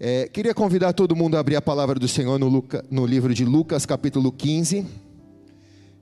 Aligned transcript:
É, 0.00 0.28
queria 0.28 0.54
convidar 0.54 0.92
todo 0.92 1.16
mundo 1.16 1.36
a 1.36 1.40
abrir 1.40 1.56
a 1.56 1.62
palavra 1.62 1.98
do 1.98 2.06
Senhor 2.06 2.38
no, 2.38 2.46
Luca, 2.46 2.84
no, 2.88 3.04
livro 3.04 3.34
de 3.34 3.44
Lucas, 3.44 3.84
capítulo 3.84 4.30
15, 4.30 4.86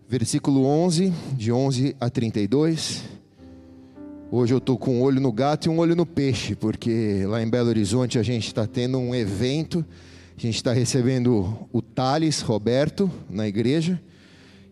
versículo 0.06 0.66
11, 0.66 1.10
de 1.32 1.50
11 1.50 1.96
a 1.98 2.10
32. 2.10 3.04
Hoje 4.30 4.52
eu 4.52 4.58
estou 4.58 4.76
com 4.76 4.98
um 4.98 5.02
olho 5.02 5.18
no 5.18 5.32
gato 5.32 5.64
e 5.64 5.70
um 5.70 5.78
olho 5.78 5.96
no 5.96 6.04
peixe, 6.04 6.54
porque 6.54 7.24
lá 7.26 7.42
em 7.42 7.48
Belo 7.48 7.70
Horizonte 7.70 8.18
a 8.18 8.22
gente 8.22 8.48
está 8.48 8.66
tendo 8.66 8.98
um 8.98 9.14
evento, 9.14 9.82
a 10.36 10.40
gente 10.42 10.56
está 10.56 10.74
recebendo 10.74 11.66
o 11.72 11.80
Thales 11.80 12.42
Roberto 12.42 13.10
na 13.30 13.48
igreja, 13.48 13.98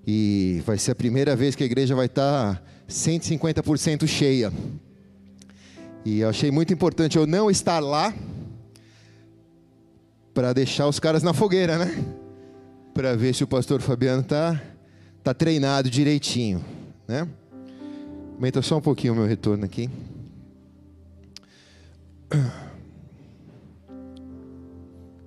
e 0.07 0.63
vai 0.67 0.77
ser 0.77 0.91
a 0.91 0.95
primeira 0.95 1.35
vez 1.35 1.55
que 1.55 1.63
a 1.63 1.67
igreja 1.67 1.95
vai 1.95 2.07
estar 2.07 2.63
150% 2.87 4.07
cheia. 4.07 4.53
E 6.05 6.21
eu 6.21 6.29
achei 6.29 6.51
muito 6.51 6.75
importante 6.75 7.17
eu 7.17 7.27
não 7.27 7.51
estar 7.51 7.81
lá, 7.81 8.13
para 10.35 10.53
deixar 10.53 10.89
os 10.89 10.99
caras 10.99 11.23
na 11.23 11.33
fogueira, 11.33 11.79
né? 11.79 12.05
Para 12.93 13.17
ver 13.17 13.35
se 13.35 13.45
o 13.45 13.47
pastor 13.47 13.81
Fabiano 13.81 14.23
tá 14.23 14.61
tá 15.23 15.33
treinado 15.33 15.89
direitinho, 15.89 16.63
né? 17.09 17.27
Aumenta 18.35 18.61
só 18.61 18.77
um 18.77 18.81
pouquinho 18.81 19.15
o 19.15 19.17
meu 19.17 19.27
retorno 19.27 19.65
aqui. 19.65 19.89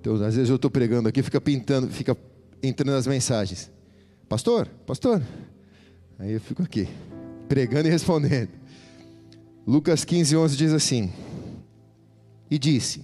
Então, 0.00 0.14
às 0.14 0.36
vezes 0.36 0.48
eu 0.48 0.56
estou 0.56 0.70
pregando 0.70 1.08
aqui, 1.08 1.22
fica 1.22 1.40
pintando, 1.40 1.88
fica 1.88 2.16
entrando 2.62 2.96
as 2.96 3.06
mensagens. 3.06 3.70
Pastor, 4.28 4.68
pastor. 4.86 5.20
Aí 6.18 6.32
eu 6.32 6.40
fico 6.40 6.62
aqui, 6.62 6.88
pregando 7.48 7.88
e 7.88 7.90
respondendo. 7.90 8.50
Lucas 9.66 10.04
15, 10.04 10.36
11 10.36 10.56
diz 10.56 10.72
assim: 10.72 11.12
E 12.50 12.58
disse: 12.58 13.02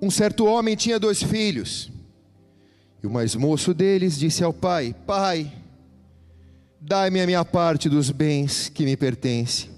um 0.00 0.10
certo 0.10 0.44
homem 0.44 0.76
tinha 0.76 0.98
dois 0.98 1.22
filhos. 1.22 1.90
E 3.02 3.06
o 3.06 3.10
mais 3.10 3.34
moço 3.34 3.72
deles 3.72 4.18
disse 4.18 4.42
ao 4.42 4.52
pai: 4.52 4.94
Pai, 5.06 5.52
dai-me 6.80 7.20
a 7.20 7.26
minha 7.26 7.44
parte 7.44 7.88
dos 7.88 8.10
bens 8.10 8.68
que 8.68 8.84
me 8.84 8.96
pertencem. 8.96 9.70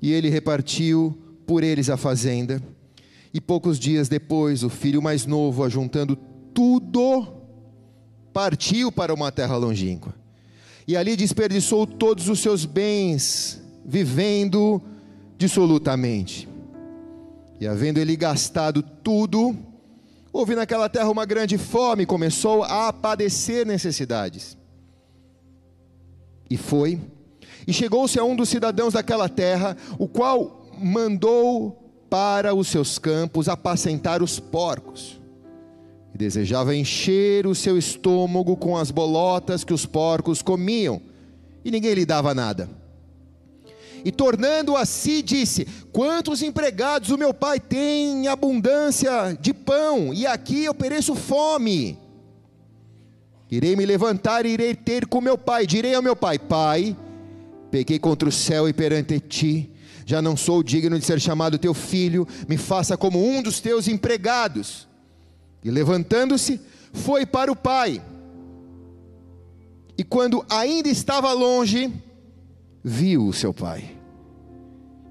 E 0.00 0.12
ele 0.12 0.28
repartiu 0.28 1.16
por 1.46 1.62
eles 1.62 1.88
a 1.88 1.96
fazenda. 1.96 2.62
E 3.32 3.40
poucos 3.40 3.78
dias 3.78 4.08
depois, 4.08 4.62
o 4.62 4.70
filho 4.70 5.02
mais 5.02 5.26
novo, 5.26 5.62
ajuntando 5.64 6.16
tudo, 6.54 7.26
partiu 8.32 8.90
para 8.90 9.12
uma 9.12 9.30
terra 9.30 9.56
longínqua. 9.56 10.14
E 10.88 10.96
ali 10.96 11.16
desperdiçou 11.16 11.86
todos 11.86 12.28
os 12.28 12.38
seus 12.38 12.64
bens, 12.64 13.60
vivendo 13.84 14.80
dissolutamente. 15.36 16.48
E 17.60 17.66
havendo 17.66 17.98
ele 17.98 18.16
gastado 18.16 18.82
tudo, 18.82 19.56
houve 20.32 20.54
naquela 20.54 20.88
terra 20.88 21.10
uma 21.10 21.24
grande 21.24 21.56
fome, 21.56 22.04
começou 22.04 22.62
a 22.62 22.92
padecer 22.92 23.66
necessidades. 23.66 24.56
E 26.50 26.56
foi, 26.56 27.00
e 27.66 27.72
chegou-se 27.72 28.18
a 28.18 28.24
um 28.24 28.36
dos 28.36 28.48
cidadãos 28.48 28.94
daquela 28.94 29.28
terra, 29.28 29.76
o 29.98 30.06
qual 30.06 30.68
mandou 30.78 31.82
para 32.08 32.54
os 32.54 32.68
seus 32.68 32.98
campos 32.98 33.48
apacentar 33.48 34.22
os 34.22 34.38
porcos. 34.38 35.20
E 36.14 36.18
desejava 36.18 36.76
encher 36.76 37.46
o 37.46 37.54
seu 37.54 37.76
estômago 37.76 38.56
com 38.56 38.76
as 38.76 38.90
bolotas 38.90 39.64
que 39.64 39.74
os 39.74 39.84
porcos 39.84 40.42
comiam, 40.42 41.00
e 41.64 41.70
ninguém 41.70 41.94
lhe 41.94 42.06
dava 42.06 42.34
nada. 42.34 42.68
E 44.04 44.12
tornando 44.12 44.76
a 44.76 44.84
si, 44.84 45.22
disse: 45.22 45.66
Quantos 45.92 46.42
empregados 46.42 47.10
o 47.10 47.18
meu 47.18 47.32
pai 47.34 47.58
tem 47.58 48.24
em 48.24 48.28
abundância 48.28 49.36
de 49.40 49.52
pão, 49.52 50.12
e 50.12 50.26
aqui 50.26 50.64
eu 50.64 50.74
pereço 50.74 51.14
fome. 51.14 51.98
Irei 53.50 53.76
me 53.76 53.86
levantar 53.86 54.44
e 54.44 54.50
irei 54.50 54.74
ter 54.74 55.06
com 55.06 55.20
meu 55.20 55.38
pai. 55.38 55.66
Direi 55.66 55.94
ao 55.94 56.02
meu 56.02 56.16
pai: 56.16 56.38
Pai, 56.38 56.96
pequei 57.70 57.98
contra 57.98 58.28
o 58.28 58.32
céu 58.32 58.68
e 58.68 58.72
perante 58.72 59.20
ti. 59.20 59.70
Já 60.04 60.22
não 60.22 60.36
sou 60.36 60.62
digno 60.62 60.98
de 60.98 61.04
ser 61.04 61.20
chamado 61.20 61.58
teu 61.58 61.74
filho, 61.74 62.28
me 62.48 62.56
faça 62.56 62.96
como 62.96 63.24
um 63.24 63.42
dos 63.42 63.58
teus 63.58 63.88
empregados. 63.88 64.86
E 65.64 65.70
levantando-se, 65.70 66.60
foi 66.92 67.26
para 67.26 67.50
o 67.50 67.56
pai. 67.56 68.00
E 69.98 70.04
quando 70.04 70.44
ainda 70.48 70.88
estava 70.88 71.32
longe, 71.32 71.92
viu 72.88 73.26
o 73.26 73.32
seu 73.32 73.52
pai 73.52 73.96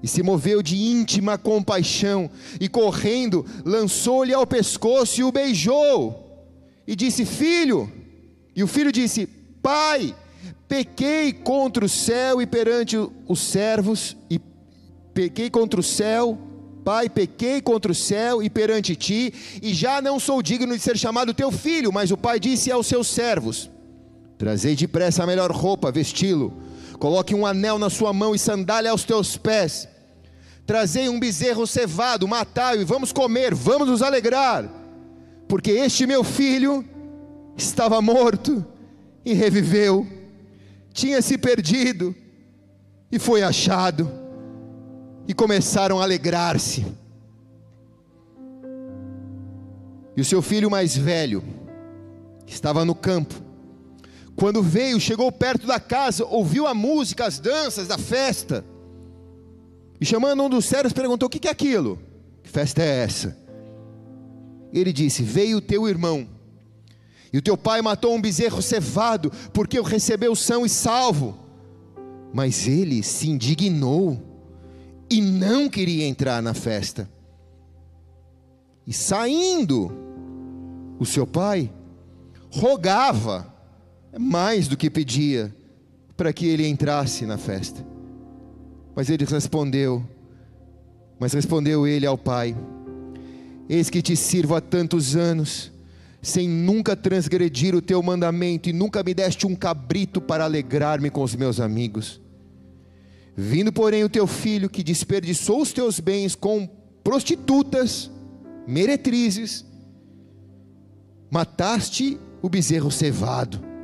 e 0.02 0.08
se 0.08 0.22
moveu 0.22 0.62
de 0.62 0.76
íntima 0.76 1.36
compaixão, 1.36 2.30
e 2.60 2.68
correndo, 2.68 3.44
lançou-lhe 3.64 4.32
ao 4.32 4.46
pescoço 4.46 5.20
e 5.20 5.24
o 5.24 5.32
beijou, 5.32 6.46
e 6.86 6.94
disse: 6.94 7.24
Filho, 7.24 7.90
e 8.54 8.62
o 8.62 8.66
filho 8.66 8.92
disse: 8.92 9.26
Pai, 9.60 10.14
pequei 10.68 11.32
contra 11.32 11.84
o 11.84 11.88
céu 11.88 12.40
e 12.40 12.46
perante 12.46 12.96
os 13.26 13.40
servos, 13.40 14.16
e 14.30 14.40
pequei 15.12 15.50
contra 15.50 15.80
o 15.80 15.82
céu, 15.82 16.38
Pai, 16.84 17.08
pequei 17.08 17.60
contra 17.60 17.90
o 17.90 17.94
céu 17.94 18.40
e 18.40 18.48
perante 18.48 18.94
ti, 18.94 19.34
e 19.60 19.74
já 19.74 20.00
não 20.00 20.20
sou 20.20 20.40
digno 20.40 20.76
de 20.76 20.82
ser 20.82 20.96
chamado 20.96 21.34
teu 21.34 21.50
filho. 21.50 21.92
Mas 21.92 22.12
o 22.12 22.16
pai 22.16 22.38
disse 22.38 22.70
aos 22.70 22.86
seus 22.86 23.08
servos: 23.08 23.68
Trazei 24.38 24.76
depressa 24.76 25.24
a 25.24 25.26
melhor 25.26 25.50
roupa, 25.50 25.90
vesti-lo, 25.90 26.52
coloque 26.96 27.34
um 27.34 27.46
anel 27.46 27.78
na 27.78 27.90
sua 27.90 28.12
mão 28.12 28.34
e 28.34 28.38
sandália 28.38 28.90
aos 28.90 29.04
teus 29.04 29.36
pés. 29.36 29.88
Trazei 30.66 31.08
um 31.08 31.20
bezerro 31.20 31.66
cevado, 31.66 32.26
matai-o 32.26 32.80
e 32.80 32.84
vamos 32.84 33.12
comer, 33.12 33.54
vamos 33.54 33.88
nos 33.88 34.02
alegrar, 34.02 34.68
porque 35.48 35.70
este 35.70 36.06
meu 36.06 36.24
filho 36.24 36.84
estava 37.56 38.02
morto 38.02 38.64
e 39.24 39.32
reviveu, 39.32 40.06
tinha 40.92 41.22
se 41.22 41.38
perdido 41.38 42.14
e 43.12 43.18
foi 43.18 43.42
achado, 43.42 44.10
e 45.28 45.34
começaram 45.34 46.00
a 46.00 46.02
alegrar-se. 46.02 46.84
E 50.16 50.20
o 50.20 50.24
seu 50.24 50.42
filho 50.42 50.70
mais 50.70 50.96
velho, 50.96 51.44
estava 52.46 52.84
no 52.84 52.94
campo, 52.94 53.34
quando 54.36 54.62
veio, 54.62 55.00
chegou 55.00 55.32
perto 55.32 55.66
da 55.66 55.80
casa, 55.80 56.24
ouviu 56.26 56.66
a 56.66 56.74
música, 56.74 57.24
as 57.24 57.38
danças 57.38 57.88
da 57.88 57.96
festa, 57.96 58.64
e 59.98 60.04
chamando 60.04 60.42
um 60.42 60.50
dos 60.50 60.66
sérios, 60.66 60.92
perguntou: 60.92 61.26
O 61.26 61.30
que 61.30 61.48
é 61.48 61.50
aquilo? 61.50 61.98
Que 62.42 62.50
festa 62.50 62.82
é 62.82 63.02
essa? 63.02 63.36
Ele 64.72 64.92
disse: 64.92 65.22
Veio 65.22 65.56
o 65.56 65.62
teu 65.62 65.88
irmão, 65.88 66.28
e 67.32 67.38
o 67.38 67.42
teu 67.42 67.56
pai 67.56 67.80
matou 67.80 68.14
um 68.14 68.20
bezerro 68.20 68.60
cevado, 68.60 69.32
porque 69.54 69.80
o 69.80 69.82
recebeu 69.82 70.36
são 70.36 70.66
e 70.66 70.68
salvo. 70.68 71.38
Mas 72.32 72.68
ele 72.68 73.02
se 73.02 73.30
indignou 73.30 74.20
e 75.08 75.22
não 75.22 75.70
queria 75.70 76.06
entrar 76.06 76.42
na 76.42 76.52
festa. 76.52 77.08
E 78.86 78.92
saindo, 78.92 79.90
o 80.98 81.06
seu 81.06 81.26
pai 81.26 81.72
rogava 82.50 83.55
mais 84.18 84.68
do 84.68 84.76
que 84.76 84.90
pedia 84.90 85.54
para 86.16 86.32
que 86.32 86.46
ele 86.46 86.66
entrasse 86.66 87.26
na 87.26 87.36
festa. 87.36 87.84
Mas 88.94 89.10
ele 89.10 89.24
respondeu, 89.24 90.02
mas 91.18 91.32
respondeu 91.32 91.86
ele 91.86 92.06
ao 92.06 92.16
pai: 92.16 92.56
Eis 93.68 93.90
que 93.90 94.00
te 94.00 94.16
sirvo 94.16 94.54
há 94.54 94.60
tantos 94.60 95.14
anos, 95.14 95.70
sem 96.22 96.48
nunca 96.48 96.96
transgredir 96.96 97.74
o 97.74 97.82
teu 97.82 98.02
mandamento, 98.02 98.68
e 98.70 98.72
nunca 98.72 99.02
me 99.02 99.12
deste 99.12 99.46
um 99.46 99.54
cabrito 99.54 100.20
para 100.20 100.44
alegrar-me 100.44 101.10
com 101.10 101.22
os 101.22 101.34
meus 101.34 101.60
amigos. 101.60 102.20
Vindo, 103.36 103.70
porém, 103.70 104.02
o 104.02 104.08
teu 104.08 104.26
filho, 104.26 104.70
que 104.70 104.82
desperdiçou 104.82 105.60
os 105.60 105.72
teus 105.72 106.00
bens 106.00 106.34
com 106.34 106.66
prostitutas, 107.04 108.10
meretrizes, 108.66 109.62
mataste 111.30 112.18
o 112.40 112.48
bezerro 112.48 112.90
cevado. 112.90 113.75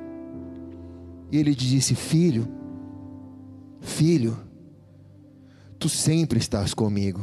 E 1.33 1.39
ele 1.39 1.55
disse: 1.55 1.97
Filho, 1.97 2.47
filho, 3.81 4.37
Tu 5.83 5.89
sempre 5.89 6.39
estás 6.39 6.73
comigo, 6.73 7.21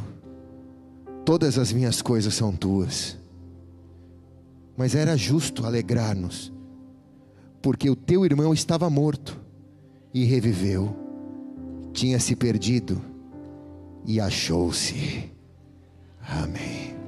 todas 1.24 1.56
as 1.56 1.72
minhas 1.72 2.02
coisas 2.02 2.34
são 2.34 2.54
tuas. 2.54 3.16
Mas 4.76 4.94
era 4.94 5.16
justo 5.16 5.64
alegrar-nos, 5.64 6.52
porque 7.62 7.88
o 7.88 7.96
teu 7.96 8.22
irmão 8.22 8.52
estava 8.52 8.90
morto 8.90 9.40
e 10.12 10.26
reviveu, 10.26 10.94
tinha 11.94 12.20
se 12.20 12.36
perdido 12.36 13.00
e 14.04 14.20
achou-se. 14.20 15.32
Amém. 16.20 16.99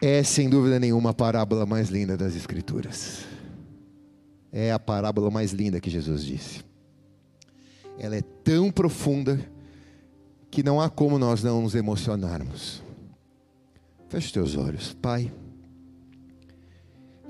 É 0.00 0.22
sem 0.22 0.48
dúvida 0.48 0.80
nenhuma 0.80 1.10
a 1.10 1.14
parábola 1.14 1.66
mais 1.66 1.90
linda 1.90 2.16
das 2.16 2.34
Escrituras. 2.34 3.24
é 4.52 4.72
a 4.72 4.78
parábola 4.78 5.30
mais 5.30 5.52
linda 5.52 5.80
que 5.80 5.90
Jesus 5.90 6.24
disse. 6.24 6.64
Ela 7.98 8.16
é 8.16 8.22
tão 8.22 8.70
profunda 8.70 9.38
que 10.50 10.62
não 10.62 10.80
há 10.80 10.90
como 10.90 11.18
nós 11.18 11.42
não 11.42 11.62
nos 11.62 11.74
emocionarmos. 11.74 12.82
Feche 14.08 14.32
teus 14.32 14.56
olhos, 14.56 14.92
Pai. 14.94 15.32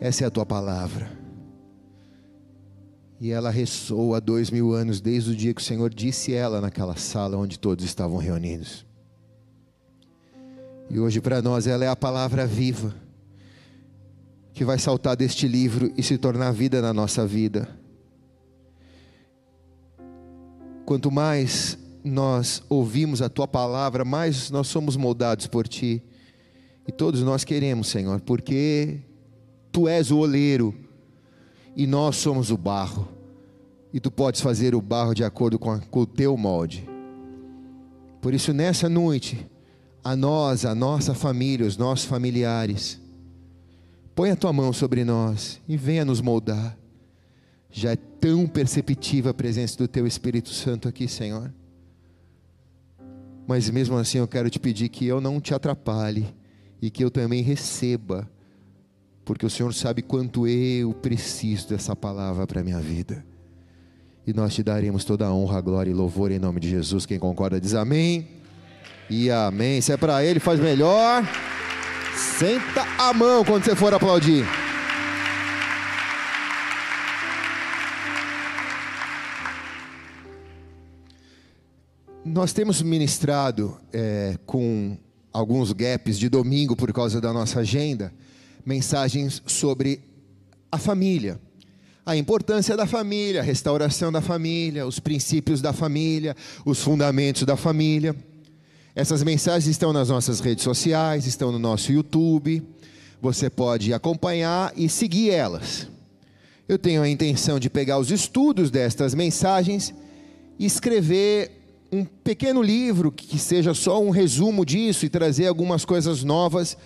Essa 0.01 0.25
é 0.25 0.27
a 0.27 0.31
tua 0.31 0.47
palavra. 0.47 1.11
E 3.21 3.31
ela 3.31 3.51
ressoa 3.51 4.17
há 4.17 4.21
dois 4.21 4.51
mil 4.51 4.73
anos, 4.73 4.99
desde 4.99 5.33
o 5.33 5.37
dia 5.37 5.53
que 5.53 5.61
o 5.61 5.65
Senhor 5.65 5.93
disse 5.93 6.33
ela 6.33 6.59
naquela 6.59 6.97
sala 6.97 7.37
onde 7.37 7.59
todos 7.59 7.85
estavam 7.85 8.17
reunidos. 8.17 8.87
E 10.91 10.99
hoje 10.99 11.21
para 11.21 11.41
nós 11.41 11.69
ela 11.69 11.85
é 11.85 11.89
a 11.89 11.95
palavra 11.95 12.45
viva, 12.45 12.93
que 14.53 14.65
vai 14.65 14.77
saltar 14.77 15.17
deste 15.17 15.47
livro 15.47 15.93
e 15.97 16.03
se 16.03 16.19
tornar 16.19 16.51
vida 16.53 16.83
na 16.83 16.93
nossa 16.93 17.25
vida. 17.25 17.69
Quanto 20.85 21.11
mais 21.11 21.79
nós 22.03 22.63
ouvimos 22.69 23.23
a 23.23 23.29
tua 23.29 23.47
palavra, 23.47 24.05
mais 24.05 24.51
nós 24.51 24.67
somos 24.67 24.97
moldados 24.97 25.47
por 25.47 25.69
ti. 25.69 26.03
E 26.89 26.91
todos 26.91 27.23
nós 27.23 27.45
queremos, 27.45 27.87
Senhor, 27.87 28.21
porque 28.21 28.99
tu 29.71 29.87
és 29.87 30.11
o 30.11 30.19
oleiro 30.19 30.75
e 31.77 31.87
nós 31.87 32.17
somos 32.17 32.51
o 32.51 32.57
barro, 32.57 33.09
e 33.93 34.01
tu 34.01 34.11
podes 34.11 34.41
fazer 34.41 34.75
o 34.75 34.81
barro 34.81 35.15
de 35.15 35.23
acordo 35.23 35.59
com, 35.59 35.71
a, 35.71 35.79
com 35.79 36.01
o 36.01 36.07
teu 36.07 36.37
molde. 36.37 36.89
Por 38.21 38.35
isso, 38.35 38.53
nessa 38.53 38.89
noite, 38.89 39.47
a 40.03 40.17
nós, 40.17 40.65
a 40.65 40.75
nossa 40.75 41.15
família, 41.15 41.67
os 41.67 41.77
nossos 41.77 42.07
familiares, 42.07 43.01
põe 44.15 44.31
a 44.31 44.37
tua 44.37 44.53
mão 44.53 44.73
sobre 44.73 45.05
nós 45.05 45.61
e 45.69 45.77
venha 45.77 46.05
nos 46.05 46.21
moldar. 46.21 46.77
Já 47.71 47.93
é 47.93 47.97
tão 47.97 48.47
perceptível 48.47 49.31
a 49.31 49.35
presença 49.35 49.77
do 49.79 49.87
teu 49.87 50.07
Espírito 50.07 50.49
Santo 50.51 50.89
aqui, 50.89 51.07
Senhor. 51.07 51.53
Mas 53.47 53.69
mesmo 53.71 53.97
assim 53.97 54.19
eu 54.19 54.29
quero 54.29 54.51
te 54.51 54.59
pedir 54.59 54.89
que 54.89 55.07
eu 55.07 55.21
não 55.21 55.41
te 55.41 55.55
atrapalhe 55.55 56.35
e 56.81 56.91
que 56.91 57.05
eu 57.05 57.11
também 57.11 57.43
receba 57.43 58.29
porque 59.31 59.47
o 59.47 59.51
Senhor 59.51 59.73
sabe 59.73 60.03
quanto 60.03 60.45
eu 60.45 60.93
preciso 60.93 61.69
dessa 61.69 61.95
palavra 61.95 62.49
para 62.49 62.63
a 62.63 62.65
minha 62.65 62.81
vida. 62.81 63.25
E 64.27 64.33
nós 64.33 64.53
te 64.53 64.61
daremos 64.61 65.05
toda 65.05 65.25
a 65.25 65.33
honra, 65.33 65.61
glória 65.61 65.89
e 65.89 65.95
louvor 65.95 66.33
em 66.33 66.39
nome 66.41 66.59
de 66.59 66.69
Jesus. 66.69 67.07
Quem 67.07 67.17
concorda 67.17 67.61
diz 67.61 67.75
amém. 67.75 68.40
E 69.11 69.29
amém. 69.29 69.81
Se 69.81 69.93
é 69.93 69.97
para 69.97 70.25
ele, 70.25 70.39
faz 70.39 70.61
melhor. 70.61 71.25
Senta 72.15 72.87
a 72.97 73.13
mão 73.13 73.45
quando 73.45 73.65
você 73.65 73.75
for 73.75 73.93
aplaudir. 73.93 74.45
Nós 82.25 82.53
temos 82.53 82.81
ministrado 82.81 83.77
é, 83.93 84.39
com 84.47 84.97
alguns 85.33 85.73
gaps 85.73 86.17
de 86.17 86.29
domingo 86.29 86.77
por 86.77 86.93
causa 86.93 87.21
da 87.21 87.33
nossa 87.33 87.61
agenda 87.61 88.13
mensagens 88.65 89.43
sobre 89.45 90.01
a 90.71 90.79
família. 90.79 91.41
A 92.07 92.17
importância 92.17 92.77
da 92.77 92.87
família, 92.87 93.41
a 93.41 93.45
restauração 93.45 94.13
da 94.13 94.21
família, 94.21 94.87
os 94.87 95.01
princípios 95.01 95.61
da 95.61 95.73
família, 95.73 96.37
os 96.65 96.81
fundamentos 96.81 97.43
da 97.43 97.57
família. 97.57 98.15
Essas 98.95 99.23
mensagens 99.23 99.71
estão 99.71 99.93
nas 99.93 100.09
nossas 100.09 100.41
redes 100.41 100.65
sociais, 100.65 101.25
estão 101.25 101.53
no 101.53 101.61
nosso 101.61 101.93
YouTube. 101.93 102.63
Você 103.23 103.49
pode 103.49 103.95
acompanhar 103.95 104.73
e 104.77 104.89
seguir 104.89 105.31
elas. 105.31 105.87
Eu 106.69 106.77
tenho 106.77 107.01
a 107.01 107.09
intenção 107.09 107.61
de 107.61 107.71
pegar 107.71 107.99
os 107.99 108.11
estudos 108.11 108.69
destas 108.69 109.15
mensagens 109.15 109.95
e 110.59 110.67
escrever 110.67 111.53
um 111.93 112.05
pequeno 112.05 112.61
livro 112.61 113.13
que 113.13 113.39
seja 113.39 113.75
só 113.75 114.03
um 114.03 114.11
resumo 114.11 114.67
disso 114.67 115.07
e 115.07 115.09
trazer 115.09 115.47
algumas 115.47 115.85
coisas 115.85 116.25
novas 116.25 116.77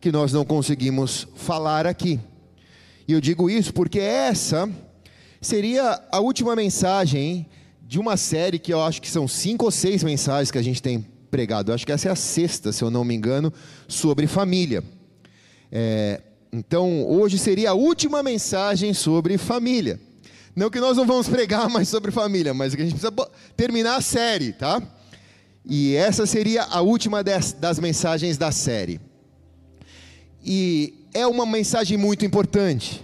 que 0.00 0.10
nós 0.10 0.32
não 0.32 0.44
conseguimos 0.44 1.28
falar 1.36 1.86
aqui. 1.86 2.18
E 3.06 3.12
eu 3.12 3.20
digo 3.20 3.48
isso 3.48 3.72
porque 3.72 4.00
essa 4.00 4.68
seria 5.40 6.00
a 6.10 6.18
última 6.18 6.56
mensagem 6.56 7.46
de 7.86 8.00
uma 8.00 8.16
série 8.16 8.58
que 8.58 8.72
eu 8.72 8.82
acho 8.82 9.00
que 9.00 9.10
são 9.10 9.28
cinco 9.28 9.66
ou 9.66 9.70
seis 9.70 10.02
mensagens 10.02 10.50
que 10.50 10.58
a 10.58 10.62
gente 10.62 10.82
tem 10.82 11.11
pregado. 11.32 11.72
Acho 11.72 11.86
que 11.86 11.92
essa 11.92 12.08
é 12.08 12.12
a 12.12 12.14
sexta, 12.14 12.70
se 12.72 12.84
eu 12.84 12.90
não 12.90 13.02
me 13.02 13.14
engano, 13.14 13.50
sobre 13.88 14.26
família. 14.26 14.84
É, 15.72 16.20
então, 16.52 17.08
hoje 17.08 17.38
seria 17.38 17.70
a 17.70 17.74
última 17.74 18.22
mensagem 18.22 18.92
sobre 18.92 19.38
família. 19.38 19.98
Não 20.54 20.68
que 20.68 20.78
nós 20.78 20.98
não 20.98 21.06
vamos 21.06 21.26
pregar 21.26 21.70
mais 21.70 21.88
sobre 21.88 22.10
família, 22.10 22.52
mas 22.52 22.74
que 22.74 22.82
a 22.82 22.84
gente 22.84 22.98
precisa 22.98 23.30
terminar 23.56 23.96
a 23.96 24.02
série, 24.02 24.52
tá? 24.52 24.82
E 25.64 25.96
essa 25.96 26.26
seria 26.26 26.64
a 26.64 26.82
última 26.82 27.24
das, 27.24 27.52
das 27.54 27.78
mensagens 27.78 28.36
da 28.36 28.52
série. 28.52 29.00
E 30.44 31.06
é 31.14 31.26
uma 31.26 31.46
mensagem 31.46 31.96
muito 31.96 32.26
importante, 32.26 33.02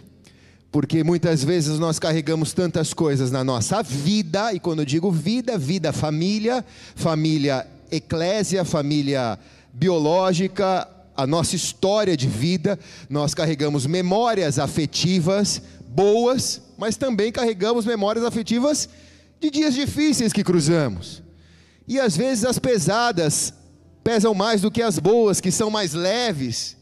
porque 0.71 1.03
muitas 1.03 1.43
vezes 1.43 1.79
nós 1.79 1.99
carregamos 1.99 2.53
tantas 2.53 2.93
coisas 2.93 3.31
na 3.31 3.43
nossa 3.43 3.83
vida, 3.83 4.53
e 4.53 4.61
quando 4.61 4.81
eu 4.81 4.85
digo 4.85 5.11
vida, 5.11 5.57
vida 5.57 5.91
família, 5.91 6.63
família 6.95 7.67
eclésia, 7.91 8.65
família 8.65 9.39
biológica, 9.73 10.89
a 11.17 11.27
nossa 11.27 11.57
história 11.57 12.17
de 12.17 12.29
vida, 12.29 12.79
nós 13.11 13.35
carregamos 13.35 13.87
memórias 13.87 14.59
afetivas 14.59 15.61
boas, 15.89 16.63
mas 16.77 16.97
também 16.97 17.33
carregamos 17.33 17.85
memórias 17.85 18.25
afetivas 18.25 18.89
de 19.41 19.51
dias 19.51 19.75
difíceis 19.75 20.33
que 20.33 20.45
cruzamos. 20.45 21.23
E 21.89 21.99
às 21.99 22.17
vezes 22.17 22.45
as 22.45 22.59
pesadas 22.59 23.53
pesam 24.05 24.33
mais 24.33 24.61
do 24.61 24.71
que 24.71 24.81
as 24.81 24.99
boas, 24.99 25.41
que 25.41 25.51
são 25.51 25.71
mais 25.71 25.93
leves. 25.93 26.77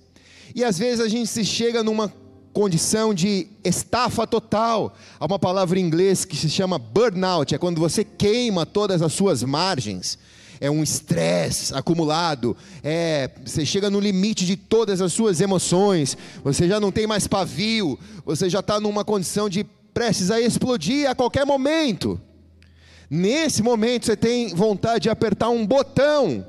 E 0.54 0.62
às 0.62 0.78
vezes 0.78 1.00
a 1.00 1.08
gente 1.08 1.28
se 1.28 1.44
chega 1.44 1.82
numa 1.82 2.12
condição 2.52 3.12
de 3.12 3.48
estafa 3.64 4.26
total. 4.26 4.94
Há 5.20 5.26
uma 5.26 5.38
palavra 5.38 5.78
em 5.78 5.82
inglês 5.82 6.24
que 6.24 6.36
se 6.36 6.48
chama 6.48 6.78
burnout, 6.78 7.54
é 7.54 7.58
quando 7.58 7.78
você 7.78 8.02
queima 8.02 8.64
todas 8.64 9.02
as 9.02 9.12
suas 9.12 9.42
margens. 9.42 10.18
É 10.60 10.70
um 10.70 10.82
estresse 10.82 11.74
acumulado, 11.74 12.56
é, 12.82 13.30
você 13.44 13.64
chega 13.64 13.90
no 13.90 14.00
limite 14.00 14.46
de 14.46 14.56
todas 14.56 15.00
as 15.00 15.12
suas 15.12 15.40
emoções, 15.40 16.16
você 16.42 16.66
já 16.66 16.80
não 16.80 16.90
tem 16.90 17.06
mais 17.06 17.26
pavio, 17.26 17.98
você 18.24 18.48
já 18.48 18.60
está 18.60 18.80
numa 18.80 19.04
condição 19.04 19.48
de 19.48 19.64
prestes 19.92 20.30
a 20.30 20.40
explodir 20.40 21.08
a 21.08 21.14
qualquer 21.14 21.44
momento. 21.44 22.20
Nesse 23.08 23.62
momento 23.62 24.06
você 24.06 24.16
tem 24.16 24.54
vontade 24.54 25.04
de 25.04 25.10
apertar 25.10 25.48
um 25.50 25.66
botão 25.66 26.44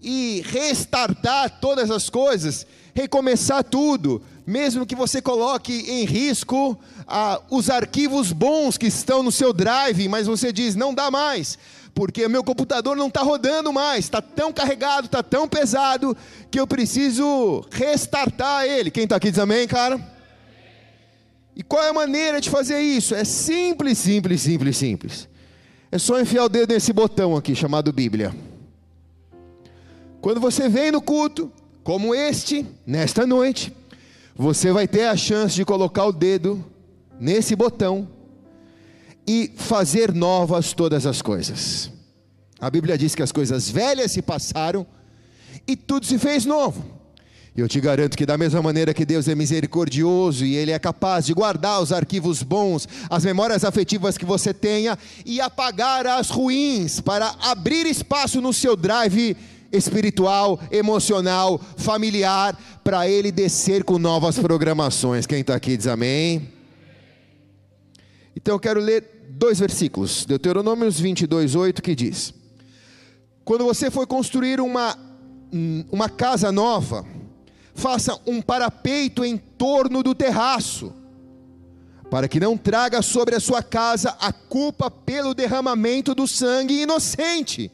e 0.00 0.42
restartar 0.46 1.60
todas 1.60 1.90
as 1.90 2.08
coisas 2.08 2.66
recomeçar 2.96 3.62
tudo, 3.62 4.22
mesmo 4.46 4.86
que 4.86 4.96
você 4.96 5.20
coloque 5.20 5.84
em 5.86 6.06
risco 6.06 6.78
ah, 7.06 7.42
os 7.50 7.68
arquivos 7.68 8.32
bons 8.32 8.78
que 8.78 8.86
estão 8.86 9.22
no 9.22 9.30
seu 9.30 9.52
drive, 9.52 10.08
mas 10.08 10.26
você 10.26 10.50
diz: 10.50 10.74
não 10.74 10.94
dá 10.94 11.10
mais, 11.10 11.58
porque 11.96 12.28
meu 12.28 12.44
computador 12.44 12.94
não 12.94 13.08
está 13.08 13.22
rodando 13.22 13.72
mais, 13.72 14.04
está 14.04 14.20
tão 14.20 14.52
carregado, 14.52 15.06
está 15.06 15.22
tão 15.22 15.48
pesado, 15.48 16.14
que 16.50 16.60
eu 16.60 16.66
preciso 16.66 17.64
restartar 17.70 18.66
ele. 18.66 18.90
Quem 18.90 19.04
está 19.04 19.16
aqui 19.16 19.30
diz 19.30 19.38
amém, 19.38 19.66
cara? 19.66 19.98
E 21.56 21.62
qual 21.62 21.82
é 21.82 21.88
a 21.88 21.94
maneira 21.94 22.38
de 22.38 22.50
fazer 22.50 22.80
isso? 22.80 23.14
É 23.14 23.24
simples, 23.24 23.96
simples, 23.96 24.42
simples, 24.42 24.76
simples. 24.76 25.26
É 25.90 25.96
só 25.96 26.20
enfiar 26.20 26.44
o 26.44 26.48
dedo 26.50 26.74
nesse 26.74 26.92
botão 26.92 27.34
aqui 27.34 27.54
chamado 27.54 27.90
Bíblia. 27.94 28.36
Quando 30.20 30.38
você 30.38 30.68
vem 30.68 30.92
no 30.92 31.00
culto, 31.00 31.50
como 31.82 32.14
este, 32.14 32.66
nesta 32.86 33.26
noite, 33.26 33.74
você 34.34 34.70
vai 34.70 34.86
ter 34.86 35.06
a 35.06 35.16
chance 35.16 35.54
de 35.54 35.64
colocar 35.64 36.04
o 36.04 36.12
dedo 36.12 36.62
nesse 37.18 37.56
botão 37.56 38.06
e 39.26 39.50
fazer 39.56 40.14
novas 40.14 40.72
todas 40.72 41.06
as 41.06 41.20
coisas. 41.20 41.90
A 42.60 42.70
Bíblia 42.70 42.96
diz 42.96 43.14
que 43.14 43.22
as 43.22 43.32
coisas 43.32 43.68
velhas 43.68 44.12
se 44.12 44.22
passaram 44.22 44.86
e 45.66 45.76
tudo 45.76 46.06
se 46.06 46.18
fez 46.18 46.44
novo. 46.44 46.96
Eu 47.56 47.66
te 47.66 47.80
garanto 47.80 48.18
que, 48.18 48.26
da 48.26 48.36
mesma 48.36 48.60
maneira 48.60 48.92
que 48.92 49.06
Deus 49.06 49.28
é 49.28 49.34
misericordioso 49.34 50.44
e 50.44 50.54
Ele 50.54 50.72
é 50.72 50.78
capaz 50.78 51.24
de 51.24 51.32
guardar 51.32 51.80
os 51.80 51.90
arquivos 51.90 52.42
bons, 52.42 52.86
as 53.08 53.24
memórias 53.24 53.64
afetivas 53.64 54.18
que 54.18 54.26
você 54.26 54.52
tenha 54.52 54.98
e 55.24 55.40
apagar 55.40 56.06
as 56.06 56.28
ruins, 56.28 57.00
para 57.00 57.34
abrir 57.40 57.86
espaço 57.86 58.42
no 58.42 58.52
seu 58.52 58.76
drive 58.76 59.34
espiritual, 59.72 60.60
emocional, 60.70 61.58
familiar, 61.76 62.58
para 62.84 63.08
ele 63.08 63.32
descer 63.32 63.84
com 63.84 63.98
novas 63.98 64.38
programações. 64.38 65.26
Quem 65.26 65.40
está 65.40 65.54
aqui 65.54 65.76
diz 65.76 65.86
amém. 65.86 66.55
Então 68.36 68.54
eu 68.54 68.60
quero 68.60 68.78
ler 68.78 69.28
dois 69.30 69.58
versículos, 69.58 70.26
Deuteronômio 70.26 70.90
22, 70.90 71.54
8, 71.54 71.82
que 71.82 71.94
diz: 71.94 72.34
Quando 73.42 73.64
você 73.64 73.90
for 73.90 74.06
construir 74.06 74.60
uma, 74.60 74.94
uma 75.90 76.10
casa 76.10 76.52
nova, 76.52 77.06
faça 77.74 78.20
um 78.26 78.42
parapeito 78.42 79.24
em 79.24 79.38
torno 79.38 80.02
do 80.02 80.14
terraço, 80.14 80.92
para 82.10 82.28
que 82.28 82.38
não 82.38 82.58
traga 82.58 83.00
sobre 83.00 83.34
a 83.34 83.40
sua 83.40 83.62
casa 83.62 84.10
a 84.20 84.30
culpa 84.32 84.90
pelo 84.90 85.34
derramamento 85.34 86.14
do 86.14 86.28
sangue 86.28 86.82
inocente. 86.82 87.72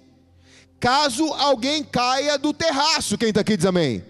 Caso 0.79 1.25
alguém 1.35 1.85
caia 1.85 2.39
do 2.39 2.53
terraço, 2.53 3.19
quem 3.19 3.29
está 3.29 3.41
aqui 3.41 3.57
diz 3.57 3.67
amém. 3.67 4.05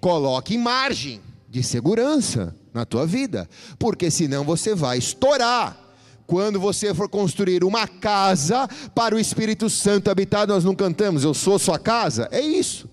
Coloque 0.00 0.56
margem 0.56 1.20
de 1.48 1.62
segurança 1.62 2.54
na 2.76 2.84
tua 2.84 3.06
vida, 3.06 3.48
porque 3.78 4.10
senão 4.10 4.44
você 4.44 4.74
vai 4.74 4.98
estourar. 4.98 5.76
Quando 6.26 6.60
você 6.60 6.92
for 6.92 7.08
construir 7.08 7.64
uma 7.64 7.86
casa 7.86 8.68
para 8.94 9.14
o 9.14 9.18
Espírito 9.18 9.70
Santo 9.70 10.10
habitar, 10.10 10.46
nós 10.46 10.64
não 10.64 10.74
cantamos, 10.74 11.24
eu 11.24 11.32
sou 11.32 11.58
sua 11.58 11.78
casa, 11.78 12.28
é 12.32 12.40
isso. 12.40 12.88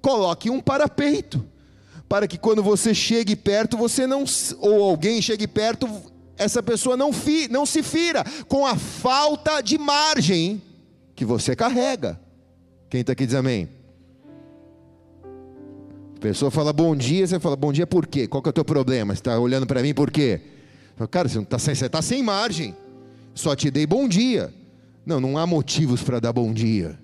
Coloque 0.00 0.48
um 0.48 0.60
parapeito 0.60 1.44
para 2.08 2.26
que 2.26 2.38
quando 2.38 2.62
você 2.62 2.94
chegue 2.94 3.36
perto, 3.36 3.76
você 3.76 4.06
não 4.06 4.24
ou 4.60 4.82
alguém 4.82 5.20
chegue 5.20 5.46
perto, 5.46 5.88
essa 6.36 6.62
pessoa 6.62 6.96
não, 6.96 7.12
fi, 7.12 7.48
não 7.48 7.66
se 7.66 7.82
fira 7.82 8.24
com 8.46 8.64
a 8.64 8.76
falta 8.76 9.60
de 9.60 9.76
margem 9.76 10.62
que 11.14 11.24
você 11.24 11.54
carrega. 11.54 12.18
Quem 12.88 13.00
está 13.00 13.12
aqui 13.12 13.26
diz 13.26 13.34
amém? 13.34 13.68
A 16.18 16.20
pessoa 16.20 16.50
fala 16.50 16.72
bom 16.72 16.96
dia, 16.96 17.24
você 17.24 17.38
fala 17.38 17.54
bom 17.54 17.72
dia 17.72 17.86
por 17.86 18.04
quê? 18.04 18.26
Qual 18.26 18.42
que 18.42 18.48
é 18.48 18.50
o 18.50 18.52
teu 18.52 18.64
problema? 18.64 19.14
Você 19.14 19.20
está 19.20 19.38
olhando 19.38 19.68
para 19.68 19.80
mim 19.80 19.94
por 19.94 20.10
quê? 20.10 20.40
Cara, 21.12 21.28
você 21.28 21.38
está 21.38 21.60
sem, 21.60 21.74
você 21.76 21.88
tá 21.88 22.02
sem 22.02 22.24
margem. 22.24 22.74
Só 23.36 23.54
te 23.54 23.70
dei 23.70 23.86
bom 23.86 24.08
dia. 24.08 24.52
Não, 25.06 25.20
não 25.20 25.38
há 25.38 25.46
motivos 25.46 26.02
para 26.02 26.18
dar 26.18 26.32
bom 26.32 26.52
dia. 26.52 26.98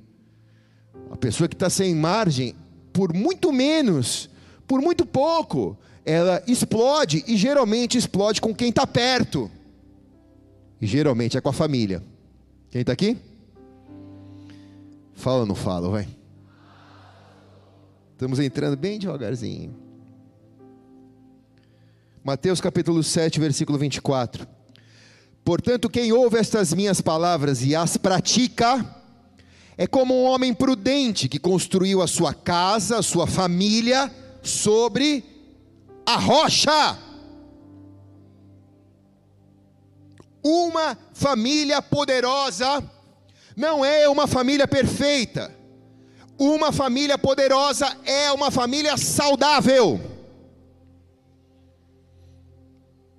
A 1.12 1.16
pessoa 1.16 1.46
que 1.46 1.54
está 1.54 1.70
sem 1.70 1.94
margem, 1.94 2.56
por 2.92 3.14
muito 3.14 3.52
menos, 3.52 4.28
por 4.66 4.82
muito 4.82 5.06
pouco, 5.06 5.78
ela 6.04 6.42
explode 6.48 7.22
e 7.28 7.36
geralmente 7.36 7.96
explode 7.96 8.40
com 8.40 8.52
quem 8.52 8.70
está 8.70 8.84
perto. 8.84 9.48
E 10.80 10.88
geralmente 10.88 11.38
é 11.38 11.40
com 11.40 11.50
a 11.50 11.52
família. 11.52 12.02
Quem 12.68 12.80
está 12.80 12.92
aqui? 12.92 13.16
Fala 15.14 15.42
ou 15.42 15.46
não 15.46 15.54
fala, 15.54 15.88
vai. 15.88 16.08
Estamos 18.14 18.38
entrando 18.38 18.76
bem 18.76 18.96
devagarzinho. 18.96 19.74
Mateus 22.22 22.60
capítulo 22.60 23.02
7, 23.02 23.40
versículo 23.40 23.76
24. 23.76 24.46
Portanto, 25.44 25.90
quem 25.90 26.12
ouve 26.12 26.38
estas 26.38 26.72
minhas 26.72 27.00
palavras 27.00 27.64
e 27.64 27.74
as 27.74 27.96
pratica, 27.96 28.86
é 29.76 29.88
como 29.88 30.14
um 30.14 30.26
homem 30.26 30.54
prudente 30.54 31.28
que 31.28 31.40
construiu 31.40 32.00
a 32.00 32.06
sua 32.06 32.32
casa, 32.32 32.98
a 32.98 33.02
sua 33.02 33.26
família, 33.26 34.08
sobre 34.44 35.24
a 36.06 36.16
rocha. 36.16 36.96
Uma 40.40 40.96
família 41.12 41.82
poderosa 41.82 42.80
não 43.56 43.84
é 43.84 44.08
uma 44.08 44.28
família 44.28 44.68
perfeita. 44.68 45.63
Uma 46.38 46.72
família 46.72 47.16
poderosa 47.16 47.96
é 48.04 48.32
uma 48.32 48.50
família 48.50 48.96
saudável. 48.96 50.00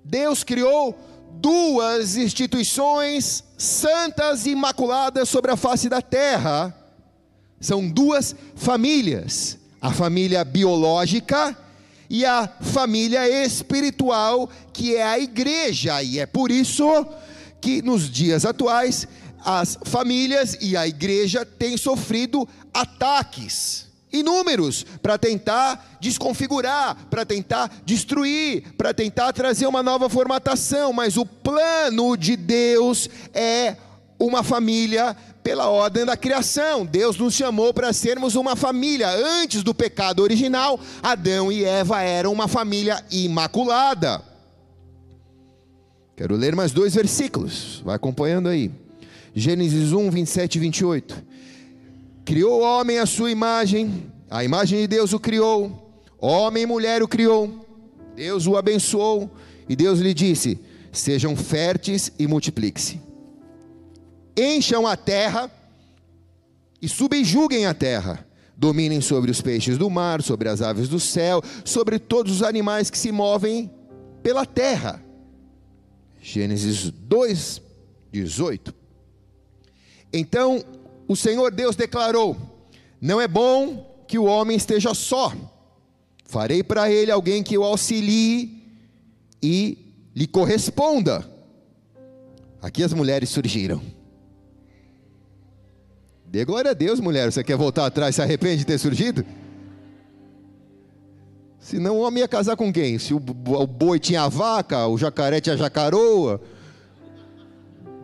Deus 0.04 0.44
criou 0.44 0.96
duas 1.32 2.16
instituições 2.16 3.42
santas 3.58 4.46
e 4.46 4.50
imaculadas 4.50 5.28
sobre 5.28 5.50
a 5.50 5.56
face 5.56 5.88
da 5.88 6.00
terra. 6.00 6.74
São 7.60 7.88
duas 7.88 8.36
famílias 8.54 9.58
a 9.80 9.92
família 9.92 10.44
biológica 10.44 11.56
e 12.10 12.24
a 12.24 12.48
família 12.60 13.28
espiritual, 13.44 14.50
que 14.72 14.96
é 14.96 15.02
a 15.04 15.18
igreja, 15.18 16.02
e 16.02 16.18
é 16.18 16.26
por 16.26 16.50
isso 16.50 16.84
que 17.60 17.82
nos 17.82 18.10
dias 18.10 18.44
atuais 18.44 19.06
as 19.46 19.78
famílias 19.84 20.58
e 20.60 20.76
a 20.76 20.88
igreja 20.88 21.46
têm 21.46 21.76
sofrido 21.76 22.48
ataques 22.74 23.86
inúmeros 24.12 24.84
para 25.00 25.16
tentar 25.16 25.98
desconfigurar, 26.00 26.96
para 27.08 27.24
tentar 27.24 27.70
destruir, 27.84 28.74
para 28.76 28.92
tentar 28.92 29.32
trazer 29.32 29.66
uma 29.68 29.84
nova 29.84 30.08
formatação, 30.08 30.92
mas 30.92 31.16
o 31.16 31.24
plano 31.24 32.16
de 32.16 32.36
Deus 32.36 33.08
é 33.32 33.76
uma 34.18 34.42
família 34.42 35.16
pela 35.44 35.68
ordem 35.68 36.04
da 36.04 36.16
criação. 36.16 36.84
Deus 36.84 37.16
nos 37.16 37.34
chamou 37.34 37.72
para 37.72 37.92
sermos 37.92 38.34
uma 38.34 38.56
família. 38.56 39.08
Antes 39.10 39.62
do 39.62 39.72
pecado 39.72 40.24
original, 40.24 40.80
Adão 41.00 41.52
e 41.52 41.64
Eva 41.64 42.02
eram 42.02 42.32
uma 42.32 42.48
família 42.48 43.04
imaculada. 43.12 44.22
Quero 46.16 46.34
ler 46.34 46.56
mais 46.56 46.72
dois 46.72 46.94
versículos, 46.94 47.80
vai 47.84 47.94
acompanhando 47.94 48.48
aí. 48.48 48.85
Gênesis 49.36 49.92
1, 49.92 50.10
27 50.10 50.56
e 50.56 50.58
28. 50.58 51.24
Criou 52.24 52.60
o 52.60 52.64
homem 52.64 52.98
à 52.98 53.06
sua 53.06 53.30
imagem, 53.30 54.10
a 54.28 54.42
imagem 54.42 54.80
de 54.80 54.86
Deus 54.88 55.12
o 55.12 55.20
criou, 55.20 55.92
homem 56.18 56.64
e 56.64 56.66
mulher 56.66 57.02
o 57.02 57.08
criou. 57.08 57.64
Deus 58.16 58.46
o 58.46 58.56
abençoou 58.56 59.30
e 59.68 59.76
Deus 59.76 60.00
lhe 60.00 60.12
disse: 60.12 60.58
Sejam 60.90 61.36
férteis 61.36 62.10
e 62.18 62.26
multipliquem-se 62.26 63.06
encham 64.36 64.86
a 64.86 64.96
terra 64.96 65.50
e 66.80 66.88
subjuguem 66.88 67.66
a 67.66 67.72
terra. 67.72 68.26
Dominem 68.58 69.00
sobre 69.00 69.30
os 69.30 69.40
peixes 69.42 69.76
do 69.76 69.90
mar, 69.90 70.22
sobre 70.22 70.48
as 70.48 70.62
aves 70.62 70.88
do 70.88 70.98
céu, 70.98 71.42
sobre 71.64 71.98
todos 71.98 72.32
os 72.32 72.42
animais 72.42 72.88
que 72.88 72.96
se 72.96 73.12
movem 73.12 73.70
pela 74.22 74.46
terra. 74.46 75.02
Gênesis 76.20 76.90
2, 76.90 77.62
18. 78.10 78.74
Então 80.12 80.64
o 81.08 81.16
Senhor 81.16 81.50
Deus 81.50 81.76
declarou: 81.76 82.36
Não 83.00 83.20
é 83.20 83.28
bom 83.28 84.04
que 84.06 84.18
o 84.18 84.24
homem 84.24 84.56
esteja 84.56 84.94
só. 84.94 85.32
Farei 86.24 86.62
para 86.62 86.90
ele 86.90 87.10
alguém 87.10 87.42
que 87.42 87.56
o 87.56 87.64
auxilie 87.64 88.62
e 89.42 89.78
lhe 90.14 90.26
corresponda. 90.26 91.24
Aqui 92.60 92.82
as 92.82 92.92
mulheres 92.92 93.28
surgiram. 93.28 93.80
Dê 96.26 96.44
glória 96.44 96.72
a 96.72 96.74
Deus, 96.74 96.98
mulher. 96.98 97.30
Você 97.30 97.44
quer 97.44 97.56
voltar 97.56 97.86
atrás, 97.86 98.16
se 98.16 98.22
arrepende 98.22 98.58
de 98.58 98.66
ter 98.66 98.78
surgido? 98.78 99.24
Senão 101.60 101.96
o 101.96 102.00
homem 102.00 102.20
ia 102.20 102.28
casar 102.28 102.56
com 102.56 102.72
quem? 102.72 102.98
Se 102.98 103.14
o, 103.14 103.18
boi 103.18 103.98
tinha 103.98 104.22
a 104.22 104.28
vaca, 104.28 104.86
o 104.86 104.98
jacaré 104.98 105.40
tinha 105.40 105.54
a 105.54 105.58
jacaroa. 105.58 106.40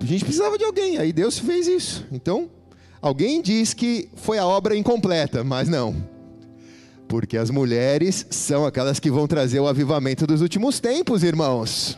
A 0.02 0.04
gente 0.04 0.24
precisava 0.24 0.58
de 0.58 0.64
alguém, 0.64 0.98
aí 0.98 1.12
Deus 1.12 1.38
fez 1.38 1.68
isso. 1.68 2.04
Então, 2.10 2.50
alguém 3.00 3.40
diz 3.40 3.72
que 3.72 4.08
foi 4.16 4.36
a 4.36 4.44
obra 4.44 4.76
incompleta, 4.76 5.44
mas 5.44 5.68
não. 5.68 5.94
Porque 7.06 7.36
as 7.36 7.50
mulheres 7.50 8.26
são 8.28 8.66
aquelas 8.66 8.98
que 8.98 9.12
vão 9.12 9.28
trazer 9.28 9.60
o 9.60 9.68
avivamento 9.68 10.26
dos 10.26 10.40
últimos 10.40 10.80
tempos, 10.80 11.22
irmãos. 11.22 11.96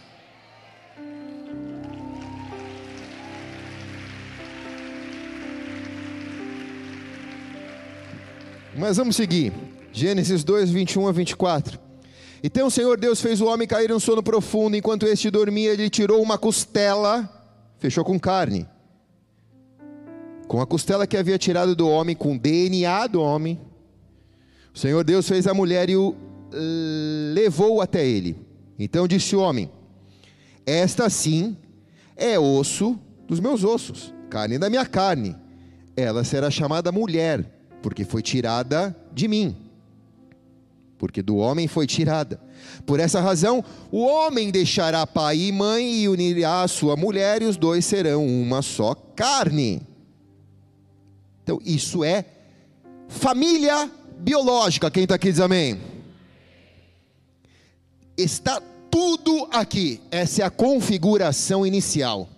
Mas 8.76 8.98
vamos 8.98 9.16
seguir. 9.16 9.50
Gênesis 9.92 10.44
2, 10.44 10.70
21 10.70 11.08
a 11.08 11.12
24. 11.12 11.80
Então 12.42 12.66
o 12.66 12.70
Senhor 12.70 13.00
Deus 13.00 13.18
fez 13.22 13.40
o 13.40 13.46
homem 13.46 13.66
cair 13.66 13.90
em 13.90 13.94
um 13.94 13.98
sono 13.98 14.22
profundo, 14.22 14.76
enquanto 14.76 15.06
este 15.06 15.30
dormia, 15.30 15.72
ele 15.72 15.88
tirou 15.88 16.20
uma 16.20 16.36
costela, 16.36 17.33
fechou 17.84 18.02
com 18.02 18.18
carne. 18.18 18.66
Com 20.48 20.58
a 20.58 20.66
costela 20.66 21.06
que 21.06 21.18
havia 21.18 21.36
tirado 21.36 21.76
do 21.76 21.86
homem, 21.86 22.16
com 22.16 22.34
o 22.34 22.38
DNA 22.38 23.06
do 23.08 23.20
homem, 23.20 23.60
o 24.74 24.78
Senhor 24.78 25.04
Deus 25.04 25.28
fez 25.28 25.46
a 25.46 25.52
mulher 25.52 25.90
e 25.90 25.96
o 25.96 26.14
levou 27.34 27.82
até 27.82 28.06
ele. 28.06 28.38
Então 28.78 29.06
disse 29.06 29.36
o 29.36 29.40
homem: 29.40 29.70
Esta 30.64 31.10
sim 31.10 31.58
é 32.16 32.38
osso 32.38 32.98
dos 33.28 33.38
meus 33.38 33.64
ossos, 33.64 34.14
carne 34.30 34.58
da 34.58 34.70
minha 34.70 34.86
carne. 34.86 35.36
Ela 35.94 36.24
será 36.24 36.50
chamada 36.50 36.90
mulher 36.90 37.44
porque 37.82 38.02
foi 38.02 38.22
tirada 38.22 38.96
de 39.12 39.28
mim. 39.28 39.54
Porque 41.04 41.20
do 41.20 41.36
homem 41.36 41.68
foi 41.68 41.86
tirada. 41.86 42.40
Por 42.86 42.98
essa 42.98 43.20
razão, 43.20 43.62
o 43.92 44.00
homem 44.06 44.50
deixará 44.50 45.06
pai 45.06 45.36
e 45.36 45.52
mãe 45.52 45.96
e 45.96 46.08
unirá 46.08 46.62
a 46.62 46.68
sua 46.68 46.96
mulher, 46.96 47.42
e 47.42 47.44
os 47.44 47.58
dois 47.58 47.84
serão 47.84 48.26
uma 48.26 48.62
só 48.62 48.94
carne. 48.94 49.82
Então, 51.42 51.60
isso 51.62 52.02
é 52.02 52.24
família 53.06 53.90
biológica. 54.18 54.90
Quem 54.90 55.02
está 55.02 55.16
aqui 55.16 55.30
diz 55.30 55.40
amém. 55.40 55.78
Está 58.16 58.62
tudo 58.90 59.46
aqui. 59.52 60.00
Essa 60.10 60.40
é 60.40 60.44
a 60.46 60.50
configuração 60.50 61.66
inicial. 61.66 62.30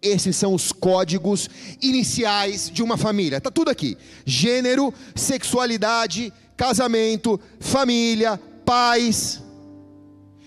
Esses 0.00 0.36
são 0.36 0.54
os 0.54 0.72
códigos 0.72 1.50
iniciais 1.82 2.70
de 2.70 2.82
uma 2.82 2.96
família. 2.96 3.36
Está 3.36 3.50
tudo 3.50 3.70
aqui: 3.70 3.98
gênero, 4.24 4.94
sexualidade, 5.14 6.32
casamento, 6.56 7.40
família, 7.60 8.40
pais. 8.64 9.42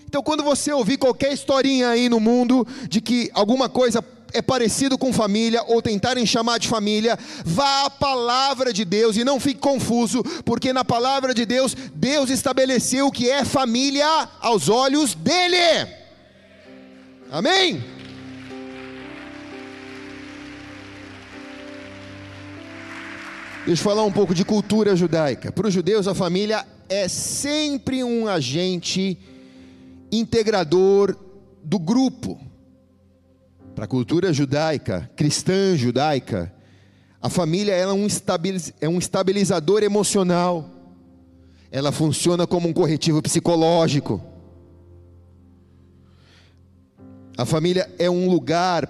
Então, 0.06 0.22
quando 0.22 0.42
você 0.42 0.72
ouvir 0.72 0.96
qualquer 0.96 1.32
historinha 1.32 1.90
aí 1.90 2.08
no 2.08 2.18
mundo 2.18 2.66
de 2.88 3.00
que 3.00 3.30
alguma 3.32 3.68
coisa 3.68 4.04
é 4.32 4.42
parecido 4.42 4.98
com 4.98 5.12
família 5.12 5.62
ou 5.66 5.80
tentarem 5.82 6.26
chamar 6.26 6.58
de 6.58 6.68
família, 6.68 7.18
vá 7.44 7.86
à 7.86 7.90
palavra 7.90 8.72
de 8.72 8.84
Deus 8.84 9.16
e 9.16 9.24
não 9.24 9.40
fique 9.40 9.60
confuso, 9.60 10.22
porque 10.44 10.72
na 10.72 10.84
palavra 10.84 11.34
de 11.34 11.46
Deus, 11.46 11.76
Deus 11.94 12.30
estabeleceu 12.30 13.06
o 13.06 13.12
que 13.12 13.30
é 13.30 13.44
família 13.44 14.28
aos 14.40 14.68
olhos 14.68 15.14
dele. 15.14 15.88
Amém? 17.30 17.99
Deixa 23.66 23.82
eu 23.82 23.84
falar 23.84 24.04
um 24.04 24.12
pouco 24.12 24.34
de 24.34 24.42
cultura 24.42 24.96
judaica. 24.96 25.52
Para 25.52 25.68
os 25.68 25.74
judeus, 25.74 26.08
a 26.08 26.14
família 26.14 26.66
é 26.88 27.06
sempre 27.08 28.02
um 28.02 28.26
agente 28.26 29.18
integrador 30.10 31.14
do 31.62 31.78
grupo. 31.78 32.40
Para 33.74 33.84
a 33.84 33.88
cultura 33.88 34.32
judaica, 34.32 35.10
cristã 35.14 35.76
judaica, 35.76 36.52
a 37.20 37.28
família 37.28 37.72
é 37.72 37.86
um, 37.86 38.06
é 38.80 38.88
um 38.88 38.98
estabilizador 38.98 39.82
emocional, 39.82 40.68
ela 41.70 41.92
funciona 41.92 42.46
como 42.46 42.66
um 42.66 42.72
corretivo 42.72 43.20
psicológico. 43.20 44.22
A 47.36 47.44
família 47.44 47.90
é 47.98 48.08
um 48.08 48.28
lugar 48.28 48.88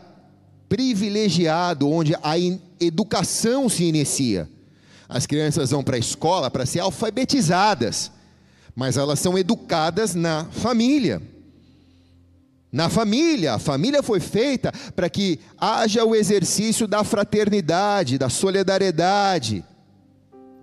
privilegiado 0.69 1.91
onde 1.91 2.15
a 2.23 2.35
educação 2.81 3.69
se 3.69 3.83
inicia. 3.83 4.49
As 5.11 5.27
crianças 5.27 5.71
vão 5.71 5.83
para 5.83 5.97
a 5.97 5.99
escola 5.99 6.51
para 6.51 6.65
ser 6.65 6.81
alfabetizadas 6.81 8.11
mas 8.75 8.97
elas 8.97 9.19
são 9.19 9.37
educadas 9.37 10.15
na 10.15 10.45
família. 10.47 11.21
Na 12.73 12.89
família, 12.89 13.55
a 13.55 13.59
família 13.59 14.03
foi 14.03 14.21
feita 14.21 14.73
para 14.95 15.11
que 15.11 15.41
haja 15.59 16.05
o 16.05 16.15
exercício 16.15 16.87
da 16.87 17.03
fraternidade, 17.03 18.17
da 18.17 18.29
solidariedade. 18.29 19.65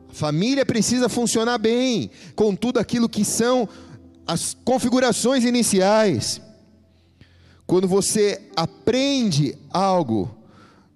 A 0.10 0.13
família 0.13 0.66
precisa 0.66 1.10
funcionar 1.10 1.58
bem, 1.58 2.10
com 2.36 2.56
tudo 2.56 2.80
aquilo 2.80 3.10
que 3.10 3.25
são 3.25 3.68
as 4.25 4.56
configurações 4.66 5.44
iniciais. 5.44 6.42
Quando 7.66 7.88
você 7.88 8.42
aprende 8.56 9.58
algo 9.70 10.34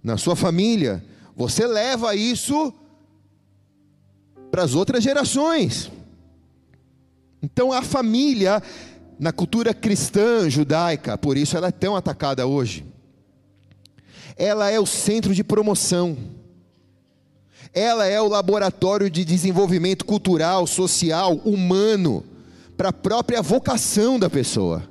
na 0.01 0.17
sua 0.17 0.36
família, 0.36 1.03
você 1.36 1.67
leva 1.67 2.15
isso 2.15 2.74
para 4.51 4.63
as 4.63 4.75
outras 4.75 5.01
gerações. 5.01 5.89
Então 7.41 7.72
a 7.72 7.81
família, 7.81 8.62
na 9.17 9.31
cultura 9.31 9.74
cristã 9.74 10.50
judaica, 10.50 11.17
por 11.17 11.38
isso 11.38 11.58
ela 11.58 11.70
é 11.70 11.72
tão 11.72 11.96
atacada 11.96 12.46
hoje, 12.46 12.86
ela 14.36 14.70
é 14.70 14.79
o 14.79 14.86
centro 14.86 15.34
de 15.34 15.43
promoção, 15.43 16.17
ela 17.74 18.05
é 18.05 18.22
o 18.22 18.27
laboratório 18.27 19.10
de 19.10 19.24
desenvolvimento 19.24 20.05
cultural, 20.05 20.67
social, 20.67 21.36
humano, 21.46 22.24
para 22.75 22.89
a 22.89 22.93
própria 22.93 23.41
vocação 23.41 24.20
da 24.20 24.29
pessoa. 24.29 24.84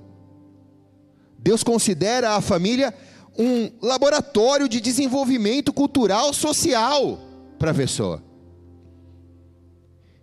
Deus 1.38 1.62
considera 1.62 2.36
a 2.36 2.40
família 2.40 2.94
um 3.38 3.70
laboratório 3.80 4.68
de 4.68 4.80
desenvolvimento 4.80 5.72
cultural, 5.72 6.32
social 6.34 7.18
para 7.58 7.70
a 7.70 7.74
pessoa. 7.74 8.29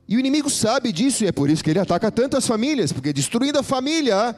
E 0.08 0.16
o 0.16 0.20
inimigo 0.20 0.50
sabe 0.50 0.92
disso 0.92 1.24
e 1.24 1.28
é 1.28 1.32
por 1.32 1.50
isso 1.50 1.64
que 1.64 1.70
ele 1.70 1.80
ataca 1.80 2.10
tantas 2.10 2.48
famílias, 2.48 2.94
porque 2.94 3.12
destruindo 3.12 3.60
a 3.60 3.64
família, 3.64 4.36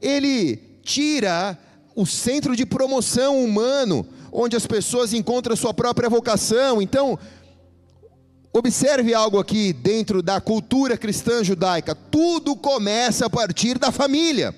ele 0.00 0.56
tira 0.82 1.58
o 1.96 2.06
centro 2.06 2.54
de 2.54 2.64
promoção 2.64 3.42
humano, 3.44 4.06
onde 4.32 4.54
as 4.54 4.66
pessoas 4.66 5.12
encontram 5.12 5.56
sua 5.56 5.74
própria 5.74 6.08
vocação. 6.08 6.80
Então, 6.80 7.18
observe 8.52 9.12
algo 9.12 9.38
aqui 9.38 9.72
dentro 9.72 10.22
da 10.22 10.40
cultura 10.40 10.96
cristã 10.96 11.42
judaica: 11.42 11.92
tudo 11.92 12.54
começa 12.54 13.26
a 13.26 13.30
partir 13.30 13.78
da 13.78 13.90
família. 13.90 14.54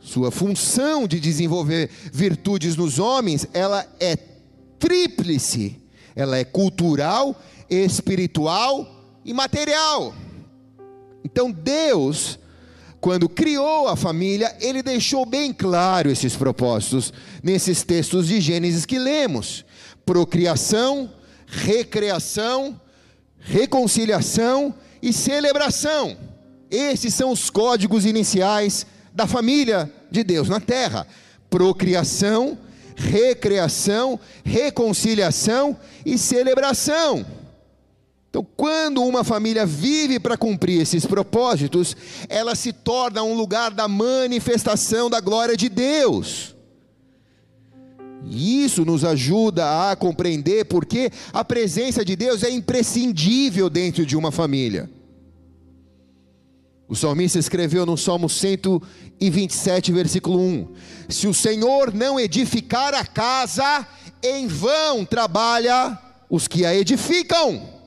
Sua 0.00 0.30
função 0.30 1.08
de 1.08 1.18
desenvolver 1.18 1.90
virtudes 2.12 2.76
nos 2.76 3.00
homens, 3.00 3.46
ela 3.52 3.84
é 3.98 4.16
tríplice 4.78 5.87
ela 6.18 6.36
é 6.36 6.44
cultural, 6.44 7.40
espiritual 7.70 8.84
e 9.24 9.32
material. 9.32 10.12
Então 11.24 11.52
Deus, 11.52 12.40
quando 13.00 13.28
criou 13.28 13.86
a 13.86 13.94
família, 13.94 14.56
ele 14.60 14.82
deixou 14.82 15.24
bem 15.24 15.52
claro 15.52 16.10
esses 16.10 16.34
propósitos 16.34 17.12
nesses 17.40 17.84
textos 17.84 18.26
de 18.26 18.40
Gênesis 18.40 18.84
que 18.84 18.98
lemos: 18.98 19.64
procriação, 20.04 21.08
recreação, 21.46 22.80
reconciliação 23.38 24.74
e 25.00 25.12
celebração. 25.12 26.16
Esses 26.68 27.14
são 27.14 27.30
os 27.30 27.48
códigos 27.48 28.04
iniciais 28.04 28.84
da 29.14 29.28
família 29.28 29.88
de 30.10 30.24
Deus 30.24 30.48
na 30.48 30.58
terra: 30.58 31.06
procriação, 31.48 32.58
recreação, 32.98 34.18
reconciliação 34.44 35.76
e 36.04 36.18
celebração. 36.18 37.24
Então, 38.28 38.46
quando 38.56 39.02
uma 39.02 39.24
família 39.24 39.64
vive 39.64 40.20
para 40.20 40.36
cumprir 40.36 40.82
esses 40.82 41.06
propósitos, 41.06 41.96
ela 42.28 42.54
se 42.54 42.72
torna 42.72 43.22
um 43.22 43.34
lugar 43.34 43.70
da 43.70 43.88
manifestação 43.88 45.08
da 45.08 45.20
glória 45.20 45.56
de 45.56 45.68
Deus. 45.68 46.54
E 48.26 48.64
isso 48.64 48.84
nos 48.84 49.04
ajuda 49.04 49.90
a 49.90 49.96
compreender 49.96 50.66
porque 50.66 51.10
a 51.32 51.44
presença 51.44 52.04
de 52.04 52.16
Deus 52.16 52.42
é 52.42 52.50
imprescindível 52.50 53.70
dentro 53.70 54.04
de 54.04 54.16
uma 54.16 54.30
família. 54.30 54.90
O 56.88 56.96
salmista 56.96 57.38
escreveu 57.38 57.84
no 57.84 57.98
Salmo 57.98 58.30
127, 58.30 59.92
versículo 59.92 60.40
1: 60.40 60.68
Se 61.08 61.26
o 61.26 61.34
Senhor 61.34 61.92
não 61.92 62.18
edificar 62.18 62.94
a 62.94 63.04
casa, 63.04 63.86
em 64.22 64.46
vão 64.46 65.04
trabalha 65.04 65.98
os 66.30 66.48
que 66.48 66.64
a 66.64 66.74
edificam. 66.74 67.78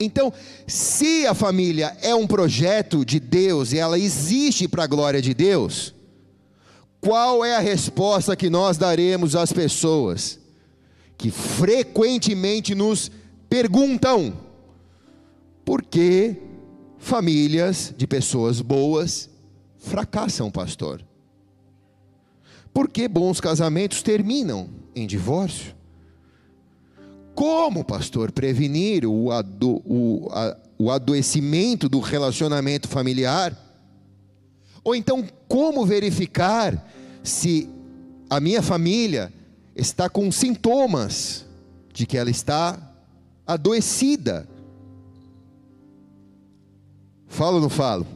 Então, 0.00 0.32
se 0.66 1.26
a 1.26 1.34
família 1.34 1.94
é 2.00 2.14
um 2.14 2.26
projeto 2.26 3.04
de 3.04 3.20
Deus 3.20 3.72
e 3.72 3.78
ela 3.78 3.98
existe 3.98 4.66
para 4.66 4.84
a 4.84 4.86
glória 4.86 5.20
de 5.20 5.34
Deus, 5.34 5.94
qual 6.98 7.44
é 7.44 7.54
a 7.54 7.60
resposta 7.60 8.34
que 8.34 8.48
nós 8.48 8.78
daremos 8.78 9.36
às 9.36 9.52
pessoas 9.52 10.38
que 11.18 11.30
frequentemente 11.30 12.74
nos 12.74 13.10
perguntam: 13.50 14.32
por 15.62 15.82
que 15.82 16.49
famílias 17.00 17.92
de 17.96 18.06
pessoas 18.06 18.60
boas 18.60 19.28
fracassam, 19.78 20.50
pastor? 20.50 21.02
Por 22.72 22.88
que 22.88 23.08
bons 23.08 23.40
casamentos 23.40 24.02
terminam 24.02 24.68
em 24.94 25.06
divórcio? 25.06 25.74
Como, 27.34 27.82
pastor, 27.82 28.30
prevenir 28.30 29.06
o, 29.06 29.32
ado, 29.32 29.82
o, 29.84 30.28
a, 30.30 30.56
o 30.78 30.90
adoecimento 30.90 31.88
do 31.88 31.98
relacionamento 31.98 32.86
familiar? 32.86 33.56
Ou 34.84 34.94
então, 34.94 35.26
como 35.48 35.86
verificar 35.86 36.86
se 37.24 37.68
a 38.28 38.38
minha 38.38 38.62
família 38.62 39.32
está 39.74 40.08
com 40.08 40.30
sintomas 40.30 41.46
de 41.92 42.06
que 42.06 42.18
ela 42.18 42.30
está 42.30 42.78
adoecida? 43.46 44.46
Falo 47.30 47.54
ou 47.54 47.62
não 47.62 47.70
falo? 47.70 48.06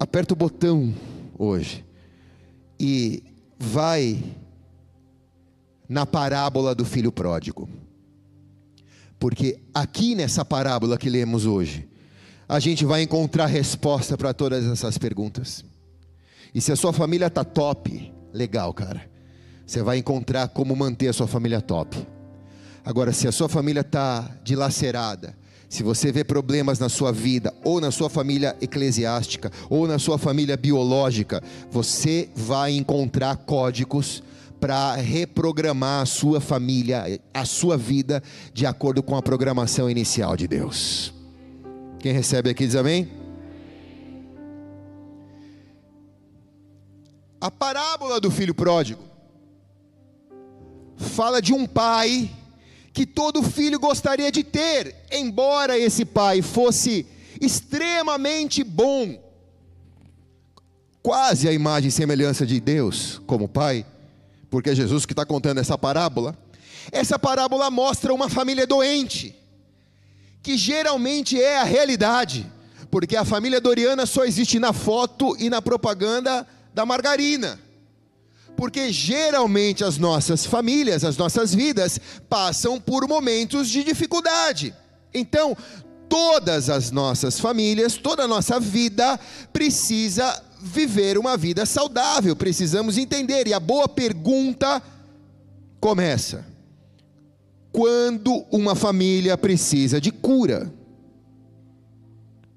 Aperta 0.00 0.32
o 0.32 0.36
botão 0.36 0.92
hoje 1.38 1.84
e 2.80 3.22
vai 3.58 4.24
na 5.88 6.04
parábola 6.06 6.74
do 6.74 6.84
filho 6.84 7.12
pródigo. 7.12 7.68
Porque 9.18 9.60
aqui 9.72 10.14
nessa 10.14 10.44
parábola 10.44 10.98
que 10.98 11.10
lemos 11.10 11.46
hoje, 11.46 11.86
a 12.48 12.58
gente 12.58 12.84
vai 12.84 13.02
encontrar 13.02 13.46
resposta 13.46 14.16
para 14.16 14.34
todas 14.34 14.66
essas 14.66 14.98
perguntas. 14.98 15.62
E 16.54 16.60
se 16.60 16.72
a 16.72 16.76
sua 16.76 16.92
família 16.92 17.26
está 17.26 17.44
top, 17.44 18.12
legal, 18.32 18.72
cara. 18.72 19.08
Você 19.64 19.82
vai 19.82 19.98
encontrar 19.98 20.48
como 20.48 20.74
manter 20.74 21.08
a 21.08 21.12
sua 21.12 21.28
família 21.28 21.60
top. 21.60 21.96
Agora, 22.84 23.12
se 23.12 23.28
a 23.28 23.32
sua 23.32 23.48
família 23.48 23.80
está 23.80 24.28
dilacerada, 24.42 25.36
se 25.68 25.82
você 25.82 26.12
vê 26.12 26.24
problemas 26.24 26.78
na 26.78 26.88
sua 26.88 27.12
vida, 27.12 27.54
ou 27.64 27.80
na 27.80 27.90
sua 27.90 28.10
família 28.10 28.56
eclesiástica, 28.60 29.50
ou 29.70 29.86
na 29.86 29.98
sua 29.98 30.18
família 30.18 30.56
biológica, 30.56 31.42
você 31.70 32.28
vai 32.34 32.72
encontrar 32.72 33.36
códigos 33.36 34.22
para 34.60 34.94
reprogramar 34.96 36.02
a 36.02 36.06
sua 36.06 36.40
família, 36.40 37.18
a 37.32 37.44
sua 37.44 37.76
vida, 37.76 38.22
de 38.52 38.66
acordo 38.66 39.02
com 39.02 39.16
a 39.16 39.22
programação 39.22 39.88
inicial 39.88 40.36
de 40.36 40.46
Deus. 40.46 41.14
Quem 41.98 42.12
recebe 42.12 42.50
aqui 42.50 42.66
diz 42.66 42.76
amém? 42.76 43.10
A 47.40 47.50
parábola 47.50 48.20
do 48.20 48.30
filho 48.30 48.54
pródigo 48.54 49.02
fala 50.96 51.40
de 51.40 51.52
um 51.52 51.66
pai 51.66 52.30
que 52.92 53.06
todo 53.06 53.42
filho 53.42 53.78
gostaria 53.78 54.30
de 54.30 54.44
ter, 54.44 54.94
embora 55.10 55.78
esse 55.78 56.04
pai 56.04 56.42
fosse 56.42 57.06
extremamente 57.40 58.62
bom, 58.62 59.18
quase 61.02 61.48
a 61.48 61.52
imagem 61.52 61.88
e 61.88 61.92
semelhança 61.92 62.46
de 62.46 62.60
Deus 62.60 63.20
como 63.26 63.48
pai, 63.48 63.86
porque 64.50 64.70
é 64.70 64.74
Jesus 64.74 65.06
que 65.06 65.12
está 65.12 65.24
contando 65.24 65.58
essa 65.58 65.78
parábola. 65.78 66.36
Essa 66.90 67.18
parábola 67.18 67.70
mostra 67.70 68.12
uma 68.12 68.28
família 68.28 68.66
doente, 68.66 69.34
que 70.42 70.56
geralmente 70.58 71.40
é 71.40 71.58
a 71.58 71.64
realidade, 71.64 72.46
porque 72.90 73.16
a 73.16 73.24
família 73.24 73.60
Doriana 73.60 74.04
só 74.04 74.24
existe 74.24 74.58
na 74.58 74.72
foto 74.72 75.34
e 75.38 75.48
na 75.48 75.62
propaganda 75.62 76.46
da 76.74 76.84
margarina. 76.84 77.58
Porque 78.56 78.92
geralmente 78.92 79.82
as 79.82 79.98
nossas 79.98 80.46
famílias, 80.46 81.04
as 81.04 81.16
nossas 81.16 81.54
vidas, 81.54 81.98
passam 82.28 82.80
por 82.80 83.08
momentos 83.08 83.68
de 83.68 83.82
dificuldade. 83.82 84.74
Então, 85.12 85.56
todas 86.08 86.68
as 86.68 86.90
nossas 86.90 87.40
famílias, 87.40 87.96
toda 87.96 88.24
a 88.24 88.28
nossa 88.28 88.60
vida 88.60 89.18
precisa 89.52 90.42
viver 90.60 91.18
uma 91.18 91.36
vida 91.36 91.66
saudável, 91.66 92.36
precisamos 92.36 92.98
entender. 92.98 93.46
E 93.48 93.54
a 93.54 93.60
boa 93.60 93.88
pergunta 93.88 94.82
começa: 95.80 96.46
quando 97.72 98.44
uma 98.50 98.74
família 98.74 99.36
precisa 99.36 100.00
de 100.00 100.12
cura? 100.12 100.72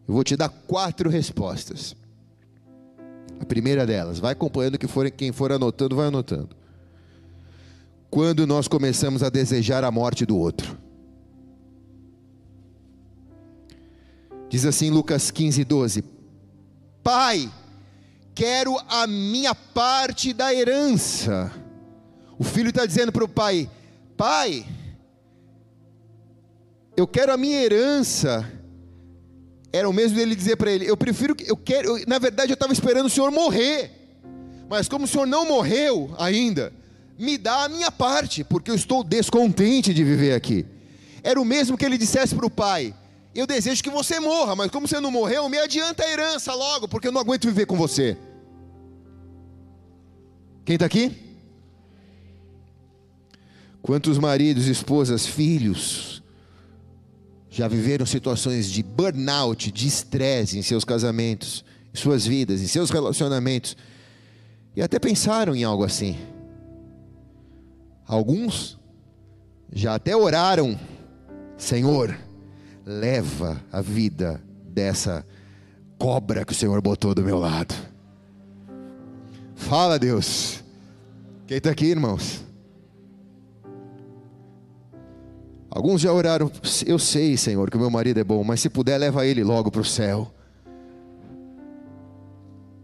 Eu 0.07 0.13
vou 0.13 0.23
te 0.23 0.35
dar 0.35 0.49
quatro 0.49 1.09
respostas. 1.09 1.95
A 3.39 3.45
primeira 3.45 3.85
delas, 3.85 4.19
vai 4.19 4.33
acompanhando 4.33 4.77
que 4.77 4.87
for, 4.87 5.09
quem 5.11 5.31
for 5.31 5.51
anotando, 5.51 5.95
vai 5.95 6.07
anotando. 6.07 6.55
Quando 8.09 8.47
nós 8.47 8.67
começamos 8.67 9.23
a 9.23 9.29
desejar 9.29 9.83
a 9.83 9.91
morte 9.91 10.25
do 10.25 10.37
outro. 10.37 10.77
Diz 14.49 14.65
assim 14.65 14.89
Lucas 14.89 15.31
15, 15.31 15.63
12: 15.65 16.03
Pai, 17.03 17.51
quero 18.33 18.77
a 18.87 19.05
minha 19.05 19.53
parte 19.53 20.33
da 20.33 20.53
herança. 20.53 21.51
O 22.37 22.43
filho 22.43 22.69
está 22.69 22.85
dizendo 22.85 23.11
para 23.11 23.23
o 23.23 23.29
pai: 23.29 23.69
Pai, 24.15 24.65
eu 26.95 27.05
quero 27.05 27.33
a 27.33 27.37
minha 27.37 27.61
herança 27.61 28.49
era 29.75 29.89
o 29.89 29.93
mesmo 29.93 30.15
dele 30.15 30.35
dizer 30.35 30.55
para 30.55 30.71
ele: 30.71 30.89
Eu 30.89 30.95
prefiro 30.95 31.35
que 31.35 31.49
eu 31.49 31.57
quero. 31.57 31.97
Eu, 31.97 32.07
na 32.07 32.17
verdade, 32.17 32.51
eu 32.51 32.53
estava 32.53 32.71
esperando 32.71 33.07
o 33.07 33.09
senhor 33.09 33.29
morrer, 33.29 33.91
mas 34.69 34.87
como 34.87 35.03
o 35.03 35.07
senhor 35.07 35.27
não 35.27 35.45
morreu 35.45 36.15
ainda, 36.17 36.71
me 37.19 37.37
dá 37.37 37.65
a 37.65 37.69
minha 37.69 37.91
parte, 37.91 38.43
porque 38.43 38.71
eu 38.71 38.75
estou 38.75 39.03
descontente 39.03 39.93
de 39.93 40.03
viver 40.03 40.33
aqui. 40.33 40.65
Era 41.21 41.41
o 41.41 41.45
mesmo 41.45 41.77
que 41.77 41.85
ele 41.85 41.97
dissesse 41.97 42.33
para 42.33 42.45
o 42.45 42.49
pai: 42.49 42.95
Eu 43.33 43.45
desejo 43.45 43.83
que 43.83 43.89
você 43.89 44.17
morra, 44.17 44.55
mas 44.55 44.71
como 44.71 44.87
você 44.87 44.99
não 45.01 45.11
morreu, 45.11 45.49
me 45.49 45.57
adianta 45.57 46.03
a 46.03 46.09
herança 46.09 46.53
logo, 46.53 46.87
porque 46.87 47.09
eu 47.09 47.11
não 47.11 47.19
aguento 47.19 47.45
viver 47.45 47.65
com 47.65 47.75
você. 47.75 48.17
Quem 50.63 50.75
está 50.75 50.85
aqui? 50.85 51.11
Quantos 53.81 54.17
maridos, 54.17 54.67
esposas, 54.67 55.27
filhos 55.27 56.14
já 57.55 57.69
viveram 57.69 58.05
situações 58.05 58.69
de 58.69 58.83
burnout, 58.83 59.71
de 59.71 59.87
estresse 59.87 60.59
em 60.59 60.61
seus 60.61 60.83
casamentos, 60.83 61.63
em 61.93 61.97
suas 61.97 62.25
vidas, 62.25 62.59
em 62.59 62.67
seus 62.67 62.89
relacionamentos, 62.89 63.77
e 64.75 64.81
até 64.81 64.99
pensaram 64.99 65.55
em 65.55 65.63
algo 65.63 65.85
assim. 65.85 66.17
Alguns 68.05 68.77
já 69.71 69.95
até 69.95 70.13
oraram: 70.13 70.77
Senhor, 71.57 72.13
leva 72.85 73.63
a 73.71 73.79
vida 73.79 74.43
dessa 74.65 75.25
cobra 75.97 76.43
que 76.43 76.51
o 76.51 76.55
Senhor 76.55 76.81
botou 76.81 77.15
do 77.15 77.23
meu 77.23 77.39
lado. 77.39 77.73
Fala, 79.55 79.97
Deus. 79.97 80.61
Quem 81.47 81.55
está 81.55 81.69
aqui, 81.69 81.85
irmãos? 81.85 82.43
Alguns 85.75 85.99
já 85.99 86.13
oraram, 86.13 86.49
eu 86.87 86.97
sei, 86.97 87.35
Senhor, 87.35 87.69
que 87.69 87.75
o 87.75 87.79
meu 87.81 87.89
marido 87.89 88.17
é 88.17 88.23
bom, 88.23 88.41
mas 88.45 88.61
se 88.61 88.69
puder, 88.69 88.97
leva 88.97 89.27
ele 89.27 89.43
logo 89.43 89.69
para 89.69 89.81
o 89.81 89.85
céu. 89.85 90.31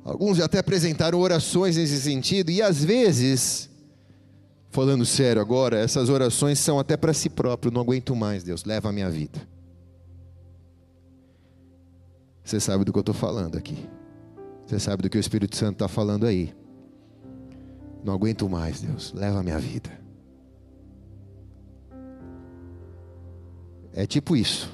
Alguns 0.04 0.40
já 0.40 0.44
até 0.44 0.60
apresentaram 0.60 1.18
orações 1.18 1.78
nesse 1.78 2.02
sentido, 2.02 2.52
e 2.52 2.62
às 2.62 2.84
vezes, 2.84 3.70
falando 4.70 5.06
sério 5.06 5.42
agora, 5.42 5.80
essas 5.80 6.10
orações 6.10 6.60
são 6.60 6.78
até 6.78 6.98
para 6.98 7.14
si 7.14 7.30
próprio, 7.30 7.72
não 7.72 7.80
aguento 7.80 8.14
mais, 8.14 8.44
Deus, 8.44 8.66
leva 8.66 8.90
a 8.90 8.92
minha 8.92 9.10
vida. 9.10 9.40
Você 12.44 12.60
sabe 12.60 12.84
do 12.84 12.92
que 12.92 13.00
eu 13.00 13.02
estou 13.02 13.16
falando 13.16 13.58
aqui. 13.58 13.88
Você 14.66 14.78
sabe 14.80 15.04
do 15.04 15.10
que 15.10 15.18
o 15.18 15.22
Espírito 15.22 15.56
Santo 15.56 15.76
está 15.76 15.88
falando 15.88 16.26
aí. 16.26 16.54
Não 18.04 18.14
aguento 18.14 18.50
mais, 18.50 18.82
Deus, 18.82 19.14
leva 19.14 19.40
a 19.40 19.44
minha 19.44 19.60
vida. 19.60 20.01
É 23.94 24.06
tipo 24.06 24.36
isso. 24.36 24.70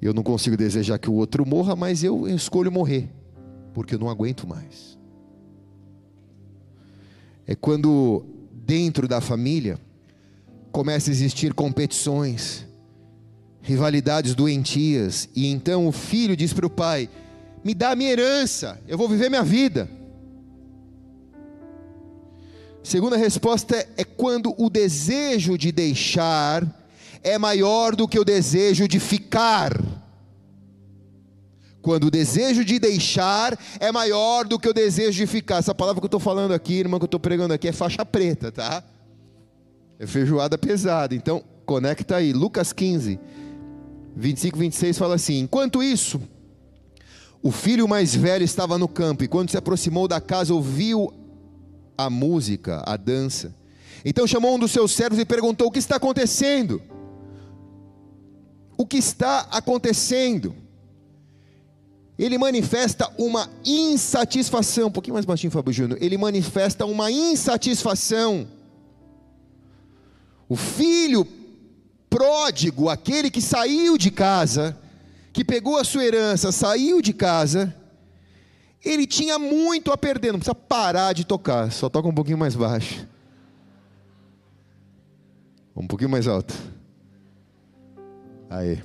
Eu 0.00 0.12
não 0.12 0.22
consigo 0.22 0.56
desejar 0.56 0.98
que 0.98 1.08
o 1.08 1.14
outro 1.14 1.46
morra, 1.46 1.76
mas 1.76 2.02
eu 2.02 2.26
escolho 2.28 2.72
morrer, 2.72 3.08
porque 3.72 3.94
eu 3.94 3.98
não 3.98 4.10
aguento 4.10 4.48
mais. 4.48 4.98
É 7.46 7.54
quando 7.54 8.24
dentro 8.52 9.06
da 9.06 9.20
família 9.20 9.78
começa 10.72 11.08
a 11.08 11.12
existir 11.12 11.54
competições, 11.54 12.66
rivalidades 13.60 14.34
doentias, 14.34 15.28
e 15.36 15.46
então 15.46 15.86
o 15.86 15.92
filho 15.92 16.36
diz 16.36 16.52
para 16.52 16.66
o 16.66 16.70
pai: 16.70 17.08
Me 17.62 17.72
dá 17.72 17.90
a 17.90 17.96
minha 17.96 18.10
herança, 18.10 18.80
eu 18.88 18.98
vou 18.98 19.08
viver 19.08 19.28
minha 19.28 19.44
vida. 19.44 19.88
Segunda 22.82 23.16
resposta 23.16 23.76
é, 23.76 23.88
é 23.98 24.04
quando 24.04 24.52
o 24.58 24.68
desejo 24.68 25.56
de 25.56 25.70
deixar 25.70 26.81
é 27.22 27.38
maior 27.38 27.94
do 27.94 28.08
que 28.08 28.18
o 28.18 28.24
desejo 28.24 28.88
de 28.88 28.98
ficar. 28.98 29.80
Quando 31.80 32.04
o 32.04 32.10
desejo 32.10 32.64
de 32.64 32.78
deixar 32.78 33.58
é 33.80 33.90
maior 33.90 34.44
do 34.44 34.58
que 34.58 34.68
o 34.68 34.72
desejo 34.72 35.18
de 35.18 35.26
ficar. 35.26 35.56
Essa 35.56 35.74
palavra 35.74 36.00
que 36.00 36.04
eu 36.04 36.08
estou 36.08 36.20
falando 36.20 36.52
aqui, 36.52 36.74
irmã, 36.74 36.98
que 36.98 37.04
eu 37.04 37.06
estou 37.06 37.20
pregando 37.20 37.52
aqui, 37.52 37.68
é 37.68 37.72
faixa 37.72 38.04
preta, 38.06 38.52
tá? 38.52 38.84
É 39.98 40.06
feijoada 40.06 40.56
pesada. 40.56 41.14
Então, 41.14 41.42
conecta 41.66 42.16
aí. 42.16 42.32
Lucas 42.32 42.72
15, 42.72 43.18
25, 44.16 44.58
26 44.58 44.98
fala 44.98 45.16
assim: 45.16 45.40
Enquanto 45.40 45.82
isso, 45.82 46.20
o 47.42 47.50
filho 47.50 47.88
mais 47.88 48.14
velho 48.14 48.44
estava 48.44 48.78
no 48.78 48.86
campo, 48.86 49.24
e 49.24 49.28
quando 49.28 49.50
se 49.50 49.56
aproximou 49.56 50.06
da 50.06 50.20
casa, 50.20 50.54
ouviu 50.54 51.12
a 51.98 52.08
música, 52.08 52.82
a 52.86 52.96
dança. 52.96 53.54
Então 54.04 54.26
chamou 54.26 54.54
um 54.54 54.58
dos 54.58 54.70
seus 54.70 54.92
servos 54.92 55.18
e 55.18 55.24
perguntou: 55.24 55.66
O 55.66 55.70
que 55.70 55.80
está 55.80 55.96
acontecendo? 55.96 56.80
O 58.82 58.86
que 58.86 58.96
está 58.98 59.46
acontecendo. 59.52 60.56
Ele 62.18 62.36
manifesta 62.36 63.08
uma 63.16 63.48
insatisfação, 63.64 64.88
um 64.88 64.90
pouquinho 64.90 65.14
mais 65.14 65.24
baixinho, 65.24 65.52
Fábio 65.52 65.72
Júnior. 65.72 65.98
Ele 66.02 66.18
manifesta 66.18 66.84
uma 66.84 67.08
insatisfação. 67.10 68.46
O 70.48 70.56
filho 70.56 71.24
pródigo, 72.10 72.88
aquele 72.88 73.30
que 73.30 73.40
saiu 73.40 73.96
de 73.96 74.10
casa, 74.10 74.76
que 75.32 75.44
pegou 75.44 75.76
a 75.76 75.84
sua 75.84 76.04
herança, 76.04 76.50
saiu 76.50 77.00
de 77.00 77.12
casa, 77.12 77.74
ele 78.84 79.06
tinha 79.06 79.38
muito 79.38 79.92
a 79.92 79.96
perder, 79.96 80.32
não 80.32 80.40
precisa 80.40 80.56
parar 80.56 81.12
de 81.12 81.24
tocar, 81.24 81.70
só 81.70 81.88
toca 81.88 82.08
um 82.08 82.14
pouquinho 82.14 82.36
mais 82.36 82.56
baixo. 82.56 83.06
Um 85.74 85.86
pouquinho 85.86 86.10
mais 86.10 86.26
alto. 86.26 86.52
Aí. 88.52 88.82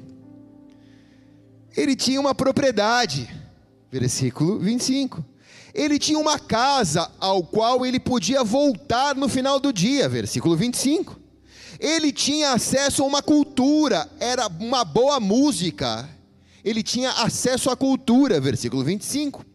Ele 1.75 1.93
tinha 1.93 2.21
uma 2.21 2.33
propriedade, 2.33 3.29
versículo 3.91 4.59
25. 4.59 5.23
Ele 5.73 5.99
tinha 5.99 6.17
uma 6.17 6.39
casa 6.39 7.11
ao 7.19 7.43
qual 7.43 7.85
ele 7.85 7.99
podia 7.99 8.45
voltar 8.45 9.13
no 9.13 9.27
final 9.27 9.59
do 9.59 9.73
dia, 9.73 10.07
versículo 10.07 10.55
25. 10.55 11.19
Ele 11.81 12.13
tinha 12.13 12.53
acesso 12.53 13.03
a 13.03 13.05
uma 13.05 13.21
cultura, 13.21 14.09
era 14.21 14.47
uma 14.47 14.85
boa 14.85 15.19
música. 15.19 16.09
Ele 16.63 16.81
tinha 16.81 17.11
acesso 17.11 17.69
à 17.69 17.75
cultura, 17.75 18.39
versículo 18.39 18.85
25. 18.85 19.45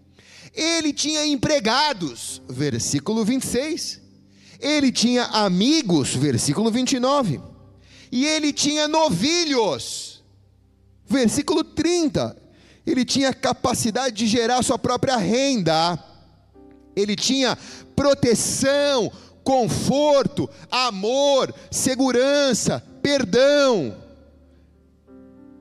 Ele 0.55 0.92
tinha 0.92 1.25
empregados, 1.25 2.42
versículo 2.51 3.25
26. 3.25 3.98
Ele 4.61 4.92
tinha 4.92 5.25
amigos, 5.25 6.14
versículo 6.14 6.70
29. 6.70 7.52
E 8.12 8.27
ele 8.27 8.53
tinha 8.53 8.87
novilhos, 8.87 10.22
versículo 11.07 11.64
30. 11.64 12.37
Ele 12.87 13.05
tinha 13.05 13.33
capacidade 13.33 14.14
de 14.14 14.27
gerar 14.27 14.62
sua 14.62 14.79
própria 14.79 15.16
renda. 15.16 15.98
Ele 16.94 17.16
tinha 17.16 17.57
proteção, 17.96 19.11
conforto, 19.42 20.48
amor, 20.70 21.55
segurança, 21.70 22.85
perdão 23.01 23.96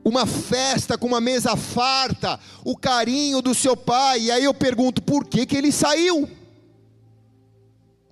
uma 0.03 0.25
festa 0.25 0.97
com 0.97 1.07
uma 1.07 1.21
mesa 1.21 1.55
farta, 1.55 2.39
o 2.65 2.75
carinho 2.75 3.41
do 3.41 3.53
seu 3.53 3.77
pai. 3.77 4.21
E 4.21 4.31
aí 4.31 4.43
eu 4.43 4.53
pergunto: 4.53 5.01
por 5.01 5.25
que, 5.25 5.45
que 5.45 5.55
ele 5.55 5.71
saiu? 5.71 6.27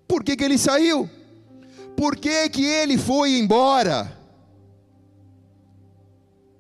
Por 0.08 0.24
que, 0.24 0.36
que 0.36 0.44
ele 0.44 0.58
saiu? 0.58 1.10
Por 1.96 2.16
que, 2.16 2.50
que 2.50 2.64
ele 2.64 2.98
foi 2.98 3.38
embora? 3.38 4.19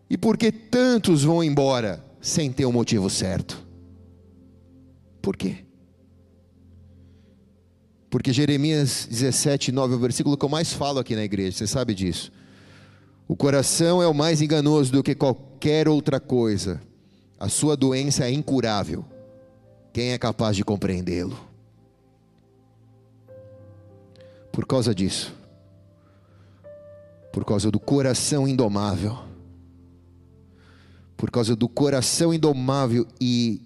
E 0.09 0.17
por 0.17 0.37
que 0.37 0.51
tantos 0.51 1.23
vão 1.23 1.43
embora 1.43 2.03
sem 2.19 2.51
ter 2.51 2.65
o 2.65 2.69
um 2.69 2.73
motivo 2.73 3.09
certo? 3.09 3.65
Por 5.21 5.37
quê? 5.37 5.65
Porque 8.09 8.33
Jeremias 8.33 9.07
17, 9.09 9.71
9 9.71 9.93
é 9.93 9.97
o 9.97 9.99
versículo 9.99 10.35
que 10.35 10.43
eu 10.43 10.49
mais 10.49 10.73
falo 10.73 10.99
aqui 10.99 11.15
na 11.15 11.23
igreja, 11.23 11.57
você 11.57 11.67
sabe 11.67 11.93
disso. 11.93 12.31
O 13.27 13.35
coração 13.35 14.01
é 14.01 14.07
o 14.07 14.13
mais 14.13 14.41
enganoso 14.41 14.91
do 14.91 15.03
que 15.03 15.13
qualquer 15.13 15.87
outra 15.87 16.19
coisa. 16.19 16.81
A 17.39 17.47
sua 17.47 17.77
doença 17.77 18.25
é 18.25 18.31
incurável. 18.31 19.05
Quem 19.93 20.11
é 20.11 20.17
capaz 20.17 20.55
de 20.55 20.63
compreendê-lo? 20.63 21.37
Por 24.51 24.65
causa 24.65 24.93
disso, 24.93 25.33
por 27.31 27.45
causa 27.45 27.69
do 27.69 27.79
coração 27.79 28.47
indomável, 28.47 29.28
por 31.19 31.29
causa 31.29 31.53
do 31.53 31.67
coração 31.67 32.33
indomável 32.33 33.05
e 33.19 33.61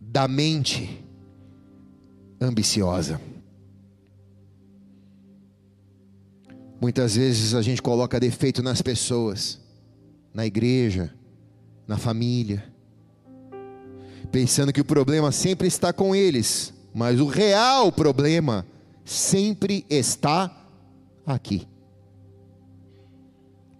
da 0.00 0.26
mente 0.26 1.04
ambiciosa. 2.40 3.20
Muitas 6.80 7.14
vezes 7.14 7.54
a 7.54 7.62
gente 7.62 7.80
coloca 7.80 8.18
defeito 8.18 8.60
nas 8.60 8.82
pessoas, 8.82 9.60
na 10.34 10.44
igreja, 10.46 11.14
na 11.86 11.96
família, 11.96 12.64
pensando 14.32 14.72
que 14.72 14.80
o 14.80 14.84
problema 14.84 15.30
sempre 15.30 15.68
está 15.68 15.92
com 15.92 16.12
eles, 16.12 16.74
mas 16.92 17.20
o 17.20 17.26
real 17.26 17.92
problema 17.92 18.66
sempre 19.04 19.86
está 19.88 20.50
aqui 21.24 21.68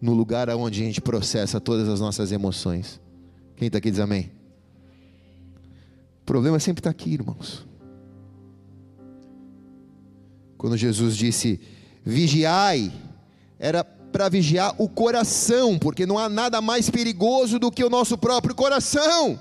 no 0.00 0.14
lugar 0.14 0.48
onde 0.50 0.82
a 0.82 0.84
gente 0.84 1.00
processa 1.00 1.60
todas 1.60 1.88
as 1.88 2.00
nossas 2.00 2.32
emoções. 2.32 3.00
Quem 3.56 3.66
está 3.66 3.78
aqui 3.78 3.90
diz 3.90 4.00
amém? 4.00 4.30
O 6.22 6.24
problema 6.24 6.58
sempre 6.60 6.80
está 6.80 6.90
aqui, 6.90 7.14
irmãos. 7.14 7.66
Quando 10.56 10.76
Jesus 10.76 11.16
disse 11.16 11.60
vigiai, 12.04 12.92
era 13.58 13.82
para 13.84 14.28
vigiar 14.28 14.74
o 14.78 14.88
coração, 14.88 15.78
porque 15.78 16.06
não 16.06 16.18
há 16.18 16.28
nada 16.28 16.60
mais 16.60 16.88
perigoso 16.88 17.58
do 17.58 17.70
que 17.70 17.84
o 17.84 17.90
nosso 17.90 18.16
próprio 18.16 18.54
coração. 18.54 19.38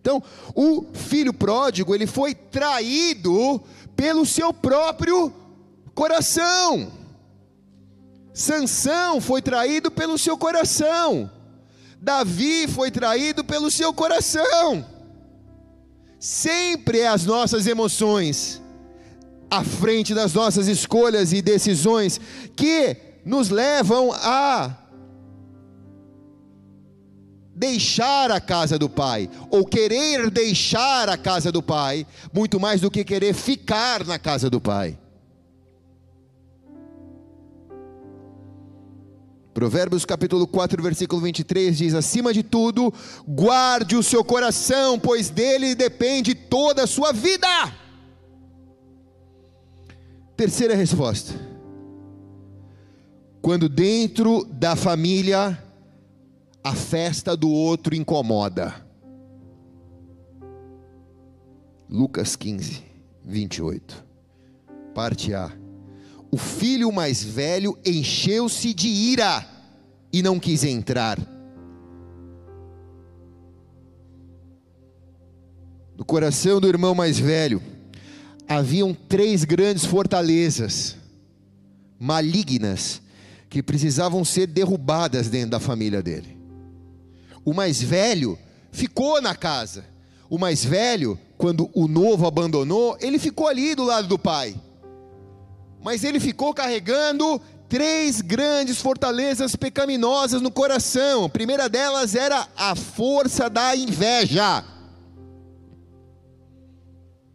Então, 0.00 0.22
o 0.54 0.86
filho 0.92 1.32
pródigo, 1.32 1.94
ele 1.94 2.06
foi 2.06 2.34
traído 2.34 3.62
pelo 3.94 4.26
seu 4.26 4.52
próprio 4.52 5.32
coração. 5.94 6.90
Sansão 8.32 9.20
foi 9.20 9.42
traído 9.42 9.90
pelo 9.90 10.16
seu 10.16 10.38
coração. 10.38 11.30
Davi 12.00 12.66
foi 12.66 12.90
traído 12.90 13.44
pelo 13.44 13.70
seu 13.70 13.92
coração. 13.92 14.84
Sempre 16.18 17.00
é 17.00 17.08
as 17.08 17.24
nossas 17.24 17.66
emoções 17.66 18.60
à 19.50 19.62
frente 19.62 20.14
das 20.14 20.32
nossas 20.32 20.66
escolhas 20.66 21.32
e 21.32 21.42
decisões 21.42 22.18
que 22.56 22.96
nos 23.24 23.50
levam 23.50 24.10
a 24.12 24.78
deixar 27.54 28.30
a 28.30 28.40
casa 28.40 28.78
do 28.78 28.88
Pai, 28.88 29.28
ou 29.50 29.64
querer 29.64 30.30
deixar 30.30 31.08
a 31.08 31.18
casa 31.18 31.52
do 31.52 31.62
Pai, 31.62 32.06
muito 32.32 32.58
mais 32.58 32.80
do 32.80 32.90
que 32.90 33.04
querer 33.04 33.34
ficar 33.34 34.06
na 34.06 34.18
casa 34.18 34.48
do 34.48 34.60
Pai. 34.60 34.98
Provérbios 39.52 40.06
capítulo 40.06 40.46
4, 40.46 40.82
versículo 40.82 41.20
23 41.20 41.76
diz: 41.76 41.94
Acima 41.94 42.32
de 42.32 42.42
tudo, 42.42 42.92
guarde 43.28 43.96
o 43.96 44.02
seu 44.02 44.24
coração, 44.24 44.98
pois 44.98 45.28
dele 45.28 45.74
depende 45.74 46.34
toda 46.34 46.84
a 46.84 46.86
sua 46.86 47.12
vida. 47.12 47.46
Terceira 50.36 50.74
resposta. 50.74 51.34
Quando 53.42 53.68
dentro 53.68 54.44
da 54.44 54.74
família 54.74 55.62
a 56.64 56.74
festa 56.74 57.36
do 57.36 57.50
outro 57.50 57.94
incomoda. 57.94 58.86
Lucas 61.90 62.36
15, 62.36 62.82
28. 63.24 64.02
Parte 64.94 65.34
A. 65.34 65.61
O 66.34 66.38
filho 66.38 66.90
mais 66.90 67.22
velho 67.22 67.78
encheu-se 67.84 68.72
de 68.72 68.88
ira 68.88 69.46
e 70.10 70.22
não 70.22 70.40
quis 70.40 70.64
entrar. 70.64 71.18
No 75.94 76.06
coração 76.06 76.58
do 76.58 76.66
irmão 76.66 76.94
mais 76.94 77.18
velho 77.18 77.62
haviam 78.48 78.94
três 78.94 79.44
grandes 79.44 79.84
fortalezas 79.84 80.96
malignas 82.00 83.02
que 83.50 83.62
precisavam 83.62 84.24
ser 84.24 84.46
derrubadas 84.46 85.28
dentro 85.28 85.50
da 85.50 85.60
família 85.60 86.02
dele. 86.02 86.38
O 87.44 87.52
mais 87.52 87.82
velho 87.82 88.38
ficou 88.72 89.20
na 89.20 89.34
casa. 89.34 89.84
O 90.30 90.38
mais 90.38 90.64
velho, 90.64 91.18
quando 91.36 91.70
o 91.74 91.86
novo 91.86 92.26
abandonou, 92.26 92.96
ele 93.02 93.18
ficou 93.18 93.48
ali 93.48 93.74
do 93.74 93.84
lado 93.84 94.08
do 94.08 94.18
pai. 94.18 94.56
Mas 95.82 96.04
ele 96.04 96.20
ficou 96.20 96.54
carregando 96.54 97.40
três 97.68 98.20
grandes 98.20 98.80
fortalezas 98.80 99.56
pecaminosas 99.56 100.42
no 100.42 100.50
coração. 100.50 101.24
A 101.24 101.28
primeira 101.28 101.68
delas 101.68 102.14
era 102.14 102.46
a 102.56 102.76
força 102.76 103.48
da 103.48 103.74
inveja. 103.74 104.64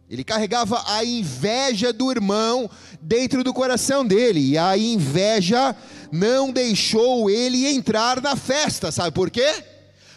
Ele 0.08 0.24
carregava 0.24 0.82
a 0.86 1.04
inveja 1.04 1.92
do 1.92 2.10
irmão 2.10 2.70
dentro 3.00 3.44
do 3.44 3.52
coração 3.52 4.06
dele, 4.06 4.40
e 4.40 4.58
a 4.58 4.76
inveja 4.76 5.76
não 6.10 6.50
deixou 6.50 7.28
ele 7.28 7.66
entrar 7.66 8.22
na 8.22 8.34
festa, 8.34 8.90
sabe 8.90 9.12
por 9.12 9.30
quê? 9.30 9.62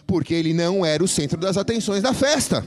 Porque 0.08 0.34
ele 0.34 0.54
não 0.54 0.86
era 0.86 1.04
o 1.04 1.08
centro 1.08 1.38
das 1.38 1.58
atenções 1.58 2.02
da 2.02 2.14
festa. 2.14 2.66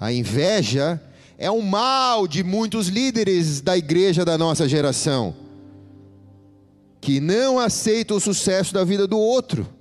A 0.00 0.12
inveja 0.12 1.00
é 1.38 1.50
um 1.50 1.62
mal 1.62 2.26
de 2.26 2.42
muitos 2.42 2.88
líderes 2.88 3.60
da 3.60 3.78
igreja 3.78 4.24
da 4.24 4.36
nossa 4.36 4.68
geração, 4.68 5.34
que 7.00 7.20
não 7.20 7.58
aceitam 7.58 8.16
o 8.16 8.20
sucesso 8.20 8.74
da 8.74 8.84
vida 8.84 9.06
do 9.06 9.18
outro 9.18 9.78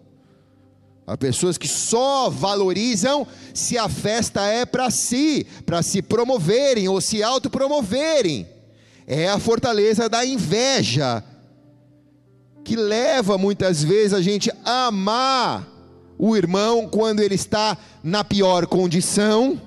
Há 1.08 1.16
pessoas 1.16 1.58
que 1.58 1.70
só 1.70 2.30
valorizam 2.30 3.26
se 3.54 3.78
a 3.78 3.88
festa 3.88 4.46
é 4.46 4.66
para 4.66 4.92
si, 4.92 5.48
para 5.66 5.82
se 5.82 6.02
promoverem 6.02 6.90
ou 6.90 7.00
se 7.00 7.24
autopromoverem. 7.24 8.46
É 9.08 9.30
a 9.30 9.40
fortaleza 9.40 10.10
da 10.10 10.26
inveja, 10.26 11.24
que 12.66 12.76
leva 12.76 13.38
muitas 13.38 13.82
vezes 13.82 14.14
a 14.14 14.22
gente 14.22 14.52
a 14.66 14.88
amar 14.88 15.66
o 16.20 16.36
irmão 16.36 16.90
quando 16.90 17.22
ele 17.22 17.36
está 17.36 17.78
na 18.04 18.26
pior 18.26 18.68
condição, 18.68 19.62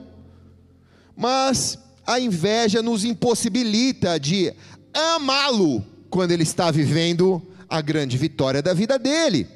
mas 1.21 1.79
a 2.07 2.19
inveja 2.19 2.81
nos 2.81 3.05
impossibilita 3.05 4.19
de 4.19 4.55
amá-lo 4.95 5.85
quando 6.09 6.31
ele 6.31 6.45
está 6.45 6.71
vivendo 6.71 7.43
a 7.69 7.83
grande 7.83 8.17
vitória 8.17 8.63
da 8.63 8.73
vida 8.73 8.99
dele. 8.99 9.47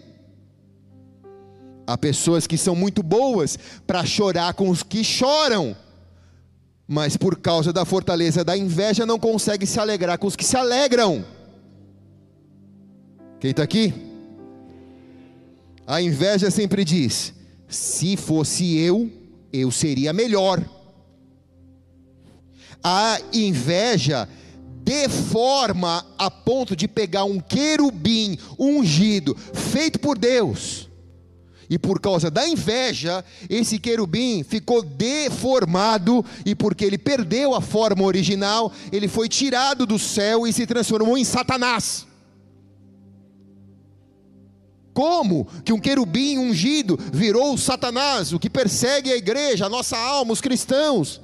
Há 1.87 1.97
pessoas 1.97 2.47
que 2.47 2.59
são 2.59 2.77
muito 2.77 3.03
boas 3.03 3.59
para 3.87 4.05
chorar 4.05 4.53
com 4.53 4.69
os 4.69 4.83
que 4.83 5.03
choram, 5.03 5.75
mas 6.87 7.17
por 7.17 7.39
causa 7.39 7.73
da 7.73 7.87
fortaleza 7.87 8.45
da 8.45 8.55
inveja 8.55 9.07
não 9.07 9.19
consegue 9.19 9.65
se 9.65 9.81
alegrar 9.81 10.19
com 10.19 10.27
os 10.27 10.37
que 10.37 10.45
se 10.45 10.59
alegram. 10.59 11.25
Quem 13.41 13.53
está 13.53 13.63
aqui? 13.63 13.95
A 15.87 16.03
inveja 16.03 16.51
sempre 16.51 16.85
diz: 16.85 17.33
se 17.67 18.19
fosse 18.19 18.77
eu, 18.77 19.11
eu 19.51 19.71
seria 19.71 20.13
melhor. 20.13 20.74
A 22.87 23.19
inveja 23.33 24.29
deforma 24.83 26.05
a 26.19 26.31
ponto 26.31 26.77
de 26.77 26.87
pegar 26.87 27.25
um 27.25 27.41
querubim 27.41 28.39
ungido, 28.59 29.35
feito 29.55 29.99
por 29.99 30.19
Deus, 30.19 30.91
e 31.71 31.79
por 31.79 31.99
causa 31.99 32.31
da 32.31 32.47
inveja, 32.47 33.25
esse 33.49 33.79
querubim 33.79 34.43
ficou 34.43 34.83
deformado, 34.83 36.23
e 36.45 36.55
porque 36.55 36.85
ele 36.85 36.99
perdeu 36.99 37.55
a 37.55 37.63
forma 37.63 38.05
original, 38.05 38.71
ele 38.93 39.09
foi 39.09 39.31
tirado 39.31 39.87
do 39.87 39.99
céu 39.99 40.47
e 40.47 40.53
se 40.53 40.67
transformou 40.67 41.17
em 41.17 41.25
Satanás. 41.25 42.07
Como 44.93 45.49
que 45.65 45.73
um 45.73 45.81
querubim 45.81 46.37
ungido 46.39 46.99
virou 47.13 47.57
Satanás, 47.57 48.33
o 48.33 48.39
que 48.39 48.51
persegue 48.51 49.11
a 49.11 49.17
igreja, 49.17 49.67
a 49.67 49.71
nossa 49.71 49.97
alma, 49.97 50.33
os 50.33 50.41
cristãos, 50.41 51.21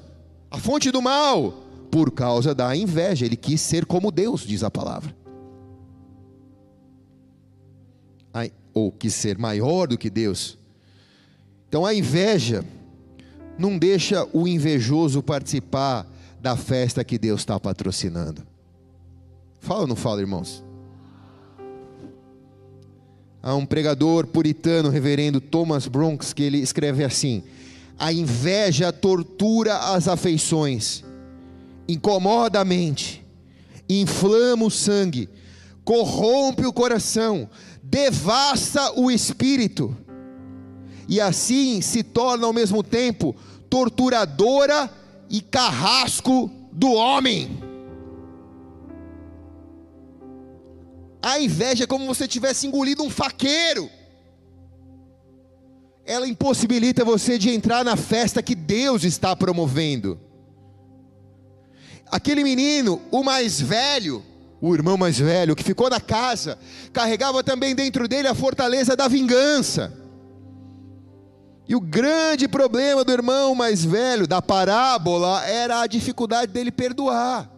a 0.50 0.58
fonte 0.58 0.90
do 0.90 1.00
mal? 1.00 1.52
Por 1.90 2.10
causa 2.10 2.54
da 2.54 2.74
inveja, 2.74 3.26
ele 3.26 3.36
quis 3.36 3.60
ser 3.60 3.84
como 3.84 4.10
Deus, 4.10 4.42
diz 4.42 4.62
a 4.62 4.70
palavra. 4.70 5.14
Ou 8.72 8.92
quis 8.92 9.14
ser 9.14 9.36
maior 9.36 9.88
do 9.88 9.98
que 9.98 10.08
Deus. 10.08 10.56
Então 11.68 11.84
a 11.84 11.92
inveja 11.92 12.64
não 13.58 13.76
deixa 13.76 14.26
o 14.32 14.46
invejoso 14.46 15.22
participar 15.22 16.06
da 16.40 16.56
festa 16.56 17.04
que 17.04 17.18
Deus 17.18 17.40
está 17.40 17.58
patrocinando. 17.58 18.46
Fala 19.60 19.82
ou 19.82 19.86
não 19.86 19.96
fala, 19.96 20.20
irmãos? 20.20 20.64
Há 23.42 23.54
um 23.54 23.66
pregador 23.66 24.26
puritano, 24.26 24.88
reverendo 24.88 25.40
Thomas 25.40 25.86
Bronx, 25.86 26.32
que 26.32 26.42
ele 26.42 26.58
escreve 26.58 27.04
assim: 27.04 27.42
A 28.00 28.10
inveja 28.10 28.90
tortura 28.90 29.76
as 29.76 30.08
afeições, 30.08 31.04
incomoda 31.86 32.58
a 32.58 32.64
mente, 32.64 33.22
inflama 33.86 34.64
o 34.64 34.70
sangue, 34.70 35.28
corrompe 35.84 36.64
o 36.64 36.72
coração, 36.72 37.46
devasta 37.82 38.98
o 38.98 39.10
espírito, 39.10 39.94
e 41.06 41.20
assim 41.20 41.82
se 41.82 42.02
torna 42.02 42.46
ao 42.46 42.54
mesmo 42.54 42.82
tempo 42.82 43.36
torturadora 43.68 44.90
e 45.28 45.42
carrasco 45.42 46.50
do 46.72 46.92
homem. 46.92 47.60
A 51.22 51.38
inveja 51.38 51.84
é 51.84 51.86
como 51.86 52.06
você 52.06 52.26
tivesse 52.26 52.66
engolido 52.66 53.02
um 53.02 53.10
faqueiro. 53.10 53.90
Ela 56.04 56.26
impossibilita 56.26 57.04
você 57.04 57.38
de 57.38 57.50
entrar 57.50 57.84
na 57.84 57.96
festa 57.96 58.42
que 58.42 58.54
Deus 58.54 59.04
está 59.04 59.34
promovendo. 59.36 60.18
Aquele 62.10 62.42
menino, 62.42 63.00
o 63.10 63.22
mais 63.22 63.60
velho, 63.60 64.22
o 64.60 64.74
irmão 64.74 64.96
mais 64.96 65.18
velho, 65.18 65.54
que 65.54 65.62
ficou 65.62 65.88
na 65.88 66.00
casa, 66.00 66.58
carregava 66.92 67.42
também 67.44 67.74
dentro 67.74 68.08
dele 68.08 68.28
a 68.28 68.34
fortaleza 68.34 68.96
da 68.96 69.06
vingança. 69.06 69.96
E 71.68 71.76
o 71.76 71.80
grande 71.80 72.48
problema 72.48 73.04
do 73.04 73.12
irmão 73.12 73.54
mais 73.54 73.84
velho, 73.84 74.26
da 74.26 74.42
parábola, 74.42 75.46
era 75.46 75.80
a 75.80 75.86
dificuldade 75.86 76.52
dele 76.52 76.72
perdoar. 76.72 77.48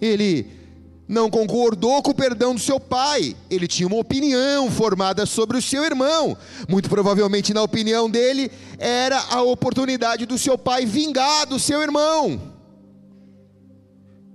Ele 0.00 0.61
não 1.08 1.28
concordou 1.28 2.02
com 2.02 2.12
o 2.12 2.14
perdão 2.14 2.54
do 2.54 2.60
seu 2.60 2.78
pai, 2.78 3.36
ele 3.50 3.66
tinha 3.66 3.86
uma 3.86 3.98
opinião 3.98 4.70
formada 4.70 5.26
sobre 5.26 5.58
o 5.58 5.62
seu 5.62 5.84
irmão. 5.84 6.36
Muito 6.68 6.88
provavelmente, 6.88 7.52
na 7.52 7.62
opinião 7.62 8.08
dele, 8.08 8.50
era 8.78 9.18
a 9.30 9.42
oportunidade 9.42 10.26
do 10.26 10.38
seu 10.38 10.56
pai 10.56 10.86
vingar 10.86 11.46
do 11.46 11.58
seu 11.58 11.82
irmão. 11.82 12.40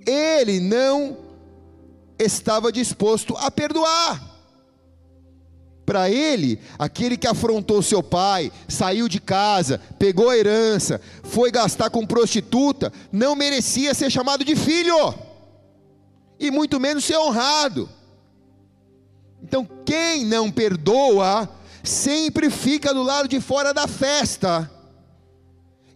Ele 0.06 0.60
não 0.60 1.18
estava 2.20 2.72
disposto 2.72 3.36
a 3.38 3.50
perdoar. 3.50 4.36
Para 5.86 6.10
ele, 6.10 6.60
aquele 6.78 7.16
que 7.16 7.28
afrontou 7.28 7.82
seu 7.82 8.04
pai, 8.04 8.52
saiu 8.68 9.08
de 9.08 9.22
casa, 9.22 9.80
pegou 9.98 10.30
a 10.30 10.38
herança, 10.38 11.00
foi 11.24 11.50
gastar 11.50 11.90
com 11.90 12.06
prostituta, 12.06 12.92
não 13.10 13.36
merecia 13.36 13.94
ser 13.94 14.12
chamado 14.12 14.44
de 14.44 14.54
filho 14.54 15.27
e 16.40 16.52
muito 16.52 16.80
menos 16.80 17.04
ser 17.04 17.18
honrado. 17.18 17.90
Então, 19.42 19.68
quem 19.86 20.26
não 20.26 20.52
perdoa, 20.52 21.50
sempre 21.84 22.50
fica 22.50 22.94
do 22.94 23.04
lado 23.04 23.28
de 23.28 23.40
fora 23.40 23.74
da 23.74 23.88
festa 23.88 24.70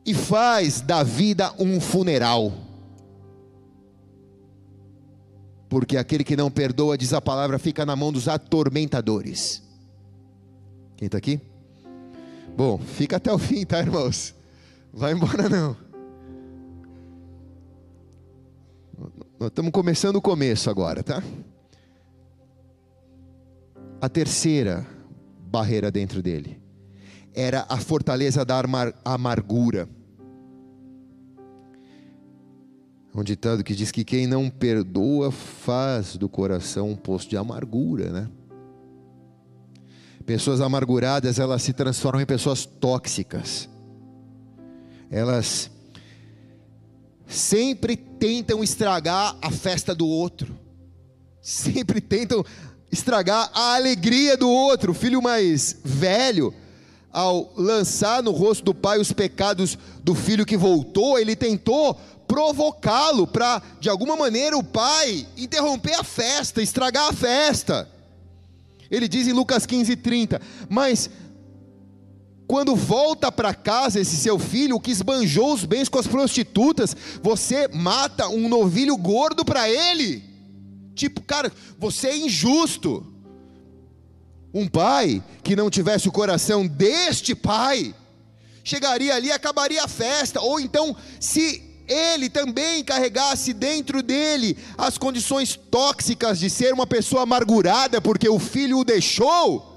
e 0.05 0.13
faz 0.13 0.81
da 0.81 1.03
vida 1.03 1.53
um 1.59 1.79
funeral. 1.79 2.53
Porque 5.69 5.97
aquele 5.97 6.23
que 6.23 6.35
não 6.35 6.51
perdoa, 6.51 6.97
diz 6.97 7.13
a 7.13 7.21
palavra, 7.21 7.57
fica 7.57 7.85
na 7.85 7.95
mão 7.95 8.11
dos 8.11 8.27
atormentadores. 8.27 9.63
Quem 10.97 11.05
está 11.05 11.17
aqui? 11.17 11.39
Bom, 12.55 12.77
fica 12.77 13.17
até 13.17 13.31
o 13.31 13.37
fim, 13.37 13.65
tá, 13.65 13.79
irmãos? 13.79 14.35
Vai 14.93 15.13
embora 15.13 15.47
não. 15.47 15.90
Nós 19.41 19.47
estamos 19.47 19.71
começando 19.71 20.17
o 20.17 20.21
começo 20.21 20.69
agora, 20.69 21.01
tá? 21.01 21.23
A 23.99 24.07
terceira 24.07 24.85
barreira 25.47 25.89
dentro 25.89 26.21
dele 26.21 26.61
era 27.33 27.65
a 27.67 27.77
fortaleza 27.77 28.45
da 28.45 28.61
amargura. 29.03 29.89
Um 33.15 33.23
ditado 33.23 33.63
que 33.63 33.73
diz 33.73 33.91
que 33.91 34.03
quem 34.03 34.27
não 34.27 34.47
perdoa 34.47 35.31
faz 35.31 36.15
do 36.15 36.29
coração 36.29 36.91
um 36.91 36.95
poço 36.95 37.27
de 37.27 37.35
amargura, 37.35 38.11
né? 38.11 38.29
Pessoas 40.23 40.61
amarguradas, 40.61 41.39
elas 41.39 41.63
se 41.63 41.73
transformam 41.73 42.21
em 42.21 42.27
pessoas 42.27 42.63
tóxicas. 42.63 43.67
Elas 45.09 45.71
sempre 47.31 47.95
tentam 47.95 48.63
estragar 48.63 49.35
a 49.41 49.49
festa 49.49 49.95
do 49.95 50.07
outro, 50.07 50.55
sempre 51.41 52.01
tentam 52.01 52.45
estragar 52.91 53.49
a 53.53 53.75
alegria 53.75 54.35
do 54.35 54.49
outro. 54.49 54.91
O 54.91 54.95
filho 54.95 55.21
mais 55.21 55.77
velho, 55.83 56.53
ao 57.11 57.53
lançar 57.55 58.21
no 58.21 58.31
rosto 58.31 58.65
do 58.65 58.75
pai 58.75 58.99
os 58.99 59.11
pecados 59.11 59.77
do 60.03 60.13
filho 60.13 60.45
que 60.45 60.57
voltou, 60.57 61.17
ele 61.17 61.35
tentou 61.35 61.97
provocá-lo 62.27 63.27
para, 63.27 63.61
de 63.79 63.89
alguma 63.89 64.15
maneira, 64.15 64.57
o 64.57 64.63
pai 64.63 65.27
interromper 65.35 65.95
a 65.95 66.03
festa, 66.03 66.61
estragar 66.61 67.09
a 67.09 67.13
festa. 67.13 67.89
Ele 68.89 69.07
diz 69.07 69.27
em 69.27 69.33
Lucas 69.33 69.65
15, 69.65 69.95
30, 69.97 70.41
mas 70.69 71.09
quando 72.51 72.75
volta 72.75 73.31
para 73.31 73.53
casa 73.53 73.97
esse 73.97 74.17
seu 74.17 74.37
filho, 74.37 74.77
que 74.77 74.91
esbanjou 74.91 75.53
os 75.53 75.63
bens 75.63 75.87
com 75.87 75.97
as 75.97 76.05
prostitutas, 76.05 76.93
você 77.23 77.69
mata 77.69 78.27
um 78.27 78.49
novilho 78.49 78.97
gordo 78.97 79.45
para 79.45 79.69
ele. 79.69 80.21
Tipo, 80.93 81.21
cara, 81.21 81.49
você 81.79 82.09
é 82.09 82.17
injusto. 82.17 83.07
Um 84.53 84.67
pai 84.67 85.23
que 85.41 85.55
não 85.55 85.69
tivesse 85.69 86.09
o 86.09 86.11
coração 86.11 86.67
deste 86.67 87.33
pai, 87.33 87.95
chegaria 88.65 89.15
ali 89.15 89.29
e 89.29 89.31
acabaria 89.31 89.85
a 89.85 89.87
festa. 89.87 90.41
Ou 90.41 90.59
então, 90.59 90.93
se 91.21 91.63
ele 91.87 92.29
também 92.29 92.83
carregasse 92.83 93.53
dentro 93.53 94.03
dele 94.03 94.57
as 94.77 94.97
condições 94.97 95.55
tóxicas 95.55 96.37
de 96.37 96.49
ser 96.49 96.73
uma 96.73 96.85
pessoa 96.85 97.23
amargurada 97.23 98.01
porque 98.01 98.27
o 98.27 98.39
filho 98.39 98.79
o 98.79 98.83
deixou, 98.83 99.70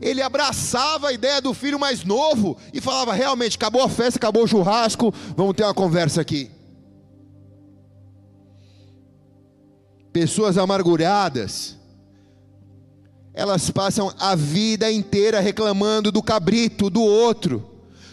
ele 0.00 0.22
abraçava 0.22 1.08
a 1.08 1.12
ideia 1.12 1.40
do 1.40 1.52
filho 1.52 1.78
mais 1.78 2.04
novo 2.04 2.56
e 2.72 2.80
falava: 2.80 3.12
realmente, 3.12 3.56
acabou 3.56 3.82
a 3.82 3.88
festa, 3.88 4.18
acabou 4.18 4.44
o 4.44 4.48
churrasco, 4.48 5.12
vamos 5.36 5.54
ter 5.54 5.64
uma 5.64 5.74
conversa 5.74 6.20
aqui. 6.20 6.50
Pessoas 10.12 10.56
amarguradas, 10.56 11.76
elas 13.34 13.70
passam 13.70 14.12
a 14.18 14.34
vida 14.34 14.90
inteira 14.90 15.38
reclamando 15.38 16.10
do 16.10 16.22
cabrito 16.22 16.88
do 16.88 17.02
outro. 17.02 17.66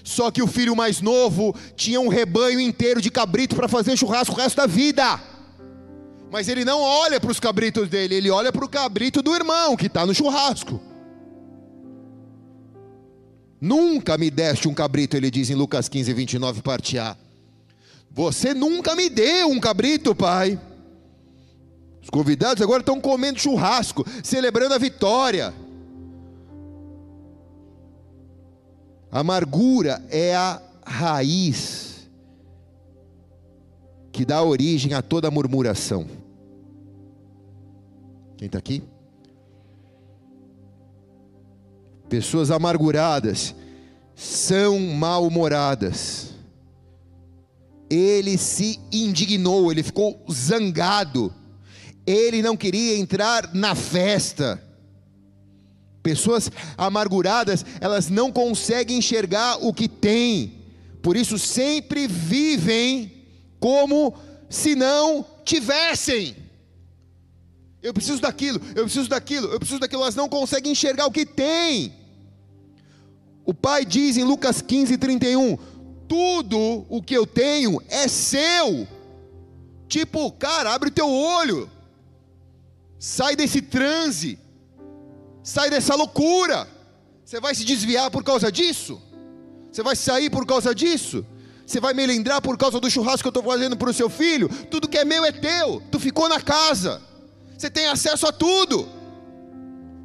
Só 0.03 0.31
que 0.31 0.41
o 0.41 0.47
filho 0.47 0.75
mais 0.75 1.01
novo 1.01 1.53
tinha 1.75 1.99
um 1.99 2.07
rebanho 2.07 2.61
inteiro 2.61 3.01
de 3.01 3.09
cabrito 3.09 3.55
para 3.55 3.67
fazer 3.67 3.97
churrasco 3.97 4.35
o 4.35 4.37
resto 4.37 4.55
da 4.55 4.65
vida. 4.65 5.19
Mas 6.31 6.47
ele 6.47 6.63
não 6.63 6.81
olha 6.81 7.19
para 7.19 7.31
os 7.31 7.39
cabritos 7.39 7.89
dele, 7.89 8.15
ele 8.15 8.29
olha 8.29 8.51
para 8.51 8.63
o 8.63 8.69
cabrito 8.69 9.21
do 9.21 9.35
irmão 9.35 9.75
que 9.75 9.87
está 9.87 10.05
no 10.05 10.13
churrasco. 10.13 10.79
Nunca 13.59 14.17
me 14.17 14.29
deste 14.29 14.67
um 14.67 14.73
cabrito, 14.73 15.17
ele 15.17 15.31
diz 15.31 15.49
em 15.49 15.55
Lucas 15.55 15.89
15, 15.89 16.13
29, 16.13 16.61
parte 16.61 16.97
A. 16.97 17.17
Você 18.11 18.53
nunca 18.53 18.95
me 18.95 19.09
deu 19.09 19.49
um 19.49 19.59
cabrito, 19.59 20.15
pai. 20.15 20.59
Os 22.01 22.09
convidados 22.09 22.61
agora 22.63 22.79
estão 22.79 23.01
comendo 23.01 23.39
churrasco, 23.39 24.05
celebrando 24.23 24.73
a 24.73 24.77
vitória. 24.77 25.53
A 29.11 29.19
amargura 29.19 30.03
é 30.09 30.35
a 30.35 30.61
raiz 30.85 32.09
que 34.11 34.25
dá 34.25 34.41
origem 34.41 34.93
a 34.93 35.01
toda 35.01 35.29
murmuração. 35.29 36.07
Quem 38.37 38.45
está 38.45 38.59
aqui? 38.59 38.83
Pessoas 42.09 42.51
amarguradas 42.51 43.53
são 44.15 44.79
mal-humoradas. 44.79 46.29
Ele 47.89 48.37
se 48.37 48.79
indignou, 48.91 49.71
ele 49.71 49.83
ficou 49.83 50.25
zangado. 50.31 51.33
Ele 52.05 52.41
não 52.41 52.55
queria 52.55 52.97
entrar 52.97 53.53
na 53.53 53.75
festa. 53.75 54.63
Pessoas 56.01 56.49
amarguradas, 56.77 57.65
elas 57.81 58.09
não 58.09 58.31
conseguem 58.31 58.97
enxergar 58.97 59.57
o 59.61 59.73
que 59.73 59.89
têm. 59.89 60.53
Por 61.01 61.17
isso 61.17 61.37
sempre 61.37 62.07
vivem 62.07 63.11
como 63.59 64.13
se 64.49 64.75
não 64.75 65.25
tivessem. 65.43 66.46
Eu 67.87 67.93
preciso 67.93 68.21
daquilo, 68.21 68.59
eu 68.75 68.83
preciso 68.83 69.07
daquilo, 69.07 69.47
eu 69.47 69.57
preciso 69.57 69.79
daquilo. 69.79 70.01
Elas 70.01 70.13
não 70.13 70.27
conseguem 70.27 70.73
enxergar 70.73 71.05
o 71.05 71.11
que 71.11 71.25
têm. 71.25 71.95
O 73.45 73.53
pai 73.53 73.85
diz 73.85 74.17
em 74.17 74.25
Lucas 74.25 74.61
15, 74.61 74.97
31: 74.97 75.57
Tudo 76.05 76.85
o 76.89 77.01
que 77.01 77.13
eu 77.13 77.25
tenho 77.25 77.81
é 77.87 78.09
seu. 78.09 78.85
Tipo, 79.87 80.29
cara, 80.33 80.73
abre 80.73 80.91
teu 80.91 81.09
olho, 81.09 81.71
sai 82.99 83.37
desse 83.37 83.61
transe, 83.61 84.37
sai 85.41 85.69
dessa 85.69 85.95
loucura. 85.95 86.67
Você 87.23 87.39
vai 87.39 87.55
se 87.55 87.63
desviar 87.63 88.11
por 88.11 88.21
causa 88.21 88.51
disso? 88.51 89.01
Você 89.71 89.81
vai 89.81 89.95
sair 89.95 90.29
por 90.29 90.45
causa 90.45 90.75
disso? 90.75 91.25
Você 91.65 91.79
vai 91.79 91.93
me 91.93 92.05
lembrar 92.05 92.41
por 92.41 92.57
causa 92.57 92.81
do 92.81 92.91
churrasco 92.91 93.21
que 93.21 93.27
eu 93.27 93.39
estou 93.39 93.43
fazendo 93.43 93.77
para 93.77 93.89
o 93.89 93.93
seu 93.93 94.09
filho? 94.09 94.49
Tudo 94.69 94.89
que 94.89 94.97
é 94.97 95.05
meu 95.05 95.23
é 95.23 95.31
teu. 95.31 95.81
Tu 95.89 96.01
ficou 96.01 96.27
na 96.27 96.41
casa. 96.41 97.01
Você 97.57 97.69
tem 97.69 97.87
acesso 97.87 98.27
a 98.27 98.31
tudo. 98.31 98.87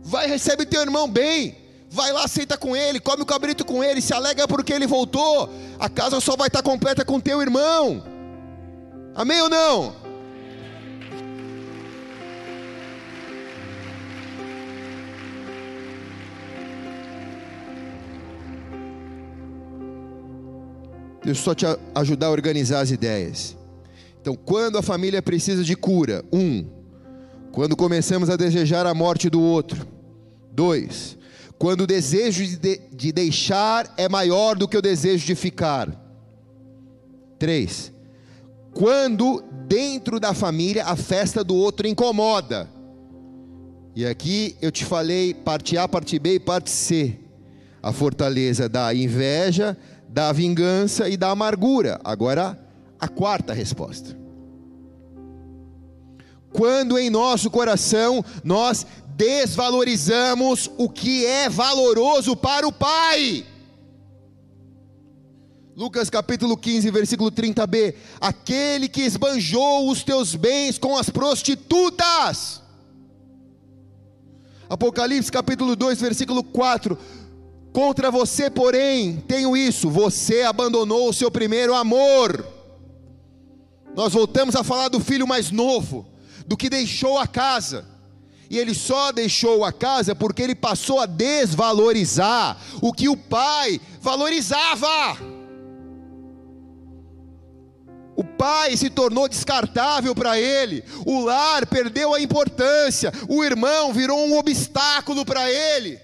Vai, 0.02 0.26
recebe 0.26 0.64
teu 0.64 0.80
irmão 0.80 1.08
bem. 1.08 1.54
Vai 1.90 2.10
lá, 2.10 2.26
senta 2.26 2.56
com 2.56 2.74
ele, 2.74 2.98
come 2.98 3.22
o 3.22 3.26
cabrito 3.26 3.66
com 3.66 3.84
ele, 3.84 4.00
se 4.00 4.14
alega 4.14 4.48
porque 4.48 4.72
ele 4.72 4.86
voltou. 4.86 5.50
A 5.78 5.90
casa 5.90 6.18
só 6.20 6.34
vai 6.34 6.46
estar 6.46 6.62
completa 6.62 7.04
com 7.04 7.20
teu 7.20 7.42
irmão. 7.42 8.02
Amém 9.14 9.42
ou 9.42 9.50
não? 9.50 9.94
Eu 21.24 21.34
só 21.34 21.54
te 21.54 21.66
ajudar 21.94 22.28
a 22.28 22.30
organizar 22.30 22.80
as 22.80 22.90
ideias. 22.90 23.56
Então, 24.20 24.34
quando 24.34 24.78
a 24.78 24.82
família 24.82 25.20
precisa 25.20 25.62
de 25.62 25.76
cura, 25.76 26.24
um, 26.32 26.81
quando 27.52 27.76
começamos 27.76 28.30
a 28.30 28.36
desejar 28.36 28.86
a 28.86 28.94
morte 28.94 29.28
do 29.28 29.40
outro, 29.40 29.86
dois, 30.50 31.18
quando 31.58 31.82
o 31.82 31.86
desejo 31.86 32.56
de, 32.56 32.80
de 32.90 33.12
deixar 33.12 33.92
é 33.96 34.08
maior 34.08 34.56
do 34.56 34.66
que 34.66 34.76
o 34.76 34.82
desejo 34.82 35.26
de 35.26 35.34
ficar, 35.34 35.88
três, 37.38 37.92
quando 38.72 39.44
dentro 39.68 40.18
da 40.18 40.32
família 40.32 40.86
a 40.86 40.96
festa 40.96 41.44
do 41.44 41.54
outro 41.54 41.86
incomoda. 41.86 42.68
E 43.94 44.06
aqui 44.06 44.56
eu 44.62 44.72
te 44.72 44.86
falei 44.86 45.34
parte 45.34 45.76
A, 45.76 45.86
parte 45.86 46.18
B 46.18 46.34
e 46.34 46.40
parte 46.40 46.70
C. 46.70 47.18
A 47.82 47.92
fortaleza 47.92 48.68
da 48.68 48.94
inveja, 48.94 49.76
da 50.08 50.32
vingança 50.32 51.08
e 51.08 51.16
da 51.16 51.30
amargura. 51.30 52.00
Agora, 52.02 52.58
a 52.98 53.08
quarta 53.08 53.52
resposta. 53.52 54.21
Quando 56.52 56.98
em 56.98 57.10
nosso 57.10 57.50
coração 57.50 58.24
nós 58.44 58.86
desvalorizamos 59.16 60.70
o 60.76 60.88
que 60.88 61.24
é 61.26 61.48
valoroso 61.48 62.36
para 62.36 62.66
o 62.66 62.72
Pai. 62.72 63.46
Lucas 65.74 66.10
capítulo 66.10 66.56
15, 66.56 66.90
versículo 66.90 67.30
30b: 67.30 67.94
Aquele 68.20 68.88
que 68.88 69.02
esbanjou 69.02 69.90
os 69.90 70.02
teus 70.02 70.34
bens 70.34 70.78
com 70.78 70.96
as 70.96 71.08
prostitutas. 71.08 72.60
Apocalipse 74.68 75.32
capítulo 75.32 75.74
2, 75.74 76.00
versículo 76.00 76.44
4: 76.44 76.98
Contra 77.72 78.10
você, 78.10 78.50
porém, 78.50 79.16
tenho 79.26 79.56
isso: 79.56 79.88
você 79.88 80.42
abandonou 80.42 81.08
o 81.08 81.12
seu 81.14 81.30
primeiro 81.30 81.74
amor. 81.74 82.46
Nós 83.94 84.12
voltamos 84.12 84.54
a 84.56 84.64
falar 84.64 84.88
do 84.88 85.00
filho 85.00 85.26
mais 85.26 85.50
novo, 85.50 86.06
do 86.46 86.56
que 86.56 86.68
deixou 86.68 87.18
a 87.18 87.26
casa. 87.26 87.86
E 88.50 88.58
ele 88.58 88.74
só 88.74 89.12
deixou 89.12 89.64
a 89.64 89.72
casa 89.72 90.14
porque 90.14 90.42
ele 90.42 90.54
passou 90.54 91.00
a 91.00 91.06
desvalorizar 91.06 92.58
o 92.82 92.92
que 92.92 93.08
o 93.08 93.16
pai 93.16 93.80
valorizava. 94.00 95.16
O 98.14 98.22
pai 98.22 98.76
se 98.76 98.90
tornou 98.90 99.26
descartável 99.26 100.14
para 100.14 100.38
ele, 100.38 100.84
o 101.06 101.24
lar 101.24 101.66
perdeu 101.66 102.14
a 102.14 102.20
importância, 102.20 103.10
o 103.26 103.42
irmão 103.42 103.92
virou 103.92 104.18
um 104.26 104.36
obstáculo 104.36 105.24
para 105.24 105.50
ele. 105.50 105.98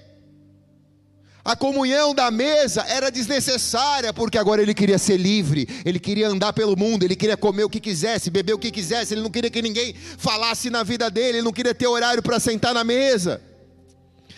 A 1.49 1.57
comunhão 1.57 2.14
da 2.14 2.30
mesa 2.30 2.82
era 2.86 3.11
desnecessária, 3.11 4.12
porque 4.12 4.36
agora 4.36 4.61
ele 4.61 4.74
queria 4.74 4.99
ser 4.99 5.16
livre, 5.16 5.66
ele 5.82 5.99
queria 5.99 6.28
andar 6.28 6.53
pelo 6.53 6.76
mundo, 6.76 7.05
ele 7.05 7.16
queria 7.16 7.38
comer 7.38 7.64
o 7.64 7.70
que 7.70 7.80
quisesse, 7.80 8.28
beber 8.28 8.53
o 8.53 8.59
que 8.59 8.70
quisesse, 8.70 9.14
ele 9.14 9.22
não 9.22 9.30
queria 9.30 9.49
que 9.49 9.62
ninguém 9.62 9.94
falasse 9.94 10.68
na 10.68 10.82
vida 10.82 11.11
dele, 11.11 11.38
ele 11.38 11.42
não 11.46 11.53
queria 11.55 11.74
ter 11.74 11.86
horário 11.86 12.22
para 12.22 12.38
sentar 12.38 12.74
na 12.74 12.84
mesa. 12.84 13.40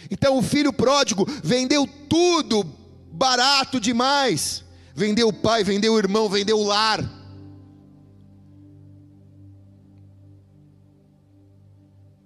Então 0.09 0.39
o 0.39 0.43
filho 0.43 0.73
pródigo 0.73 1.27
vendeu 1.43 1.85
tudo 2.09 2.65
barato 3.11 3.81
demais. 3.81 4.63
Vendeu 4.95 5.27
o 5.27 5.33
pai, 5.33 5.65
vendeu 5.65 5.95
o 5.95 5.99
irmão, 5.99 6.29
vendeu 6.29 6.61
o 6.61 6.65
lar. 6.65 7.03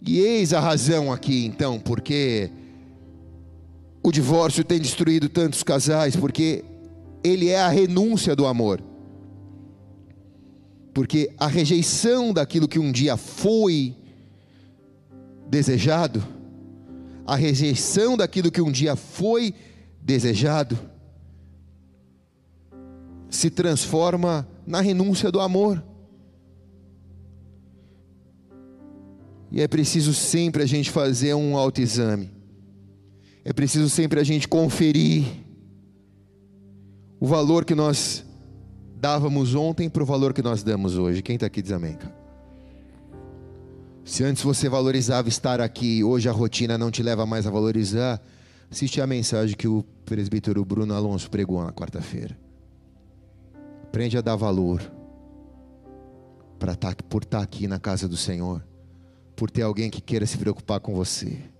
E 0.02 0.20
eis 0.20 0.52
a 0.52 0.60
razão 0.60 1.10
aqui, 1.10 1.46
então, 1.46 1.80
porque 1.80 2.50
o 4.04 4.12
divórcio 4.12 4.62
tem 4.62 4.78
destruído 4.78 5.30
tantos 5.30 5.62
casais, 5.62 6.14
porque 6.14 6.62
ele 7.24 7.48
é 7.48 7.58
a 7.58 7.70
renúncia 7.70 8.36
do 8.36 8.46
amor. 8.46 8.82
Porque 10.92 11.32
a 11.38 11.46
rejeição 11.46 12.30
daquilo 12.30 12.68
que 12.68 12.78
um 12.78 12.92
dia 12.92 13.16
foi 13.16 13.96
desejado, 15.48 16.22
a 17.26 17.34
rejeição 17.34 18.14
daquilo 18.14 18.52
que 18.52 18.60
um 18.60 18.70
dia 18.70 18.94
foi 18.94 19.54
desejado, 20.02 20.78
se 23.30 23.48
transforma 23.48 24.46
na 24.66 24.82
renúncia 24.82 25.32
do 25.32 25.40
amor. 25.40 25.82
E 29.50 29.62
é 29.62 29.66
preciso 29.66 30.12
sempre 30.12 30.62
a 30.62 30.66
gente 30.66 30.90
fazer 30.90 31.32
um 31.32 31.56
autoexame. 31.56 32.33
É 33.44 33.52
preciso 33.52 33.90
sempre 33.90 34.18
a 34.18 34.24
gente 34.24 34.48
conferir 34.48 35.26
o 37.20 37.26
valor 37.26 37.64
que 37.66 37.74
nós 37.74 38.24
dávamos 38.96 39.54
ontem 39.54 39.90
para 39.90 40.02
o 40.02 40.06
valor 40.06 40.32
que 40.32 40.40
nós 40.40 40.62
damos 40.62 40.96
hoje. 40.96 41.20
Quem 41.22 41.34
está 41.34 41.46
aqui 41.46 41.60
diz 41.60 41.72
amém. 41.72 41.98
Se 44.02 44.24
antes 44.24 44.42
você 44.42 44.66
valorizava 44.66 45.28
estar 45.28 45.60
aqui, 45.60 46.02
hoje 46.02 46.26
a 46.26 46.32
rotina 46.32 46.78
não 46.78 46.90
te 46.90 47.02
leva 47.02 47.26
mais 47.26 47.46
a 47.46 47.50
valorizar, 47.50 48.18
assiste 48.70 49.00
a 49.00 49.06
mensagem 49.06 49.54
que 49.54 49.68
o 49.68 49.82
presbítero 50.06 50.64
Bruno 50.64 50.94
Alonso 50.94 51.30
pregou 51.30 51.62
na 51.62 51.72
quarta-feira. 51.72 52.36
Aprende 53.82 54.16
a 54.16 54.22
dar 54.22 54.36
valor 54.36 54.80
para 56.58 56.74
tá, 56.74 56.94
por 57.10 57.22
estar 57.22 57.38
tá 57.38 57.44
aqui 57.44 57.68
na 57.68 57.78
casa 57.78 58.08
do 58.08 58.16
Senhor, 58.16 58.64
por 59.36 59.50
ter 59.50 59.62
alguém 59.62 59.90
que 59.90 60.00
queira 60.00 60.24
se 60.24 60.38
preocupar 60.38 60.80
com 60.80 60.94
você. 60.94 61.53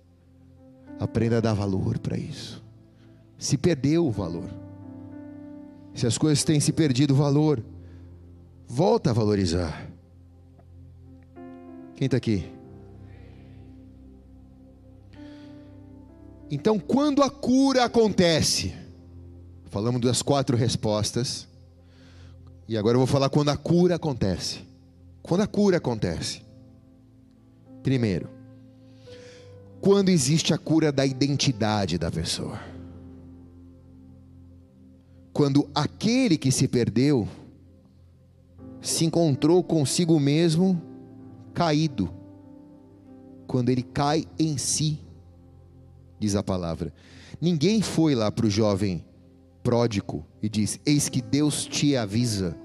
Aprenda 0.99 1.37
a 1.37 1.41
dar 1.41 1.53
valor 1.53 1.99
para 1.99 2.17
isso. 2.17 2.63
Se 3.37 3.57
perdeu 3.57 4.05
o 4.05 4.11
valor. 4.11 4.49
Se 5.93 6.05
as 6.07 6.17
coisas 6.17 6.43
têm 6.43 6.59
se 6.59 6.73
perdido 6.73 7.13
o 7.13 7.17
valor, 7.17 7.63
volta 8.67 9.09
a 9.09 9.13
valorizar. 9.13 9.89
Quem 11.95 12.05
está 12.05 12.17
aqui? 12.17 12.51
Então, 16.49 16.77
quando 16.77 17.23
a 17.23 17.29
cura 17.29 17.85
acontece, 17.85 18.73
falamos 19.65 20.01
das 20.01 20.21
quatro 20.21 20.55
respostas, 20.55 21.47
e 22.67 22.77
agora 22.77 22.95
eu 22.95 22.99
vou 22.99 23.07
falar 23.07 23.29
quando 23.29 23.49
a 23.49 23.57
cura 23.57 23.95
acontece. 23.95 24.59
Quando 25.21 25.41
a 25.41 25.47
cura 25.47 25.77
acontece, 25.77 26.41
primeiro, 27.81 28.29
quando 29.81 30.09
existe 30.09 30.53
a 30.53 30.57
cura 30.57 30.91
da 30.91 31.05
identidade 31.05 31.97
da 31.97 32.11
pessoa. 32.11 32.59
Quando 35.31 35.69
aquele 35.75 36.37
que 36.37 36.51
se 36.51 36.67
perdeu 36.67 37.27
se 38.85 39.03
encontrou 39.03 39.63
consigo 39.63 40.19
mesmo 40.19 40.79
caído. 41.53 42.13
Quando 43.47 43.69
ele 43.69 43.81
cai 43.81 44.25
em 44.37 44.57
si, 44.57 44.99
diz 46.19 46.35
a 46.35 46.43
palavra. 46.43 46.93
Ninguém 47.41 47.81
foi 47.81 48.13
lá 48.13 48.31
para 48.31 48.45
o 48.45 48.49
jovem 48.49 49.03
pródigo 49.63 50.25
e 50.41 50.47
disse: 50.47 50.79
Eis 50.85 51.09
que 51.09 51.21
Deus 51.21 51.65
te 51.65 51.97
avisa, 51.97 52.55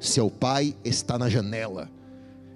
seu 0.00 0.30
pai 0.30 0.74
está 0.84 1.18
na 1.18 1.28
janela, 1.28 1.90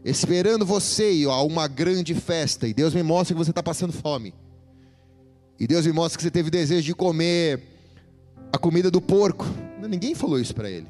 esperando 0.05 0.67
você 0.67 1.25
a 1.29 1.43
uma 1.43 1.69
grande 1.69 2.15
festa, 2.15 2.67
e 2.67 2.75
Deus 2.75 2.95
me 2.95 3.03
mostra 3.03 3.35
que 3.35 3.45
você 3.45 3.51
está 3.51 3.63
passando 3.63 3.93
fome, 3.93 4.35
e 5.59 5.67
Deus 5.67 5.87
me 5.87 5.93
mostra 5.93 6.17
que 6.17 6.23
você 6.23 6.31
teve 6.31 6.51
desejo 6.51 6.83
de 6.83 6.95
comer 6.95 7.63
a 8.53 8.59
comida 8.59 8.91
do 8.91 9.01
porco. 9.01 9.47
Ninguém 9.89 10.15
falou 10.15 10.41
isso 10.41 10.55
para 10.55 10.71
ele. 10.71 10.87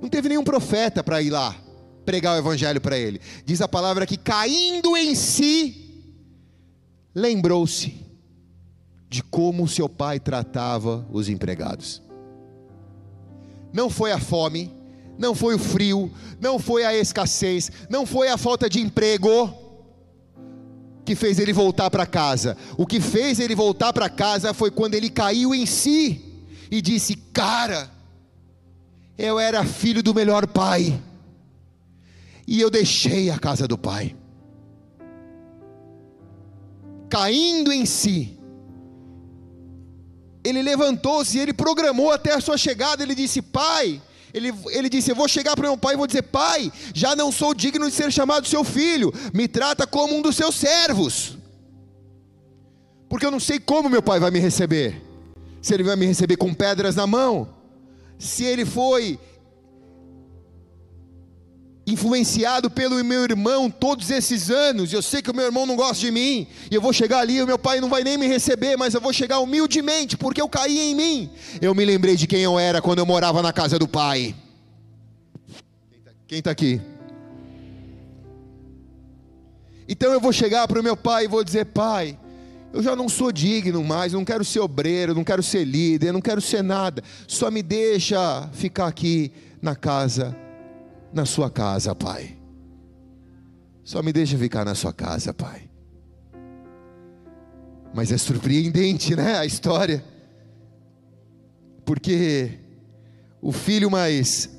Não 0.00 0.08
teve 0.08 0.28
nenhum 0.28 0.44
profeta 0.44 1.02
para 1.02 1.20
ir 1.20 1.30
lá 1.30 1.56
pregar 2.04 2.36
o 2.36 2.38
evangelho 2.38 2.80
para 2.80 2.96
ele. 2.96 3.20
Diz 3.44 3.60
a 3.60 3.68
palavra 3.68 4.06
que 4.06 4.16
caindo 4.16 4.96
em 4.96 5.14
si, 5.14 6.14
lembrou-se 7.14 7.94
de 9.10 9.22
como 9.22 9.68
seu 9.68 9.88
pai 9.88 10.18
tratava 10.18 11.06
os 11.10 11.28
empregados. 11.28 12.02
Não 13.72 13.90
foi 13.90 14.12
a 14.12 14.18
fome, 14.18 14.72
não 15.18 15.34
foi 15.34 15.56
o 15.56 15.58
frio, 15.58 16.10
não 16.40 16.58
foi 16.58 16.84
a 16.84 16.94
escassez, 16.94 17.70
não 17.90 18.06
foi 18.06 18.28
a 18.28 18.38
falta 18.38 18.70
de 18.70 18.80
emprego 18.80 19.52
que 21.04 21.16
fez 21.16 21.38
ele 21.38 21.52
voltar 21.52 21.90
para 21.90 22.06
casa. 22.06 22.56
O 22.76 22.86
que 22.86 23.00
fez 23.00 23.40
ele 23.40 23.54
voltar 23.54 23.92
para 23.92 24.08
casa 24.08 24.54
foi 24.54 24.70
quando 24.70 24.94
ele 24.94 25.10
caiu 25.10 25.54
em 25.54 25.66
si 25.66 26.44
e 26.70 26.80
disse: 26.80 27.16
Cara, 27.32 27.90
eu 29.16 29.38
era 29.38 29.64
filho 29.64 30.02
do 30.02 30.14
melhor 30.14 30.46
pai, 30.46 31.02
e 32.46 32.60
eu 32.60 32.70
deixei 32.70 33.30
a 33.30 33.38
casa 33.38 33.66
do 33.66 33.76
pai. 33.76 34.14
Caindo 37.08 37.72
em 37.72 37.86
si, 37.86 38.38
ele 40.44 40.62
levantou-se 40.62 41.36
e 41.36 41.40
ele 41.40 41.52
programou 41.52 42.10
até 42.10 42.34
a 42.34 42.40
sua 42.40 42.56
chegada. 42.56 43.02
Ele 43.02 43.14
disse: 43.14 43.42
Pai, 43.42 44.00
ele, 44.32 44.52
ele 44.70 44.88
disse: 44.88 45.10
Eu 45.10 45.16
vou 45.16 45.28
chegar 45.28 45.54
para 45.54 45.68
meu 45.68 45.76
pai 45.76 45.94
e 45.94 45.96
vou 45.96 46.06
dizer: 46.06 46.22
Pai, 46.22 46.72
já 46.94 47.16
não 47.16 47.32
sou 47.32 47.54
digno 47.54 47.88
de 47.88 47.94
ser 47.94 48.12
chamado 48.12 48.46
seu 48.46 48.64
filho, 48.64 49.12
me 49.32 49.48
trata 49.48 49.86
como 49.86 50.16
um 50.16 50.22
dos 50.22 50.36
seus 50.36 50.54
servos, 50.54 51.38
porque 53.08 53.24
eu 53.24 53.30
não 53.30 53.40
sei 53.40 53.58
como 53.58 53.88
meu 53.88 54.02
pai 54.02 54.20
vai 54.20 54.30
me 54.30 54.38
receber. 54.38 55.02
Se 55.60 55.74
ele 55.74 55.82
vai 55.82 55.96
me 55.96 56.06
receber 56.06 56.36
com 56.36 56.54
pedras 56.54 56.94
na 56.94 57.06
mão, 57.06 57.48
se 58.18 58.44
ele 58.44 58.64
foi 58.64 59.18
influenciado 61.92 62.70
pelo 62.70 63.02
meu 63.04 63.24
irmão 63.24 63.70
todos 63.70 64.10
esses 64.10 64.50
anos, 64.50 64.92
eu 64.92 65.02
sei 65.02 65.22
que 65.22 65.30
o 65.30 65.34
meu 65.34 65.46
irmão 65.46 65.66
não 65.66 65.76
gosta 65.76 66.04
de 66.04 66.10
mim, 66.10 66.46
e 66.70 66.74
eu 66.74 66.80
vou 66.80 66.92
chegar 66.92 67.20
ali, 67.20 67.42
o 67.42 67.46
meu 67.46 67.58
pai 67.58 67.80
não 67.80 67.88
vai 67.88 68.04
nem 68.04 68.16
me 68.16 68.26
receber, 68.26 68.76
mas 68.76 68.94
eu 68.94 69.00
vou 69.00 69.12
chegar 69.12 69.40
humildemente, 69.40 70.16
porque 70.16 70.40
eu 70.40 70.48
caí 70.48 70.78
em 70.78 70.94
mim. 70.94 71.30
Eu 71.60 71.74
me 71.74 71.84
lembrei 71.84 72.16
de 72.16 72.26
quem 72.26 72.40
eu 72.40 72.58
era 72.58 72.82
quando 72.82 72.98
eu 72.98 73.06
morava 73.06 73.42
na 73.42 73.52
casa 73.52 73.78
do 73.78 73.88
pai. 73.88 74.34
Quem 76.26 76.40
está 76.40 76.50
aqui? 76.50 76.80
Então 79.88 80.12
eu 80.12 80.20
vou 80.20 80.32
chegar 80.32 80.68
para 80.68 80.78
o 80.78 80.82
meu 80.82 80.96
pai 80.96 81.24
e 81.24 81.28
vou 81.28 81.42
dizer: 81.42 81.64
Pai, 81.66 82.18
eu 82.72 82.82
já 82.82 82.94
não 82.94 83.08
sou 83.08 83.32
digno 83.32 83.82
mais, 83.82 84.12
não 84.12 84.24
quero 84.24 84.44
ser 84.44 84.60
obreiro, 84.60 85.14
não 85.14 85.24
quero 85.24 85.42
ser 85.42 85.64
líder, 85.64 86.12
não 86.12 86.20
quero 86.20 86.40
ser 86.40 86.62
nada. 86.62 87.02
Só 87.26 87.50
me 87.50 87.62
deixa 87.62 88.46
ficar 88.52 88.86
aqui 88.86 89.32
na 89.62 89.74
casa, 89.74 90.36
na 91.12 91.24
sua 91.24 91.50
casa, 91.50 91.94
Pai. 91.94 92.36
Só 93.84 94.02
me 94.02 94.12
deixa 94.12 94.36
ficar 94.36 94.64
na 94.64 94.74
sua 94.74 94.92
casa, 94.92 95.32
Pai. 95.32 95.68
Mas 97.94 98.12
é 98.12 98.18
surpreendente, 98.18 99.16
né, 99.16 99.38
a 99.38 99.46
história. 99.46 100.04
Porque 101.84 102.58
o 103.40 103.50
filho 103.50 103.90
mais 103.90 104.50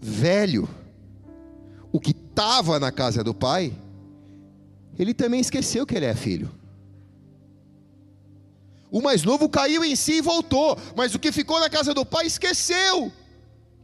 velho, 0.00 0.68
o 1.92 2.00
que 2.00 2.10
estava 2.10 2.80
na 2.80 2.90
casa 2.90 3.22
do 3.22 3.34
pai, 3.34 3.72
ele 4.98 5.14
também 5.14 5.40
esqueceu 5.40 5.86
que 5.86 5.94
ele 5.94 6.06
é 6.06 6.14
filho. 6.14 6.50
O 8.90 9.00
mais 9.00 9.22
novo 9.22 9.48
caiu 9.48 9.84
em 9.84 9.94
si 9.94 10.14
e 10.14 10.20
voltou, 10.20 10.76
mas 10.96 11.14
o 11.14 11.18
que 11.18 11.30
ficou 11.30 11.60
na 11.60 11.68
casa 11.68 11.92
do 11.92 12.04
pai 12.04 12.26
esqueceu 12.26 13.12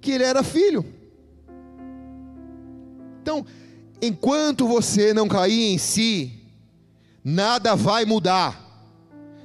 que 0.05 0.13
ele 0.13 0.25
era 0.25 0.43
filho. 0.43 0.85
Então, 3.23 3.45
enquanto 4.03 4.69
você 4.69 5.15
não 5.15 5.27
cair 5.27 5.73
em 5.73 5.79
si, 5.79 6.31
nada 7.25 7.75
vai 7.75 8.05
mudar. 8.05 8.63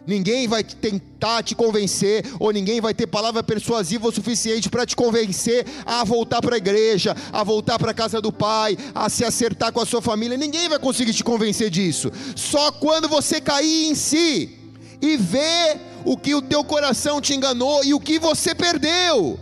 Ninguém 0.06 0.48
vai 0.48 0.64
tentar 0.64 1.44
te 1.44 1.56
convencer, 1.56 2.26
ou 2.40 2.52
ninguém 2.52 2.82
vai 2.82 2.94
ter 2.94 3.06
palavra 3.06 3.44
persuasiva 3.44 4.08
o 4.08 4.12
suficiente 4.12 4.68
para 4.68 4.86
te 4.86 4.96
convencer 4.96 5.66
a 5.86 6.04
voltar 6.04 6.42
para 6.42 6.56
a 6.56 6.58
igreja, 6.58 7.16
a 7.32 7.44
voltar 7.44 7.78
para 7.78 7.92
a 7.92 7.94
casa 7.94 8.20
do 8.20 8.32
pai, 8.32 8.76
a 8.94 9.08
se 9.08 9.24
acertar 9.24 9.72
com 9.72 9.80
a 9.80 9.86
sua 9.86 10.02
família. 10.02 10.36
Ninguém 10.36 10.68
vai 10.68 10.80
conseguir 10.80 11.14
te 11.14 11.24
convencer 11.24 11.70
disso. 11.70 12.12
Só 12.36 12.72
quando 12.72 13.08
você 13.08 13.40
cair 13.40 13.86
em 13.90 13.96
si 13.96 14.58
e 15.02 15.16
ver 15.16 15.80
o 16.04 16.18
que 16.18 16.34
o 16.34 16.42
teu 16.42 16.64
coração 16.64 17.22
te 17.22 17.34
enganou 17.34 17.84
e 17.84 17.94
o 17.94 18.00
que 18.00 18.20
você 18.20 18.56
perdeu. 18.56 19.40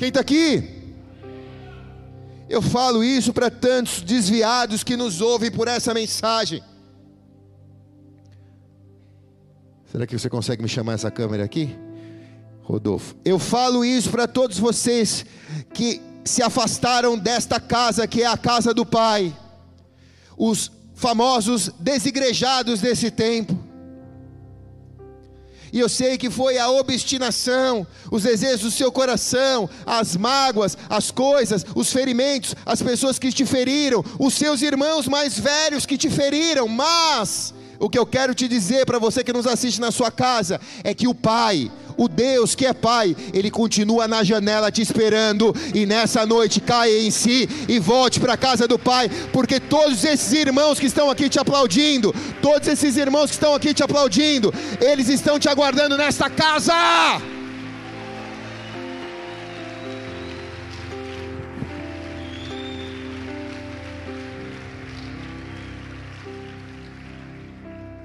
Quem 0.00 0.08
está 0.08 0.20
aqui? 0.20 0.66
Eu 2.48 2.62
falo 2.62 3.04
isso 3.04 3.34
para 3.34 3.50
tantos 3.50 4.00
desviados 4.00 4.82
que 4.82 4.96
nos 4.96 5.20
ouvem 5.20 5.50
por 5.50 5.68
essa 5.68 5.92
mensagem. 5.92 6.62
Será 9.92 10.06
que 10.06 10.18
você 10.18 10.30
consegue 10.30 10.62
me 10.62 10.70
chamar 10.70 10.94
essa 10.94 11.10
câmera 11.10 11.44
aqui? 11.44 11.76
Rodolfo. 12.62 13.14
Eu 13.22 13.38
falo 13.38 13.84
isso 13.84 14.08
para 14.08 14.26
todos 14.26 14.58
vocês 14.58 15.26
que 15.74 16.00
se 16.24 16.42
afastaram 16.42 17.18
desta 17.18 17.60
casa 17.60 18.08
que 18.08 18.22
é 18.22 18.26
a 18.26 18.38
casa 18.38 18.72
do 18.72 18.86
Pai. 18.86 19.36
Os 20.34 20.72
famosos 20.94 21.70
desigrejados 21.78 22.80
desse 22.80 23.10
tempo. 23.10 23.59
E 25.72 25.78
eu 25.78 25.88
sei 25.88 26.18
que 26.18 26.30
foi 26.30 26.58
a 26.58 26.70
obstinação, 26.70 27.86
os 28.10 28.24
desejos 28.24 28.60
do 28.60 28.70
seu 28.70 28.90
coração, 28.90 29.68
as 29.86 30.16
mágoas, 30.16 30.76
as 30.88 31.10
coisas, 31.10 31.64
os 31.74 31.92
ferimentos, 31.92 32.54
as 32.66 32.82
pessoas 32.82 33.18
que 33.18 33.32
te 33.32 33.46
feriram, 33.46 34.04
os 34.18 34.34
seus 34.34 34.62
irmãos 34.62 35.06
mais 35.06 35.38
velhos 35.38 35.86
que 35.86 35.96
te 35.96 36.10
feriram, 36.10 36.66
mas 36.66 37.54
o 37.78 37.88
que 37.88 37.98
eu 37.98 38.04
quero 38.04 38.34
te 38.34 38.46
dizer 38.46 38.84
para 38.84 38.98
você 38.98 39.24
que 39.24 39.32
nos 39.32 39.46
assiste 39.46 39.80
na 39.80 39.90
sua 39.90 40.10
casa 40.10 40.60
é 40.84 40.92
que 40.92 41.08
o 41.08 41.14
Pai, 41.14 41.70
o 42.00 42.08
Deus 42.08 42.54
que 42.54 42.64
é 42.64 42.72
Pai, 42.72 43.14
Ele 43.34 43.50
continua 43.50 44.08
na 44.08 44.24
janela 44.24 44.72
te 44.72 44.80
esperando 44.80 45.54
e 45.74 45.84
nessa 45.84 46.24
noite 46.24 46.58
caia 46.58 46.98
em 46.98 47.10
si 47.10 47.46
e 47.68 47.78
volte 47.78 48.18
para 48.18 48.32
a 48.32 48.38
casa 48.38 48.66
do 48.66 48.78
Pai, 48.78 49.10
porque 49.34 49.60
todos 49.60 50.02
esses 50.02 50.32
irmãos 50.32 50.80
que 50.80 50.86
estão 50.86 51.10
aqui 51.10 51.28
te 51.28 51.38
aplaudindo, 51.38 52.14
todos 52.40 52.66
esses 52.66 52.96
irmãos 52.96 53.26
que 53.26 53.34
estão 53.34 53.54
aqui 53.54 53.74
te 53.74 53.82
aplaudindo, 53.82 54.52
eles 54.80 55.10
estão 55.10 55.38
te 55.38 55.48
aguardando 55.48 55.98
nesta 55.98 56.30
casa. 56.30 56.72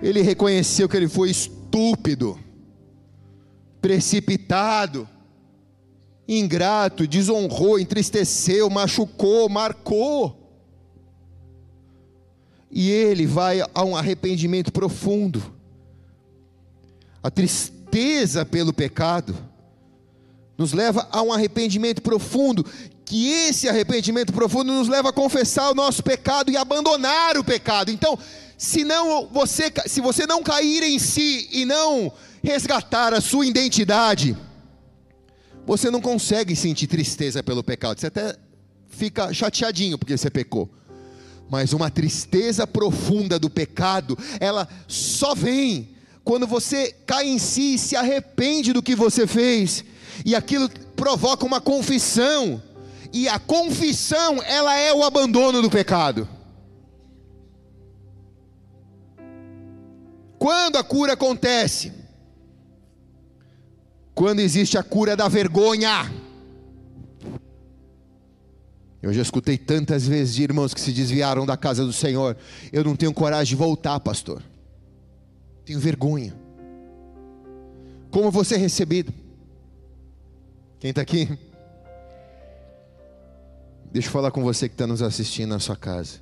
ele 0.01 0.21
reconheceu 0.21 0.87
que 0.87 0.95
ele 0.95 1.07
foi 1.07 1.31
estúpido, 1.31 2.37
precipitado, 3.85 5.07
ingrato, 6.27 7.05
desonrou, 7.05 7.77
entristeceu, 7.77 8.67
machucou, 8.67 9.47
marcou. 9.47 10.35
E 12.71 12.89
ele 12.89 13.27
vai 13.27 13.61
a 13.61 13.83
um 13.83 13.95
arrependimento 13.95 14.73
profundo. 14.73 15.53
A 17.21 17.29
tristeza 17.29 18.43
pelo 18.43 18.73
pecado 18.73 19.37
nos 20.57 20.73
leva 20.73 21.07
a 21.11 21.21
um 21.21 21.31
arrependimento 21.31 22.01
profundo, 22.01 22.65
que 23.05 23.29
esse 23.29 23.69
arrependimento 23.69 24.33
profundo 24.33 24.73
nos 24.73 24.87
leva 24.87 25.09
a 25.09 25.13
confessar 25.13 25.69
o 25.69 25.75
nosso 25.75 26.01
pecado 26.01 26.49
e 26.49 26.57
abandonar 26.57 27.37
o 27.37 27.43
pecado. 27.43 27.91
Então, 27.91 28.17
se 28.57 28.83
não 28.83 29.27
você, 29.27 29.71
se 29.85 30.01
você 30.01 30.25
não 30.25 30.41
cair 30.41 30.81
em 30.81 30.97
si 30.97 31.47
e 31.51 31.65
não 31.65 32.11
resgatar 32.45 33.11
a 33.11 33.19
sua 33.19 33.45
identidade, 33.47 34.37
você 35.65 35.89
não 35.89 35.99
consegue 35.99 36.55
sentir 36.55 36.85
tristeza 36.85 37.41
pelo 37.41 37.63
pecado. 37.63 37.99
Você 37.99 38.07
até 38.07 38.35
fica 38.87 39.33
chateadinho 39.33 39.97
porque 39.97 40.15
você 40.15 40.29
pecou. 40.29 40.69
Mas 41.49 41.73
uma 41.73 41.89
tristeza 41.89 42.67
profunda 42.67 43.39
do 43.39 43.49
pecado, 43.49 44.17
ela 44.39 44.67
só 44.87 45.33
vem 45.33 45.89
quando 46.23 46.45
você 46.45 46.95
cai 47.05 47.27
em 47.27 47.39
si 47.39 47.73
e 47.73 47.79
se 47.79 47.95
arrepende 47.95 48.73
do 48.73 48.81
que 48.81 48.95
você 48.95 49.27
fez, 49.27 49.83
e 50.25 50.35
aquilo 50.35 50.67
provoca 50.95 51.45
uma 51.45 51.61
confissão, 51.61 52.61
E 53.17 53.29
a 53.29 53.39
confissão, 53.39 54.43
ela 54.43 54.77
é 54.77 54.93
o 54.93 55.01
abandono 55.01 55.61
do 55.61 55.69
pecado. 55.69 56.27
Quando 60.37 60.75
a 60.77 60.83
cura 60.83 61.13
acontece? 61.13 61.93
Quando 64.15 64.39
existe 64.39 64.77
a 64.77 64.83
cura 64.83 65.15
da 65.15 65.27
vergonha. 65.27 66.09
Eu 69.01 69.13
já 69.13 69.21
escutei 69.21 69.57
tantas 69.57 70.07
vezes 70.07 70.33
de 70.33 70.41
irmãos 70.41 70.73
que 70.73 70.81
se 70.81 70.91
desviaram 70.91 71.45
da 71.45 71.55
casa 71.57 71.85
do 71.85 71.93
Senhor. 71.93 72.35
Eu 72.71 72.83
não 72.83 72.95
tenho 72.95 73.13
coragem 73.13 73.49
de 73.49 73.55
voltar, 73.55 73.99
pastor. 73.99 74.41
Tenho 75.65 75.79
vergonha. 75.79 76.33
Como 78.09 78.31
você 78.31 78.55
é 78.55 78.57
recebido? 78.57 79.13
Quem 80.79 80.91
está 80.91 81.01
aqui? 81.01 81.27
Deixa 83.91 84.07
eu 84.07 84.11
falar 84.11 84.31
com 84.31 84.41
você 84.41 84.69
que 84.69 84.75
está 84.75 84.87
nos 84.87 85.01
assistindo 85.01 85.49
na 85.49 85.59
sua 85.59 85.75
casa. 85.75 86.19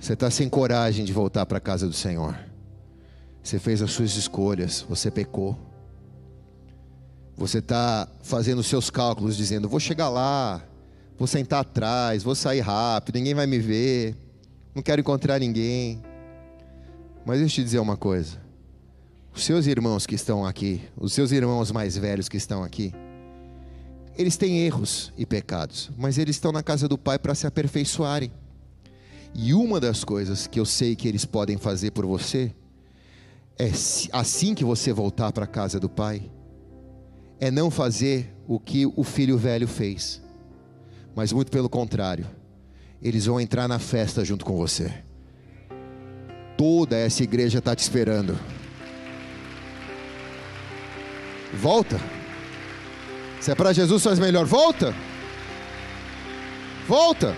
Você 0.00 0.14
está 0.14 0.30
sem 0.30 0.48
coragem 0.48 1.04
de 1.04 1.12
voltar 1.12 1.44
para 1.46 1.58
a 1.58 1.60
casa 1.60 1.86
do 1.86 1.92
Senhor. 1.92 2.38
Você 3.42 3.58
fez 3.58 3.82
as 3.82 3.90
suas 3.90 4.16
escolhas, 4.16 4.84
você 4.88 5.10
pecou. 5.10 5.58
Você 7.36 7.58
está 7.58 8.08
fazendo 8.22 8.62
seus 8.62 8.90
cálculos, 8.90 9.36
dizendo: 9.36 9.68
vou 9.68 9.80
chegar 9.80 10.08
lá, 10.08 10.62
vou 11.18 11.26
sentar 11.26 11.60
atrás, 11.60 12.22
vou 12.22 12.34
sair 12.34 12.60
rápido, 12.60 13.16
ninguém 13.16 13.34
vai 13.34 13.46
me 13.46 13.58
ver, 13.58 14.16
não 14.74 14.82
quero 14.82 15.00
encontrar 15.00 15.38
ninguém. 15.38 16.02
Mas 17.26 17.40
deixa 17.40 17.60
eu 17.60 17.64
te 17.64 17.64
dizer 17.64 17.78
uma 17.80 17.96
coisa: 17.96 18.38
os 19.34 19.44
seus 19.44 19.66
irmãos 19.66 20.06
que 20.06 20.14
estão 20.14 20.46
aqui, 20.46 20.80
os 20.96 21.12
seus 21.12 21.32
irmãos 21.32 21.72
mais 21.72 21.96
velhos 21.96 22.28
que 22.28 22.36
estão 22.36 22.62
aqui, 22.62 22.94
eles 24.16 24.36
têm 24.36 24.58
erros 24.64 25.12
e 25.16 25.26
pecados, 25.26 25.90
mas 25.96 26.18
eles 26.18 26.36
estão 26.36 26.52
na 26.52 26.62
casa 26.62 26.86
do 26.86 26.96
Pai 26.96 27.18
para 27.18 27.34
se 27.34 27.46
aperfeiçoarem. 27.46 28.30
E 29.34 29.52
uma 29.52 29.80
das 29.80 30.04
coisas 30.04 30.46
que 30.46 30.60
eu 30.60 30.64
sei 30.64 30.94
que 30.94 31.08
eles 31.08 31.24
podem 31.24 31.58
fazer 31.58 31.90
por 31.90 32.06
você 32.06 32.54
é 33.58 33.70
assim 34.12 34.54
que 34.54 34.64
você 34.64 34.92
voltar 34.92 35.32
para 35.32 35.44
a 35.44 35.48
casa 35.48 35.80
do 35.80 35.88
Pai, 35.88 36.30
é 37.44 37.50
não 37.50 37.70
fazer 37.70 38.34
o 38.48 38.58
que 38.58 38.86
o 38.86 39.04
filho 39.04 39.36
velho 39.36 39.68
fez, 39.68 40.22
mas 41.14 41.30
muito 41.30 41.52
pelo 41.52 41.68
contrário, 41.68 42.26
eles 43.02 43.26
vão 43.26 43.38
entrar 43.38 43.68
na 43.68 43.78
festa 43.78 44.24
junto 44.24 44.46
com 44.46 44.56
você. 44.56 44.90
Toda 46.56 46.96
essa 46.96 47.22
igreja 47.22 47.58
está 47.58 47.76
te 47.76 47.80
esperando. 47.80 48.38
Volta. 51.52 52.00
Se 53.42 53.50
é 53.50 53.54
para 53.54 53.74
Jesus, 53.74 54.02
faz 54.02 54.18
melhor. 54.18 54.46
Volta. 54.46 54.94
Volta. 56.88 57.36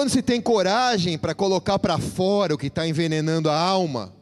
Quando 0.00 0.08
se 0.08 0.22
tem 0.22 0.40
coragem 0.40 1.18
para 1.18 1.34
colocar 1.34 1.78
para 1.78 1.98
fora 1.98 2.54
o 2.54 2.56
que 2.56 2.68
está 2.68 2.88
envenenando 2.88 3.50
a 3.50 3.54
alma, 3.54 4.14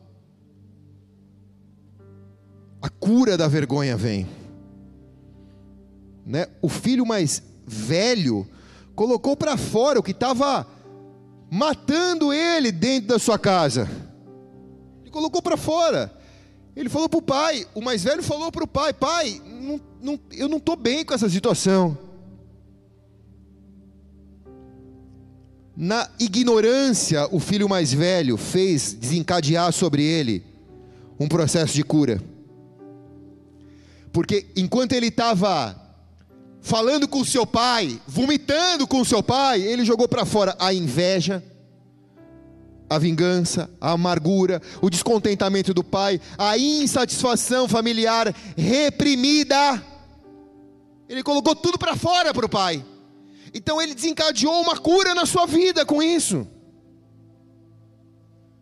a 2.83 2.89
cura 2.89 3.37
da 3.37 3.47
vergonha 3.47 3.97
vem. 3.97 4.27
Né? 6.27 6.49
O 6.61 6.69
filho 6.69 7.07
mais 7.07 7.41
velho 7.65 8.45
colocou 8.97 9.37
para 9.37 9.57
fora 9.57 10.01
o 10.01 10.03
que 10.03 10.11
estava 10.11 10.67
matando 11.49 12.33
ele 12.33 12.73
dentro 12.73 13.11
da 13.11 13.19
sua 13.21 13.39
casa. 13.39 13.89
Ele 15.03 15.13
colocou 15.13 15.41
para 15.41 15.57
fora. 15.57 16.13
Ele 16.75 16.89
falou 16.89 17.09
para 17.09 17.19
o 17.19 17.23
pai, 17.23 17.65
o 17.73 17.81
mais 17.81 18.03
velho 18.03 18.25
falou 18.25 18.51
para 18.51 18.65
o 18.65 18.67
pai: 18.67 18.93
Pai, 18.93 19.41
não, 19.47 19.81
não, 20.03 20.21
eu 20.33 20.49
não 20.49 20.59
estou 20.59 20.75
bem 20.75 21.05
com 21.05 21.15
essa 21.15 21.31
situação. 21.31 21.97
Na 25.81 26.11
ignorância, 26.19 27.29
o 27.31 27.39
filho 27.39 27.69
mais 27.69 27.93
velho 27.93 28.37
fez 28.37 28.93
desencadear 28.93 29.73
sobre 29.73 30.03
ele 30.03 30.45
um 31.21 31.29
processo 31.29 31.73
de 31.73 31.85
cura. 31.85 32.21
Porque 34.13 34.49
enquanto 34.57 34.95
ele 34.95 35.07
estava 35.07 35.81
falando 36.61 37.07
com 37.07 37.25
seu 37.25 37.47
pai, 37.47 38.03
vomitando 38.09 38.89
com 38.89 39.05
seu 39.05 39.23
pai, 39.23 39.63
ele 39.63 39.85
jogou 39.85 40.09
para 40.09 40.27
fora 40.27 40.57
a 40.59 40.75
inveja, 40.75 41.45
a 42.91 42.99
vingança, 42.99 43.71
a 43.81 43.93
amargura, 43.93 44.61
o 44.83 44.91
descontentamento 44.91 45.73
do 45.73 45.85
pai, 45.85 46.21
a 46.37 46.59
insatisfação 46.59 47.69
familiar 47.69 48.35
reprimida. 48.57 49.81
Ele 51.09 51.23
colocou 51.23 51.55
tudo 51.55 51.79
para 51.79 51.95
fora 51.95 52.35
para 52.35 52.47
o 52.47 52.49
pai. 52.49 52.85
Então 53.53 53.81
ele 53.81 53.95
desencadeou 53.95 54.61
uma 54.61 54.79
cura 54.79 55.15
na 55.15 55.27
sua 55.27 55.47
vida 55.47 55.85
com 55.85 56.03
isso. 56.03 56.47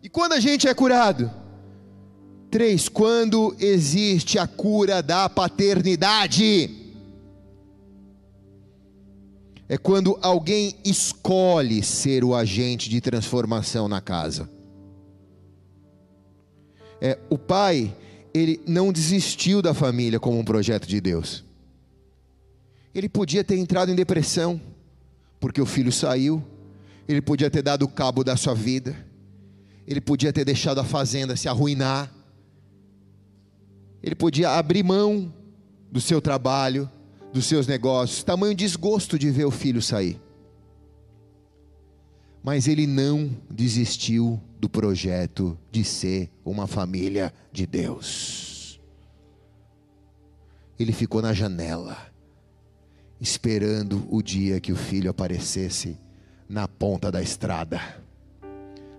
E 0.01 0.09
quando 0.09 0.33
a 0.33 0.39
gente 0.39 0.67
é 0.67 0.73
curado? 0.73 1.29
Três, 2.49 2.87
quando 2.87 3.55
existe 3.59 4.39
a 4.39 4.47
cura 4.47 5.01
da 5.03 5.27
paternidade 5.27 6.87
é 9.69 9.77
quando 9.77 10.17
alguém 10.21 10.75
escolhe 10.83 11.83
ser 11.83 12.23
o 12.23 12.33
agente 12.33 12.89
de 12.89 13.01
transformação 13.01 13.87
na 13.87 13.99
casa. 13.99 14.49
É, 17.01 17.19
o 17.29 17.37
pai, 17.37 17.93
ele 18.33 18.61
não 18.65 18.93
desistiu 18.93 19.61
da 19.61 19.73
família 19.73 20.19
como 20.19 20.39
um 20.39 20.45
projeto 20.45 20.87
de 20.87 21.01
Deus. 21.01 21.43
Ele 22.95 23.09
podia 23.09 23.43
ter 23.43 23.57
entrado 23.57 23.91
em 23.91 23.95
depressão, 23.95 24.59
porque 25.39 25.61
o 25.61 25.65
filho 25.65 25.91
saiu, 25.91 26.43
ele 27.07 27.21
podia 27.21 27.49
ter 27.49 27.61
dado 27.61 27.87
cabo 27.87 28.23
da 28.23 28.35
sua 28.35 28.53
vida, 28.53 28.95
ele 29.85 30.01
podia 30.01 30.33
ter 30.33 30.43
deixado 30.43 30.79
a 30.79 30.83
fazenda 30.83 31.35
se 31.35 31.47
arruinar, 31.47 32.11
ele 34.03 34.15
podia 34.15 34.51
abrir 34.51 34.83
mão 34.83 35.33
do 35.91 36.01
seu 36.01 36.21
trabalho, 36.21 36.89
dos 37.31 37.45
seus 37.45 37.67
negócios, 37.67 38.23
tamanho 38.23 38.55
desgosto 38.55 39.17
de 39.17 39.29
ver 39.29 39.45
o 39.45 39.51
filho 39.51 39.81
sair. 39.81 40.19
Mas 42.43 42.67
ele 42.67 42.87
não 42.87 43.29
desistiu 43.49 44.41
do 44.59 44.69
projeto 44.69 45.57
de 45.71 45.83
ser 45.83 46.29
uma 46.43 46.67
família 46.67 47.33
de 47.51 47.65
Deus. 47.65 48.79
Ele 50.79 50.93
ficou 50.93 51.21
na 51.21 51.33
janela, 51.33 51.97
esperando 53.19 54.07
o 54.09 54.21
dia 54.21 54.59
que 54.59 54.71
o 54.71 54.75
filho 54.75 55.09
aparecesse 55.09 55.97
na 56.47 56.67
ponta 56.67 57.11
da 57.11 57.21
estrada. 57.21 57.81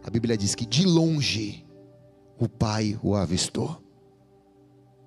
A 0.02 0.10
Bíblia 0.10 0.36
diz 0.36 0.54
que 0.54 0.66
de 0.66 0.84
longe 0.84 1.64
o 2.38 2.48
pai 2.48 2.98
o 3.02 3.14
avistou. 3.14 3.82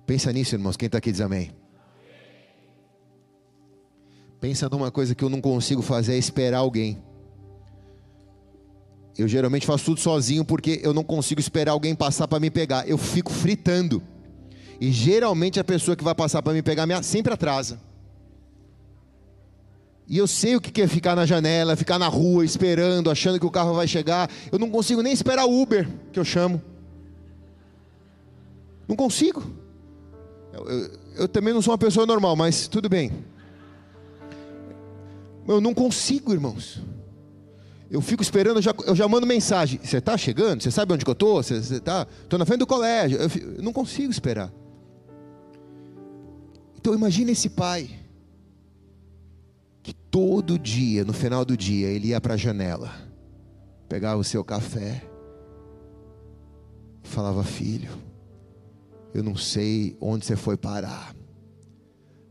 Pensa 0.06 0.32
nisso, 0.32 0.54
irmãos. 0.54 0.76
Quem 0.76 0.86
está 0.86 0.98
aqui 0.98 1.10
diz 1.10 1.20
amém. 1.20 1.52
Pensa 4.40 4.68
numa 4.68 4.90
coisa 4.90 5.14
que 5.14 5.22
eu 5.22 5.28
não 5.28 5.40
consigo 5.40 5.82
fazer 5.82 6.14
é 6.14 6.18
esperar 6.18 6.58
alguém. 6.58 7.02
Eu 9.16 9.28
geralmente 9.28 9.66
faço 9.66 9.84
tudo 9.84 10.00
sozinho 10.00 10.44
porque 10.44 10.80
eu 10.82 10.92
não 10.92 11.04
consigo 11.04 11.40
esperar 11.40 11.72
alguém 11.72 11.94
passar 11.94 12.26
para 12.26 12.40
me 12.40 12.50
pegar. 12.50 12.88
Eu 12.88 12.98
fico 12.98 13.30
fritando. 13.30 14.02
E 14.80 14.90
geralmente 14.90 15.60
a 15.60 15.64
pessoa 15.64 15.96
que 15.96 16.02
vai 16.02 16.14
passar 16.14 16.42
para 16.42 16.52
me 16.52 16.62
pegar 16.62 17.02
sempre 17.02 17.32
atrasa. 17.32 17.78
E 20.12 20.18
eu 20.18 20.26
sei 20.26 20.54
o 20.54 20.60
que 20.60 20.82
é 20.82 20.86
ficar 20.86 21.16
na 21.16 21.24
janela, 21.24 21.74
ficar 21.74 21.98
na 21.98 22.06
rua 22.06 22.44
esperando, 22.44 23.10
achando 23.10 23.40
que 23.40 23.46
o 23.46 23.50
carro 23.50 23.72
vai 23.72 23.88
chegar. 23.88 24.30
Eu 24.52 24.58
não 24.58 24.68
consigo 24.68 25.00
nem 25.00 25.10
esperar 25.10 25.46
o 25.46 25.62
Uber, 25.62 25.88
que 26.12 26.20
eu 26.20 26.24
chamo. 26.24 26.60
Não 28.86 28.94
consigo. 28.94 29.42
Eu, 30.52 30.68
eu, 30.68 30.90
eu 31.16 31.28
também 31.28 31.54
não 31.54 31.62
sou 31.62 31.72
uma 31.72 31.78
pessoa 31.78 32.04
normal, 32.04 32.36
mas 32.36 32.68
tudo 32.68 32.90
bem. 32.90 33.10
Eu 35.48 35.62
não 35.62 35.72
consigo, 35.72 36.30
irmãos. 36.34 36.82
Eu 37.90 38.02
fico 38.02 38.22
esperando, 38.22 38.58
eu 38.58 38.62
já, 38.62 38.74
eu 38.86 38.94
já 38.94 39.08
mando 39.08 39.26
mensagem. 39.26 39.80
Você 39.82 39.96
está 39.96 40.18
chegando? 40.18 40.62
Você 40.62 40.70
sabe 40.70 40.92
onde 40.92 41.06
que 41.06 41.10
eu 41.10 41.14
estou? 41.14 41.42
Você 41.42 41.54
está? 41.54 42.06
Estou 42.22 42.38
na 42.38 42.44
frente 42.44 42.58
do 42.58 42.66
colégio. 42.66 43.16
Eu, 43.18 43.62
não 43.62 43.72
consigo 43.72 44.10
esperar. 44.10 44.52
Então 46.76 46.92
imagine 46.92 47.32
esse 47.32 47.48
pai 47.48 48.01
que 49.82 49.92
todo 49.92 50.58
dia, 50.58 51.04
no 51.04 51.12
final 51.12 51.44
do 51.44 51.56
dia, 51.56 51.88
ele 51.88 52.08
ia 52.08 52.20
para 52.20 52.34
a 52.34 52.36
janela, 52.36 52.90
pegava 53.88 54.20
o 54.20 54.24
seu 54.24 54.44
café, 54.44 55.02
falava: 57.02 57.42
Filho, 57.42 57.90
eu 59.14 59.22
não 59.22 59.36
sei 59.36 59.96
onde 60.00 60.24
você 60.24 60.36
foi 60.36 60.56
parar. 60.56 61.14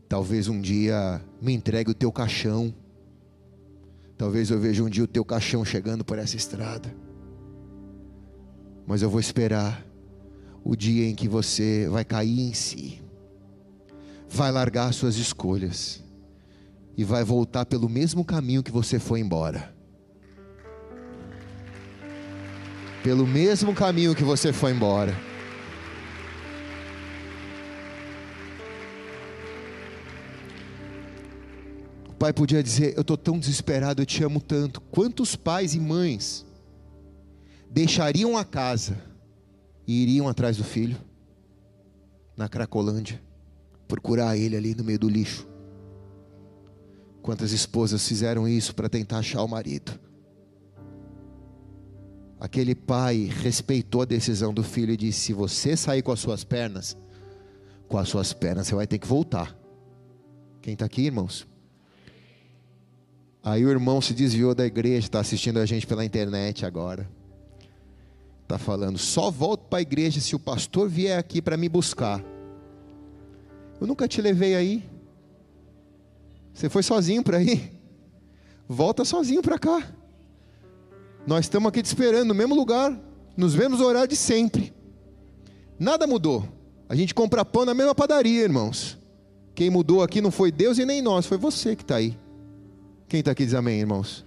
Talvez 0.08 0.48
um 0.48 0.60
dia 0.60 1.22
me 1.40 1.52
entregue 1.52 1.90
o 1.90 1.94
teu 1.94 2.12
caixão 2.12 2.74
Talvez 4.22 4.50
eu 4.50 4.60
veja 4.60 4.84
um 4.84 4.88
dia 4.88 5.02
o 5.02 5.08
teu 5.08 5.24
caixão 5.24 5.64
chegando 5.64 6.04
por 6.04 6.16
essa 6.16 6.36
estrada. 6.36 6.94
Mas 8.86 9.02
eu 9.02 9.10
vou 9.10 9.18
esperar 9.18 9.84
o 10.62 10.76
dia 10.76 11.08
em 11.08 11.14
que 11.16 11.26
você 11.26 11.88
vai 11.88 12.04
cair 12.04 12.38
em 12.38 12.54
si, 12.54 13.02
vai 14.28 14.52
largar 14.52 14.94
suas 14.94 15.16
escolhas 15.16 16.04
e 16.96 17.04
vai 17.04 17.24
voltar 17.24 17.64
pelo 17.64 17.88
mesmo 17.88 18.24
caminho 18.24 18.62
que 18.62 18.70
você 18.70 18.98
foi 18.98 19.20
embora. 19.20 19.74
Pelo 23.02 23.26
mesmo 23.26 23.74
caminho 23.74 24.14
que 24.14 24.22
você 24.22 24.52
foi 24.52 24.72
embora. 24.72 25.16
O 32.08 32.14
pai 32.14 32.32
podia 32.32 32.62
dizer: 32.62 32.94
Eu 32.94 33.00
estou 33.00 33.16
tão 33.16 33.38
desesperado, 33.38 34.02
eu 34.02 34.06
te 34.06 34.22
amo 34.22 34.40
tanto. 34.40 34.80
Quantos 34.80 35.34
pais 35.34 35.74
e 35.74 35.80
mães 35.80 36.46
deixariam 37.68 38.36
a 38.36 38.44
casa 38.44 38.96
e 39.86 40.02
iriam 40.02 40.28
atrás 40.28 40.56
do 40.56 40.62
filho 40.62 40.96
na 42.36 42.48
Cracolândia, 42.48 43.20
procurar 43.88 44.36
ele 44.36 44.56
ali 44.56 44.74
no 44.74 44.84
meio 44.84 44.98
do 44.98 45.08
lixo? 45.08 45.51
Quantas 47.22 47.52
esposas 47.52 48.06
fizeram 48.06 48.48
isso 48.48 48.74
para 48.74 48.88
tentar 48.88 49.18
achar 49.18 49.42
o 49.42 49.48
marido? 49.48 49.98
Aquele 52.40 52.74
pai 52.74 53.30
respeitou 53.40 54.02
a 54.02 54.04
decisão 54.04 54.52
do 54.52 54.64
filho 54.64 54.92
e 54.92 54.96
disse: 54.96 55.20
Se 55.20 55.32
você 55.32 55.76
sair 55.76 56.02
com 56.02 56.10
as 56.10 56.18
suas 56.18 56.42
pernas, 56.42 56.96
com 57.88 57.96
as 57.96 58.08
suas 58.08 58.32
pernas 58.32 58.66
você 58.66 58.74
vai 58.74 58.86
ter 58.86 58.98
que 58.98 59.06
voltar. 59.06 59.56
Quem 60.60 60.72
está 60.72 60.86
aqui, 60.86 61.02
irmãos? 61.02 61.46
Aí 63.44 63.64
o 63.64 63.70
irmão 63.70 64.00
se 64.00 64.12
desviou 64.12 64.54
da 64.54 64.66
igreja, 64.66 65.06
está 65.06 65.20
assistindo 65.20 65.58
a 65.58 65.66
gente 65.66 65.86
pela 65.86 66.04
internet 66.04 66.66
agora. 66.66 67.08
Está 68.42 68.58
falando, 68.58 68.98
só 68.98 69.30
volto 69.30 69.68
para 69.68 69.78
a 69.78 69.82
igreja 69.82 70.20
se 70.20 70.34
o 70.34 70.38
pastor 70.38 70.88
vier 70.88 71.18
aqui 71.18 71.40
para 71.40 71.56
me 71.56 71.68
buscar. 71.68 72.22
Eu 73.80 73.86
nunca 73.86 74.06
te 74.08 74.20
levei 74.20 74.54
aí. 74.54 74.91
Você 76.52 76.68
foi 76.68 76.82
sozinho 76.82 77.22
para 77.22 77.42
ir? 77.42 77.72
Volta 78.68 79.04
sozinho 79.04 79.42
para 79.42 79.58
cá. 79.58 79.92
Nós 81.26 81.44
estamos 81.44 81.68
aqui 81.68 81.82
te 81.82 81.86
esperando 81.86 82.28
no 82.28 82.34
mesmo 82.34 82.54
lugar, 82.54 82.98
nos 83.36 83.54
mesmos 83.54 83.80
horários 83.80 84.08
de 84.08 84.16
sempre. 84.16 84.72
Nada 85.78 86.06
mudou. 86.06 86.46
A 86.88 86.94
gente 86.94 87.14
compra 87.14 87.44
pão 87.44 87.64
na 87.64 87.74
mesma 87.74 87.94
padaria, 87.94 88.42
irmãos. 88.42 88.98
Quem 89.54 89.70
mudou 89.70 90.02
aqui 90.02 90.20
não 90.20 90.30
foi 90.30 90.50
Deus 90.50 90.78
e 90.78 90.84
nem 90.84 91.00
nós, 91.02 91.26
foi 91.26 91.38
você 91.38 91.76
que 91.76 91.82
está 91.82 91.96
aí. 91.96 92.18
Quem 93.08 93.20
está 93.20 93.32
aqui 93.32 93.44
diz 93.44 93.54
amém, 93.54 93.80
irmãos? 93.80 94.24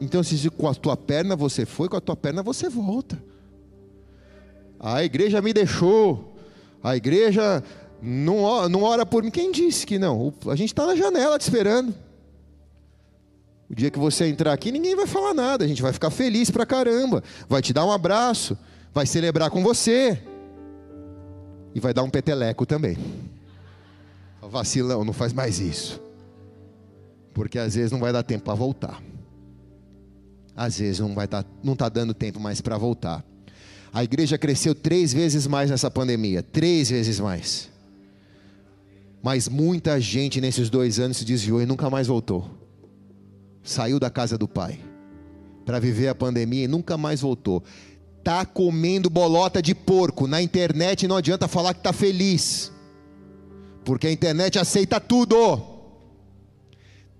Então, 0.00 0.22
se 0.22 0.50
com 0.50 0.68
a 0.68 0.74
tua 0.74 0.96
perna 0.96 1.36
você 1.36 1.64
foi, 1.64 1.88
com 1.88 1.96
a 1.96 2.00
tua 2.00 2.16
perna 2.16 2.42
você 2.42 2.68
volta. 2.68 3.22
A 4.78 5.04
igreja 5.04 5.40
me 5.40 5.52
deixou. 5.52 6.34
A 6.82 6.96
igreja 6.96 7.62
não, 8.02 8.68
não 8.68 8.82
ora 8.82 9.06
por 9.06 9.22
mim. 9.22 9.30
Quem 9.30 9.52
disse 9.52 9.86
que 9.86 9.96
não? 9.96 10.34
A 10.48 10.56
gente 10.56 10.72
está 10.72 10.84
na 10.84 10.96
janela 10.96 11.38
te 11.38 11.42
esperando. 11.42 11.94
O 13.70 13.74
dia 13.74 13.90
que 13.90 13.98
você 13.98 14.26
entrar 14.26 14.52
aqui, 14.52 14.72
ninguém 14.72 14.96
vai 14.96 15.06
falar 15.06 15.32
nada. 15.32 15.64
A 15.64 15.68
gente 15.68 15.80
vai 15.80 15.92
ficar 15.92 16.10
feliz 16.10 16.50
pra 16.50 16.66
caramba. 16.66 17.22
Vai 17.48 17.62
te 17.62 17.72
dar 17.72 17.86
um 17.86 17.92
abraço. 17.92 18.58
Vai 18.92 19.06
celebrar 19.06 19.50
com 19.50 19.62
você. 19.62 20.20
E 21.74 21.78
vai 21.80 21.94
dar 21.94 22.02
um 22.02 22.10
peteleco 22.10 22.66
também. 22.66 22.98
Vacilão, 24.42 25.04
não 25.04 25.12
faz 25.12 25.32
mais 25.32 25.60
isso. 25.60 26.02
Porque 27.32 27.58
às 27.58 27.76
vezes 27.76 27.92
não 27.92 28.00
vai 28.00 28.12
dar 28.12 28.24
tempo 28.24 28.44
para 28.44 28.54
voltar. 28.54 29.00
Às 30.54 30.78
vezes 30.78 30.98
não 30.98 31.14
vai 31.14 31.26
dar, 31.26 31.46
não 31.62 31.72
está 31.72 31.88
dando 31.88 32.12
tempo 32.12 32.38
mais 32.38 32.60
para 32.60 32.76
voltar. 32.76 33.24
A 33.90 34.04
igreja 34.04 34.36
cresceu 34.36 34.74
três 34.74 35.12
vezes 35.14 35.46
mais 35.46 35.70
nessa 35.70 35.90
pandemia, 35.90 36.42
três 36.42 36.90
vezes 36.90 37.18
mais. 37.20 37.71
Mas 39.22 39.48
muita 39.48 40.00
gente 40.00 40.40
nesses 40.40 40.68
dois 40.68 40.98
anos 40.98 41.18
se 41.18 41.24
desviou 41.24 41.62
e 41.62 41.66
nunca 41.66 41.88
mais 41.88 42.08
voltou. 42.08 42.50
Saiu 43.62 44.00
da 44.00 44.10
casa 44.10 44.36
do 44.36 44.48
pai 44.48 44.80
para 45.64 45.78
viver 45.78 46.08
a 46.08 46.14
pandemia 46.14 46.64
e 46.64 46.68
nunca 46.68 46.98
mais 46.98 47.20
voltou. 47.20 47.62
Tá 48.24 48.44
comendo 48.44 49.08
bolota 49.08 49.62
de 49.62 49.74
porco 49.74 50.26
na 50.26 50.42
internet, 50.42 51.06
não 51.06 51.16
adianta 51.16 51.46
falar 51.46 51.74
que 51.74 51.82
tá 51.82 51.92
feliz, 51.92 52.72
porque 53.84 54.08
a 54.08 54.12
internet 54.12 54.58
aceita 54.58 55.00
tudo. 55.00 55.70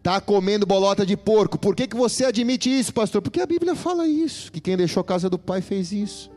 Tá 0.03 0.21
comendo 0.21 0.67
bolota 0.67 1.07
de 1.07 1.17
porco. 1.17 1.57
Por 1.57 1.77
que, 1.77 1.87
que 1.87 1.95
você 1.95 2.25
admite 2.25 2.69
isso, 2.69 2.93
pastor? 2.93 3.23
Porque 3.23 3.41
a 3.41 3.47
Bíblia 3.47 3.77
fala 3.77 4.09
isso, 4.09 4.51
que 4.51 4.61
quem 4.61 4.77
deixou 4.77 5.01
a 5.01 5.05
casa 5.05 5.31
do 5.31 5.39
pai 5.39 5.61
fez 5.61 5.93
isso. 5.93 6.32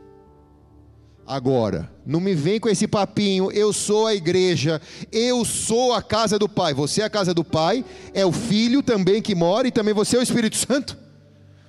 Agora, 1.27 1.91
não 2.05 2.19
me 2.19 2.35
vem 2.35 2.59
com 2.59 2.69
esse 2.69 2.87
papinho, 2.87 3.51
eu 3.51 3.73
sou 3.73 4.05
a 4.05 4.13
igreja, 4.13 4.79
eu 5.11 5.43
sou 5.43 5.91
a 5.91 6.01
casa 6.01 6.37
do 6.37 6.47
Pai. 6.47 6.71
Você 6.75 7.01
é 7.01 7.05
a 7.05 7.09
casa 7.09 7.33
do 7.33 7.43
Pai, 7.43 7.83
é 8.13 8.23
o 8.23 8.31
Filho 8.31 8.83
também 8.83 9.23
que 9.23 9.33
mora 9.33 9.67
e 9.67 9.71
também 9.71 9.91
você 9.91 10.15
é 10.15 10.19
o 10.19 10.23
Espírito 10.23 10.55
Santo. 10.55 10.95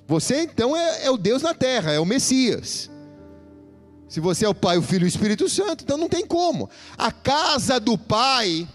Você 0.05 0.43
então 0.43 0.77
é, 0.77 1.05
é 1.05 1.11
o 1.11 1.17
Deus 1.17 1.41
na 1.41 1.55
terra, 1.55 1.91
é 1.91 1.99
o 1.99 2.05
Messias. 2.05 2.91
Se 4.07 4.19
você 4.19 4.45
é 4.45 4.49
o 4.49 4.53
Pai, 4.53 4.77
o 4.77 4.81
Filho 4.81 5.03
e 5.03 5.07
o 5.07 5.09
Espírito 5.09 5.49
Santo, 5.49 5.83
então 5.83 5.97
não 5.97 6.07
tem 6.07 6.25
como. 6.25 6.69
A 6.95 7.11
casa 7.11 7.79
do 7.79 7.97
Pai 7.97 8.67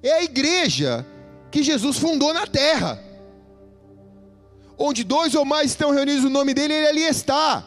é 0.00 0.12
a 0.12 0.22
igreja 0.22 1.04
que 1.50 1.62
Jesus 1.62 1.98
fundou 1.98 2.32
na 2.32 2.46
terra. 2.46 3.02
Onde 4.78 5.02
dois 5.02 5.34
ou 5.34 5.44
mais 5.44 5.72
estão 5.72 5.90
reunidos 5.90 6.22
no 6.22 6.30
nome 6.30 6.54
dele, 6.54 6.72
ele 6.72 6.86
ali 6.86 7.02
está. 7.02 7.64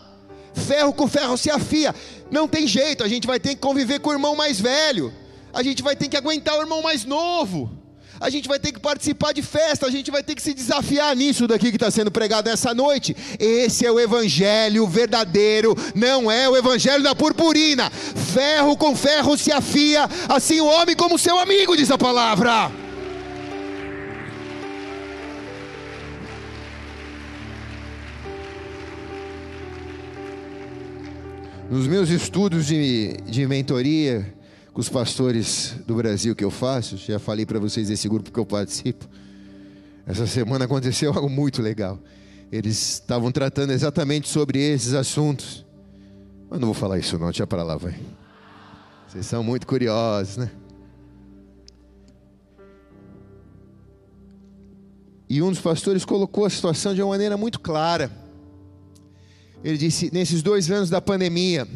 Ferro 0.54 0.94
com 0.94 1.08
ferro 1.08 1.38
se 1.38 1.50
afia. 1.50 1.94
Não 2.32 2.48
tem 2.48 2.66
jeito, 2.66 3.04
a 3.04 3.08
gente 3.10 3.28
vai 3.28 3.40
ter 3.40 3.50
que 3.50 3.62
conviver 3.62 4.00
com 4.00 4.10
o 4.10 4.14
irmão 4.14 4.36
mais 4.36 4.60
velho. 4.60 5.14
A 5.54 5.62
gente 5.62 5.84
vai 5.84 5.96
ter 5.98 6.08
que 6.08 6.16
aguentar 6.16 6.58
o 6.58 6.62
irmão 6.62 6.82
mais 6.82 7.04
novo. 7.04 7.70
A 8.22 8.30
gente 8.30 8.48
vai 8.48 8.60
ter 8.60 8.72
que 8.72 8.80
participar 8.80 9.34
de 9.34 9.42
festa, 9.42 9.88
a 9.88 9.90
gente 9.90 10.12
vai 10.12 10.22
ter 10.22 10.36
que 10.36 10.42
se 10.42 10.54
desafiar 10.54 11.16
nisso 11.16 11.48
daqui 11.48 11.72
que 11.72 11.76
está 11.76 11.90
sendo 11.90 12.12
pregado 12.12 12.50
essa 12.50 12.74
noite. 12.74 13.18
Esse 13.40 13.86
é 13.86 13.92
o 13.92 14.00
evangelho 14.00 14.88
verdadeiro, 14.88 15.76
não 15.96 16.32
é 16.32 16.48
o 16.48 16.56
evangelho 16.56 17.04
da 17.04 17.16
purpurina. 17.16 17.90
Ferro 17.90 18.78
com 18.78 18.96
ferro 18.96 19.36
se 19.36 19.52
afia, 19.52 20.08
assim 20.30 20.62
o 20.62 20.68
homem 20.68 20.96
como 20.96 21.18
seu 21.18 21.38
amigo, 21.40 21.76
diz 21.76 21.90
a 21.90 21.98
palavra. 21.98 22.72
Nos 31.72 31.88
meus 31.88 32.10
estudos 32.10 32.66
de, 32.66 33.14
de 33.26 33.48
mentoria 33.48 34.36
com 34.74 34.82
os 34.82 34.90
pastores 34.90 35.74
do 35.88 35.96
Brasil 35.96 36.36
que 36.36 36.44
eu 36.44 36.52
faço, 36.52 36.98
já 36.98 37.18
falei 37.18 37.46
para 37.46 37.60
vocês 37.60 37.88
desse 37.88 38.10
grupo 38.10 38.30
que 38.30 38.38
eu 38.38 38.46
participo. 38.46 39.08
Essa 40.06 40.28
semana 40.28 40.66
aconteceu 40.66 41.14
algo 41.16 41.30
muito 41.30 41.62
legal. 41.62 41.98
Eles 42.52 42.96
estavam 42.96 43.32
tratando 43.32 43.72
exatamente 43.72 44.28
sobre 44.28 44.60
esses 44.60 44.94
assuntos. 44.94 45.66
Mas 46.50 46.60
não 46.60 46.68
vou 46.68 46.76
falar 46.76 47.00
isso 47.00 47.18
não, 47.18 47.28
deixa 47.28 47.48
para 47.48 47.64
lá, 47.64 47.78
vai. 47.78 47.98
Vocês 49.08 49.26
são 49.26 49.42
muito 49.42 49.66
curiosos, 49.66 50.36
né? 50.36 50.52
E 55.30 55.42
um 55.42 55.52
dos 55.52 55.62
pastores 55.62 56.04
colocou 56.04 56.44
a 56.44 56.50
situação 56.50 56.94
de 56.94 57.02
uma 57.02 57.12
maneira 57.12 57.38
muito 57.38 57.62
clara. 57.62 58.12
Ele 59.64 59.78
disse: 59.78 60.12
nesses 60.14 60.42
dois 60.42 60.70
anos 60.72 60.90
da 60.90 61.02
pandemia, 61.02 61.68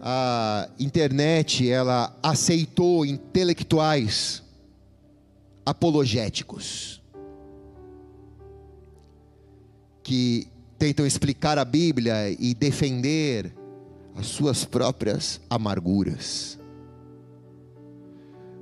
a 0.00 0.68
internet 0.78 1.68
ela 1.68 2.16
aceitou 2.22 3.04
intelectuais 3.04 4.42
apologéticos 5.64 7.02
que 10.02 10.46
tentam 10.78 11.04
explicar 11.04 11.58
a 11.58 11.64
Bíblia 11.64 12.30
e 12.30 12.54
defender 12.54 13.52
as 14.14 14.26
suas 14.26 14.64
próprias 14.64 15.40
amarguras. 15.50 16.58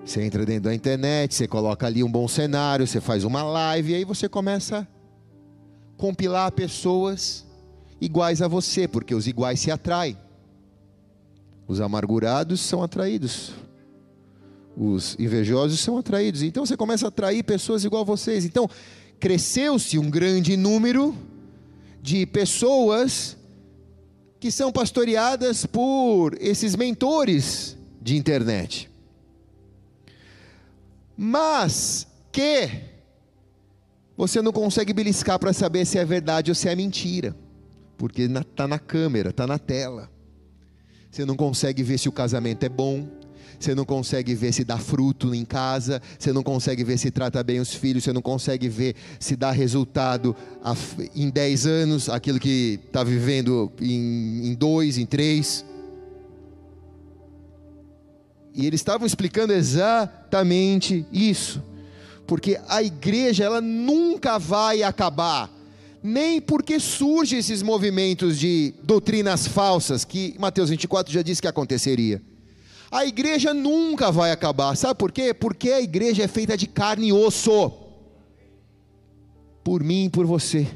Você 0.05 0.23
entra 0.23 0.47
dentro 0.47 0.65
da 0.65 0.75
internet, 0.75 1.35
você 1.35 1.47
coloca 1.47 1.87
ali 1.87 2.03
um 2.03 2.11
bom 2.11 2.27
cenário, 2.29 2.87
você 2.87 3.01
faz 3.01 3.25
uma 3.25 3.43
live 3.43 3.93
e 3.93 3.95
aí 3.97 4.05
você 4.05 4.29
começa 4.29 4.79
a 4.81 4.87
compilar 5.99 6.51
pessoas 6.53 7.44
iguais 8.05 8.43
a 8.43 8.49
você, 8.49 8.87
porque 8.87 9.15
os 9.15 9.27
iguais 9.27 9.61
se 9.61 9.71
atraem. 9.71 10.17
Os 11.67 11.81
amargurados 11.81 12.61
são 12.61 12.83
atraídos. 12.83 13.53
Os 14.77 15.17
invejosos 15.19 15.81
são 15.81 15.97
atraídos. 15.97 16.43
Então 16.43 16.67
você 16.67 16.77
começa 16.77 17.07
a 17.07 17.09
atrair 17.09 17.43
pessoas 17.43 17.85
igual 17.85 18.03
a 18.03 18.05
vocês. 18.05 18.45
Então, 18.45 18.69
cresceu-se 19.19 19.99
um 19.99 20.11
grande 20.11 20.57
número 20.57 21.17
de 22.03 22.27
pessoas 22.27 23.37
que 24.39 24.51
são 24.51 24.71
pastoreadas 24.71 25.65
por 25.65 26.37
esses 26.39 26.77
mentores 26.77 27.79
de 28.03 28.17
internet. 28.17 28.91
Mas 31.17 32.07
que 32.31 32.69
você 34.17 34.43
não 34.43 34.53
consegue 34.53 34.93
beliscar 34.93 35.39
para 35.39 35.55
saber 35.55 35.87
se 35.87 35.97
é 35.97 36.05
verdade 36.05 36.51
ou 36.51 36.55
se 36.55 36.69
é 36.69 36.77
mentira 36.77 37.35
porque 37.97 38.23
está 38.23 38.67
na 38.67 38.79
câmera, 38.79 39.31
está 39.31 39.47
na 39.47 39.59
tela. 39.59 40.11
Você 41.11 41.25
não 41.25 41.37
consegue 41.37 41.83
ver 41.83 41.99
se 41.99 42.09
o 42.09 42.13
casamento 42.13 42.65
é 42.65 42.69
bom, 42.69 43.09
você 43.59 43.75
não 43.75 43.85
consegue 43.85 44.35
ver 44.35 44.53
se 44.53 44.65
dá 44.65 44.77
fruto 44.77 45.35
em 45.35 45.45
casa, 45.45 46.03
você 46.19 46.33
não 46.33 46.43
consegue 46.43 46.83
ver 46.85 46.99
se 46.99 47.11
trata 47.11 47.43
bem 47.43 47.61
os 47.61 47.73
filhos, 47.73 48.05
você 48.05 48.13
não 48.13 48.21
consegue 48.21 48.69
ver 48.69 48.97
se 49.19 49.37
dá 49.37 49.51
resultado 49.51 50.35
em 51.15 51.31
10 51.31 51.67
anos, 51.67 52.09
aquilo 52.09 52.41
que 52.41 52.81
está 52.85 53.05
vivendo 53.05 53.73
em 53.81 54.55
2, 54.55 54.99
em 54.99 55.07
3. 55.07 55.65
E 58.55 58.67
eles 58.67 58.81
estavam 58.81 59.07
explicando 59.07 59.53
exatamente 59.53 61.07
isso, 61.13 61.63
porque 62.27 62.59
a 62.69 62.83
igreja 62.83 63.45
ela 63.45 63.61
nunca 63.61 64.39
vai 64.39 64.83
acabar, 64.83 65.51
nem 66.05 66.39
porque 66.39 66.79
surgem 66.79 67.39
esses 67.39 67.63
movimentos 67.63 68.39
de 68.39 68.75
doutrinas 68.83 69.47
falsas 69.47 70.05
que 70.05 70.37
Mateus 70.39 70.69
24 70.69 71.11
já 71.11 71.23
disse 71.23 71.41
que 71.41 71.49
aconteceria. 71.49 72.21
A 72.91 73.07
igreja 73.07 73.55
nunca 73.55 74.13
vai 74.13 74.31
acabar. 74.31 74.77
Sabe 74.77 74.99
por 74.99 75.11
quê? 75.11 75.33
Porque 75.33 75.71
a 75.71 75.81
igreja 75.81 76.23
é 76.23 76.29
feita 76.29 76.59
de 76.59 76.67
carne 76.67 77.09
e 77.09 77.13
osso. 77.15 77.73
Por 79.65 79.83
mim 79.83 80.05
e 80.05 80.11
por 80.11 80.27
você. 80.27 80.69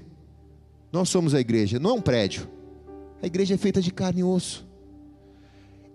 Nós 0.91 1.11
somos 1.11 1.35
a 1.35 1.41
igreja, 1.41 1.79
não 1.79 1.91
é 1.91 1.93
um 1.93 2.01
prédio. 2.01 2.49
A 3.23 3.27
igreja 3.27 3.55
é 3.55 3.59
feita 3.59 3.83
de 3.83 3.93
carne 3.93 4.21
e 4.23 4.25
osso. 4.25 4.67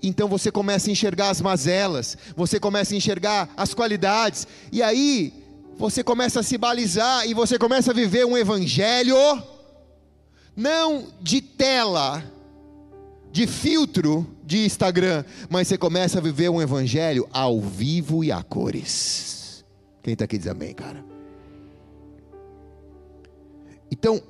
Então 0.04 0.28
você 0.28 0.52
começa 0.52 0.92
a 0.92 0.94
enxergar 0.94 1.32
as 1.32 1.42
mazelas, 1.42 2.16
você 2.36 2.60
começa 2.60 2.94
a 2.94 2.98
enxergar 2.98 3.52
as 3.58 3.74
qualidades, 3.74 4.46
e 4.72 4.84
aí 4.84 5.43
você 5.78 6.04
começa 6.04 6.40
a 6.40 6.44
se 6.44 6.58
balizar 6.58 7.28
e 7.28 7.34
você 7.34 7.58
começa 7.58 7.92
a 7.92 7.94
viver 7.94 8.26
um 8.26 8.38
evangelho 8.38 9.16
não 10.56 11.08
de 11.20 11.42
tela, 11.42 12.24
de 13.32 13.48
filtro 13.48 14.28
de 14.44 14.66
Instagram, 14.66 15.24
mas 15.50 15.68
você 15.68 15.78
começa 15.78 16.20
a 16.20 16.22
viver 16.22 16.50
um 16.50 16.62
evangelho 16.62 17.28
ao 17.32 17.60
vivo 17.60 18.24
e 18.24 18.32
a 18.32 18.44
cores. 18.44 19.66
Quem 20.04 20.14
está 20.14 20.26
aqui 20.26 20.38
diz 20.38 20.48
amém, 20.48 20.74
cara. 20.74 21.04
Então, 23.90 24.22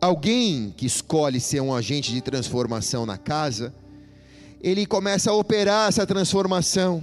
alguém 0.00 0.72
que 0.76 0.86
escolhe 0.86 1.40
ser 1.40 1.60
um 1.60 1.74
agente 1.74 2.12
de 2.12 2.20
transformação 2.20 3.06
na 3.06 3.16
casa, 3.16 3.74
ele 4.60 4.86
começa 4.86 5.30
a 5.30 5.34
operar 5.34 5.88
essa 5.88 6.06
transformação. 6.06 7.02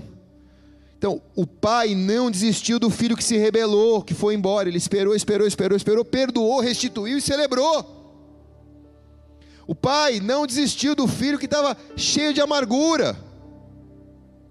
Então, 0.98 1.22
o 1.36 1.46
pai 1.46 1.93
não 1.93 2.32
desistiu 2.32 2.80
do 2.80 2.89
filho 2.89 3.18
que 3.18 3.24
se 3.24 3.38
rebelou, 3.38 4.02
que 4.02 4.14
foi 4.14 4.34
embora. 4.34 4.70
Ele 4.70 4.78
esperou, 4.78 5.16
esperou, 5.16 5.46
esperou, 5.46 5.76
esperou, 5.78 6.06
perdoou, 6.06 6.60
restituiu 6.62 7.18
e 7.18 7.22
celebrou. 7.22 7.93
O 9.68 9.76
pai 9.76 10.20
não 10.20 10.46
desistiu 10.46 10.96
do 10.96 11.08
filho 11.08 11.39
que 11.39 11.46
estava 11.46 11.76
cheio 11.96 12.34
de 12.34 12.41
amargura. 12.41 13.18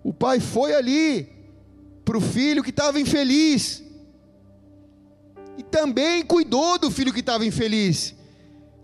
O 0.02 0.12
pai 0.12 0.38
foi 0.40 0.74
ali 0.74 1.28
para 2.04 2.18
o 2.18 2.20
filho 2.20 2.62
que 2.62 2.70
estava 2.70 3.00
infeliz. 3.00 3.82
E 5.56 5.62
também 5.62 6.22
cuidou 6.22 6.78
do 6.78 6.90
filho 6.90 7.12
que 7.12 7.20
estava 7.20 7.46
infeliz. 7.46 8.14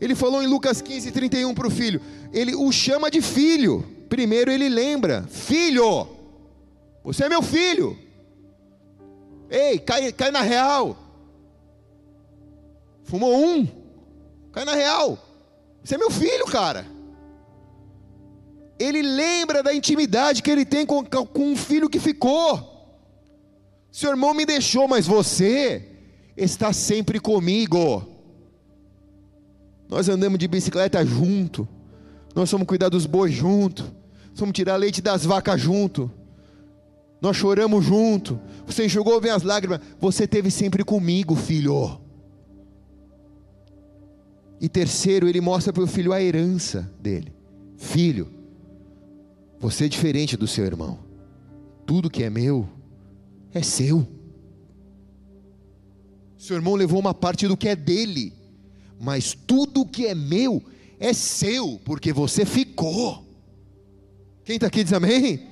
Ele 0.00 0.14
falou 0.14 0.42
em 0.42 0.46
Lucas 0.46 0.80
15, 0.80 1.10
31 1.10 1.52
para 1.54 1.66
o 1.66 1.70
filho. 1.70 2.00
Ele 2.32 2.54
o 2.54 2.72
chama 2.72 3.10
de 3.10 3.20
filho. 3.20 3.84
Primeiro 4.08 4.50
ele 4.50 4.68
lembra: 4.68 5.26
Filho, 5.28 6.08
você 7.02 7.24
é 7.24 7.28
meu 7.28 7.42
filho. 7.42 7.98
Ei, 9.50 9.78
cai, 9.78 10.12
cai 10.12 10.30
na 10.30 10.42
real. 10.42 10.96
Fumou 13.04 13.44
um, 13.44 13.66
cai 14.52 14.64
na 14.64 14.74
real. 14.74 15.18
Você 15.82 15.94
é 15.94 15.98
meu 15.98 16.10
filho, 16.10 16.46
cara. 16.46 16.86
Ele 18.78 19.02
lembra 19.02 19.62
da 19.62 19.74
intimidade 19.74 20.42
que 20.42 20.50
ele 20.50 20.64
tem 20.64 20.86
com, 20.86 21.04
com 21.04 21.52
um 21.52 21.56
filho 21.56 21.90
que 21.90 21.98
ficou. 21.98 22.70
Seu 23.90 24.10
irmão 24.10 24.32
me 24.32 24.46
deixou, 24.46 24.86
mas 24.86 25.06
você 25.06 25.86
está 26.36 26.72
sempre 26.72 27.18
comigo. 27.18 28.06
Nós 29.88 30.08
andamos 30.08 30.38
de 30.38 30.46
bicicleta 30.46 31.04
junto. 31.04 31.68
Nós 32.34 32.48
somos 32.48 32.66
cuidar 32.66 32.88
dos 32.88 33.06
bois 33.06 33.34
junto. 33.34 33.92
Somos 34.32 34.54
tirar 34.54 34.76
leite 34.76 35.02
das 35.02 35.24
vacas 35.24 35.60
junto. 35.60 36.10
Nós 37.20 37.36
choramos 37.36 37.84
junto. 37.84 38.40
Você 38.66 38.86
enxugou 38.86 39.20
bem 39.20 39.30
as 39.30 39.42
lágrimas. 39.42 39.80
Você 40.00 40.26
teve 40.26 40.50
sempre 40.50 40.82
comigo, 40.82 41.34
filho. 41.34 42.00
E 44.60 44.68
terceiro, 44.68 45.28
ele 45.28 45.40
mostra 45.40 45.72
para 45.72 45.82
o 45.82 45.86
filho 45.86 46.12
a 46.12 46.22
herança 46.22 46.90
dele. 47.00 47.32
Filho, 47.76 48.28
você 49.58 49.86
é 49.86 49.88
diferente 49.88 50.36
do 50.36 50.46
seu 50.46 50.64
irmão. 50.64 50.98
Tudo 51.86 52.10
que 52.10 52.22
é 52.22 52.30
meu 52.30 52.68
é 53.52 53.62
seu. 53.62 54.06
Seu 56.38 56.56
irmão 56.56 56.74
levou 56.74 56.98
uma 56.98 57.12
parte 57.12 57.46
do 57.46 57.56
que 57.56 57.68
é 57.68 57.76
dele, 57.76 58.32
mas 58.98 59.34
tudo 59.34 59.84
que 59.84 60.06
é 60.06 60.14
meu 60.14 60.62
é 60.98 61.12
seu, 61.12 61.78
porque 61.84 62.12
você 62.12 62.46
ficou. 62.46 63.26
Quem 64.44 64.56
está 64.56 64.68
aqui 64.68 64.82
diz 64.82 64.92
amém? 64.92 65.49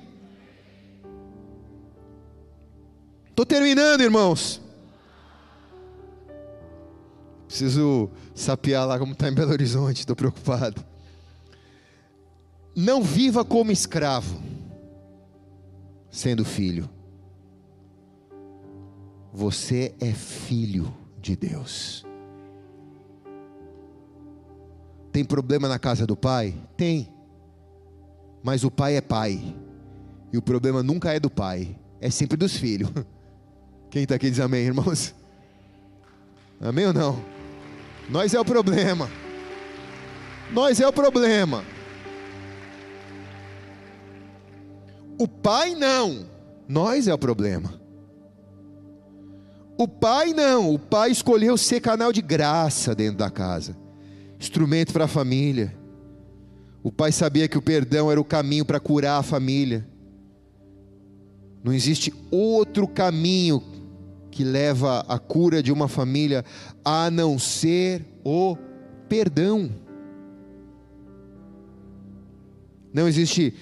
Estou 3.39 3.57
terminando, 3.57 4.01
irmãos. 4.01 4.59
Preciso 7.47 8.09
sapear 8.35 8.85
lá 8.85 8.99
como 8.99 9.13
está 9.13 9.29
em 9.29 9.33
Belo 9.33 9.53
Horizonte, 9.53 10.01
estou 10.01 10.13
preocupado. 10.13 10.83
Não 12.75 13.01
viva 13.01 13.45
como 13.45 13.71
escravo, 13.71 14.41
sendo 16.11 16.43
filho. 16.43 16.89
Você 19.31 19.95
é 20.01 20.11
filho 20.11 20.93
de 21.17 21.37
Deus. 21.37 22.05
Tem 25.13 25.23
problema 25.23 25.69
na 25.69 25.79
casa 25.79 26.05
do 26.05 26.17
pai? 26.17 26.53
Tem. 26.75 27.09
Mas 28.43 28.65
o 28.65 28.69
pai 28.69 28.97
é 28.97 29.01
pai. 29.01 29.55
E 30.33 30.37
o 30.37 30.41
problema 30.41 30.83
nunca 30.83 31.13
é 31.13 31.21
do 31.21 31.29
pai, 31.29 31.79
é 32.01 32.09
sempre 32.09 32.35
dos 32.35 32.57
filhos. 32.57 32.91
Quem 33.89 34.03
está 34.03 34.15
aqui 34.15 34.29
diz 34.29 34.39
amém, 34.39 34.65
irmãos? 34.65 35.15
Amém 36.61 36.85
ou 36.85 36.93
não? 36.93 37.23
Nós 38.09 38.33
é 38.33 38.39
o 38.39 38.45
problema. 38.45 39.09
Nós 40.51 40.79
é 40.79 40.87
o 40.87 40.93
problema. 40.93 41.63
O 45.17 45.27
pai 45.27 45.73
não. 45.73 46.27
Nós 46.67 47.07
é 47.07 47.13
o 47.13 47.17
problema. 47.17 47.79
O 49.75 49.87
pai 49.87 50.33
não. 50.33 50.73
O 50.73 50.77
pai 50.77 51.09
escolheu 51.09 51.57
ser 51.57 51.79
canal 51.79 52.13
de 52.13 52.21
graça 52.21 52.93
dentro 52.93 53.17
da 53.17 53.31
casa, 53.31 53.75
instrumento 54.39 54.93
para 54.93 55.05
a 55.05 55.07
família. 55.07 55.75
O 56.83 56.91
pai 56.91 57.11
sabia 57.11 57.47
que 57.47 57.57
o 57.57 57.61
perdão 57.61 58.11
era 58.11 58.21
o 58.21 58.25
caminho 58.25 58.65
para 58.65 58.79
curar 58.79 59.19
a 59.19 59.23
família. 59.23 59.87
Não 61.63 61.73
existe 61.73 62.13
outro 62.31 62.87
caminho 62.87 63.78
que 64.31 64.43
leva 64.43 65.05
à 65.07 65.17
cura 65.17 65.61
de 65.61 65.71
uma 65.71 65.87
família 65.87 66.43
a 66.83 67.09
não 67.09 67.37
ser 67.39 68.05
o 68.23 68.55
perdão. 69.07 69.69
Não 72.93 73.07
existe 73.07 73.53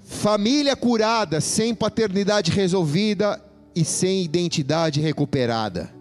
família 0.00 0.74
curada 0.74 1.40
sem 1.40 1.74
paternidade 1.74 2.50
resolvida 2.50 3.42
e 3.74 3.84
sem 3.84 4.24
identidade 4.24 5.00
recuperada. 5.00 5.92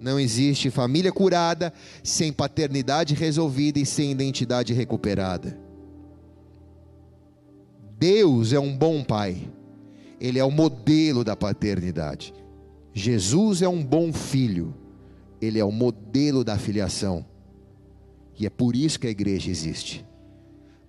Não 0.00 0.18
existe 0.18 0.68
família 0.68 1.12
curada 1.12 1.72
sem 2.02 2.32
paternidade 2.32 3.14
resolvida 3.14 3.78
e 3.78 3.86
sem 3.86 4.10
identidade 4.10 4.72
recuperada. 4.72 5.56
Deus 7.98 8.52
é 8.52 8.58
um 8.58 8.76
bom 8.76 9.04
pai, 9.04 9.48
Ele 10.20 10.40
é 10.40 10.44
o 10.44 10.50
modelo 10.50 11.22
da 11.22 11.36
paternidade. 11.36 12.34
Jesus 12.92 13.62
é 13.62 13.68
um 13.68 13.82
bom 13.82 14.12
filho, 14.12 14.74
ele 15.40 15.58
é 15.58 15.64
o 15.64 15.72
modelo 15.72 16.44
da 16.44 16.58
filiação. 16.58 17.24
E 18.38 18.46
é 18.46 18.50
por 18.50 18.74
isso 18.76 18.98
que 18.98 19.06
a 19.06 19.10
igreja 19.10 19.50
existe 19.50 20.04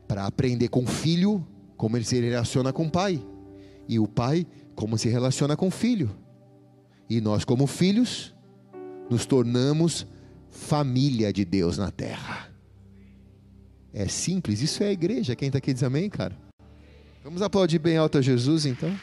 para 0.08 0.26
aprender 0.26 0.68
com 0.68 0.84
o 0.84 0.88
filho 0.88 1.46
como 1.78 1.98
ele 1.98 2.06
se 2.06 2.20
relaciona 2.20 2.72
com 2.72 2.86
o 2.86 2.92
pai, 2.92 3.24
e 3.88 4.00
o 4.00 4.08
pai 4.08 4.46
como 4.76 4.98
se 4.98 5.10
relaciona 5.10 5.56
com 5.56 5.68
o 5.68 5.72
filho. 5.72 6.10
E 7.10 7.20
nós, 7.20 7.44
como 7.44 7.68
filhos, 7.68 8.34
nos 9.10 9.26
tornamos 9.26 10.08
família 10.50 11.34
de 11.34 11.44
Deus 11.44 11.78
na 11.78 11.92
terra. 11.92 12.50
É 13.94 14.08
simples, 14.08 14.62
isso 14.62 14.84
é 14.84 14.88
a 14.88 14.92
igreja. 14.92 15.36
Quem 15.36 15.48
está 15.48 15.58
aqui 15.58 15.74
diz 15.74 15.84
amém, 15.84 16.10
cara? 16.10 16.36
Vamos 17.24 17.42
aplaudir 17.42 17.80
bem 17.80 17.98
alto 17.98 18.18
a 18.18 18.22
Jesus 18.22 18.66
então? 18.66 18.94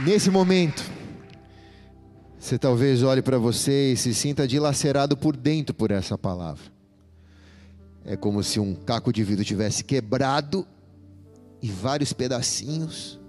Nesse 0.00 0.28
momento, 0.28 0.82
você 2.36 2.58
talvez 2.58 3.04
olhe 3.04 3.22
para 3.22 3.38
você 3.38 3.92
e 3.92 3.96
se 3.96 4.12
sinta 4.12 4.46
dilacerado 4.46 5.16
por 5.16 5.36
dentro 5.36 5.72
por 5.72 5.92
essa 5.92 6.18
palavra. 6.18 6.64
É 8.04 8.16
como 8.16 8.42
se 8.42 8.58
um 8.58 8.74
caco 8.74 9.12
de 9.12 9.22
vidro 9.22 9.44
tivesse 9.44 9.84
quebrado 9.84 10.66
e 11.62 11.70
vários 11.70 12.12
pedacinhos 12.12 13.20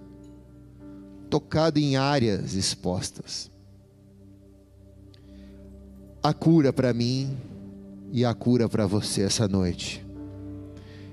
tocado 1.30 1.78
em 1.78 1.96
áreas 1.96 2.54
expostas. 2.54 3.50
A 6.20 6.34
cura 6.34 6.72
para 6.72 6.92
mim 6.92 7.36
e 8.10 8.24
a 8.24 8.34
cura 8.34 8.68
para 8.68 8.86
você 8.86 9.22
essa 9.22 9.46
noite. 9.46 10.04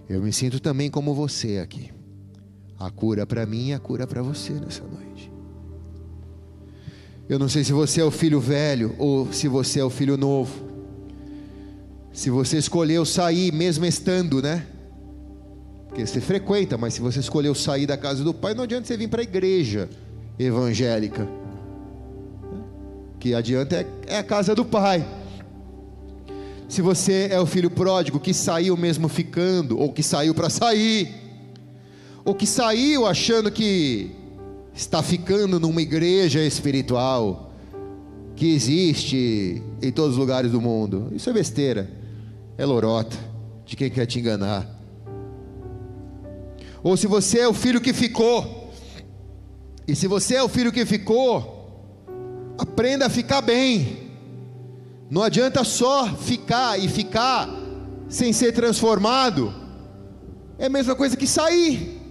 Eu 0.09 0.21
me 0.21 0.33
sinto 0.33 0.59
também 0.59 0.89
como 0.89 1.13
você 1.13 1.59
aqui. 1.59 1.91
A 2.79 2.89
cura 2.89 3.25
para 3.25 3.45
mim 3.45 3.69
e 3.69 3.73
a 3.73 3.79
cura 3.79 4.07
para 4.07 4.23
você 4.23 4.53
nessa 4.53 4.83
noite. 4.83 5.32
Eu 7.33 7.39
não 7.39 7.49
sei 7.49 7.63
se 7.63 7.73
você 7.73 7.99
é 7.99 8.03
o 8.03 8.11
filho 8.11 8.39
velho 8.39 8.93
ou 8.99 9.33
se 9.33 9.47
você 9.47 9.79
é 9.79 9.83
o 9.83 9.89
filho 9.89 10.15
novo. 10.15 10.53
Se 12.13 12.29
você 12.29 12.59
escolheu 12.59 13.03
sair, 13.05 13.51
mesmo 13.51 13.87
estando, 13.87 14.39
né? 14.39 14.67
Porque 15.87 16.05
você 16.05 16.21
frequenta, 16.21 16.77
mas 16.77 16.93
se 16.93 17.01
você 17.01 17.19
escolheu 17.19 17.55
sair 17.55 17.87
da 17.87 17.97
casa 17.97 18.23
do 18.23 18.35
pai, 18.35 18.53
não 18.53 18.65
adianta 18.65 18.85
você 18.85 18.95
vir 18.95 19.07
para 19.07 19.21
a 19.21 19.23
igreja 19.23 19.89
evangélica. 20.37 21.27
Que 23.19 23.33
adianta 23.33 23.77
é, 23.77 23.87
é 24.05 24.17
a 24.19 24.23
casa 24.23 24.53
do 24.53 24.63
pai. 24.63 25.03
Se 26.69 26.83
você 26.83 27.29
é 27.31 27.39
o 27.39 27.47
filho 27.47 27.71
pródigo 27.71 28.19
que 28.19 28.31
saiu 28.31 28.77
mesmo 28.77 29.07
ficando, 29.07 29.79
ou 29.79 29.91
que 29.91 30.03
saiu 30.03 30.35
para 30.35 30.51
sair, 30.51 31.11
ou 32.23 32.35
que 32.35 32.45
saiu 32.45 33.07
achando 33.07 33.49
que 33.49 34.21
está 34.73 35.03
ficando 35.03 35.59
numa 35.59 35.81
igreja 35.81 36.43
espiritual 36.43 37.51
que 38.35 38.53
existe 38.53 39.61
em 39.81 39.91
todos 39.91 40.13
os 40.13 40.17
lugares 40.17 40.51
do 40.51 40.59
mundo. 40.59 41.09
Isso 41.11 41.29
é 41.29 41.33
besteira, 41.33 41.89
é 42.57 42.65
lorota 42.65 43.17
de 43.65 43.75
quem 43.75 43.89
quer 43.89 44.05
te 44.05 44.19
enganar. 44.19 44.67
Ou 46.81 46.97
se 46.97 47.07
você 47.07 47.39
é 47.39 47.47
o 47.47 47.53
filho 47.53 47.79
que 47.79 47.93
ficou, 47.93 48.71
e 49.87 49.95
se 49.95 50.07
você 50.07 50.35
é 50.35 50.43
o 50.43 50.49
filho 50.49 50.71
que 50.71 50.85
ficou, 50.85 51.83
aprenda 52.57 53.05
a 53.05 53.09
ficar 53.09 53.41
bem. 53.41 54.09
Não 55.09 55.21
adianta 55.21 55.63
só 55.63 56.07
ficar 56.07 56.79
e 56.79 56.87
ficar 56.87 57.49
sem 58.09 58.33
ser 58.33 58.51
transformado. 58.51 59.53
É 60.57 60.65
a 60.65 60.69
mesma 60.69 60.95
coisa 60.95 61.15
que 61.15 61.27
sair. 61.27 62.02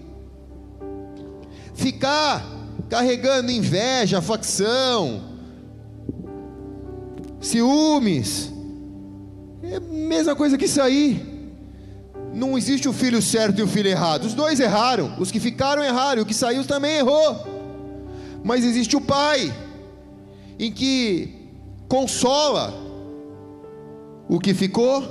Ficar 1.82 2.44
carregando 2.88 3.50
inveja, 3.50 4.22
facção, 4.22 5.20
ciúmes. 7.40 8.52
É 9.62 9.76
a 9.76 9.80
mesma 9.80 10.36
coisa 10.36 10.56
que 10.56 10.68
sair. 10.68 11.32
Não 12.32 12.56
existe 12.56 12.88
o 12.88 12.92
filho 12.92 13.20
certo 13.20 13.58
e 13.58 13.62
o 13.62 13.66
filho 13.66 13.88
errado. 13.88 14.24
Os 14.24 14.34
dois 14.34 14.60
erraram. 14.60 15.16
Os 15.18 15.30
que 15.30 15.40
ficaram 15.40 15.82
erraram. 15.82 16.20
E 16.20 16.22
o 16.22 16.26
que 16.26 16.34
saiu 16.34 16.64
também 16.64 16.98
errou. 16.98 17.46
Mas 18.44 18.64
existe 18.64 18.96
o 18.96 19.00
pai, 19.00 19.52
em 20.58 20.72
que 20.72 21.30
consola 21.88 22.74
o 24.28 24.38
que 24.38 24.54
ficou 24.54 25.02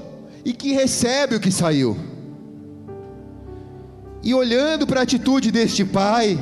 e 0.44 0.54
que 0.54 0.74
recebe 0.74 1.36
o 1.36 1.40
que 1.40 1.52
saiu. 1.52 1.98
E 4.24 4.34
olhando 4.34 4.86
para 4.86 5.00
a 5.00 5.04
atitude 5.04 5.52
deste 5.52 5.84
pai, 5.84 6.40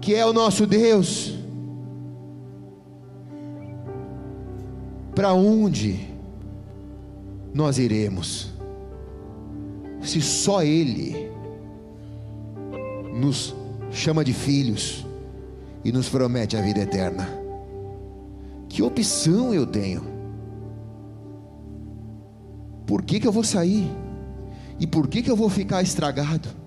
que 0.00 0.14
é 0.14 0.24
o 0.24 0.32
nosso 0.32 0.66
Deus, 0.66 1.34
para 5.14 5.32
onde 5.32 6.08
nós 7.52 7.78
iremos? 7.78 8.50
Se 10.00 10.20
só 10.20 10.62
Ele 10.62 11.30
nos 13.14 13.54
chama 13.90 14.24
de 14.24 14.32
filhos 14.32 15.04
e 15.84 15.92
nos 15.92 16.08
promete 16.08 16.56
a 16.56 16.62
vida 16.62 16.80
eterna. 16.80 17.28
Que 18.68 18.82
opção 18.82 19.52
eu 19.52 19.66
tenho? 19.66 20.02
Por 22.86 23.02
que, 23.02 23.20
que 23.20 23.26
eu 23.26 23.32
vou 23.32 23.44
sair? 23.44 23.90
E 24.78 24.86
por 24.86 25.06
que, 25.08 25.22
que 25.22 25.30
eu 25.30 25.36
vou 25.36 25.50
ficar 25.50 25.82
estragado? 25.82 26.59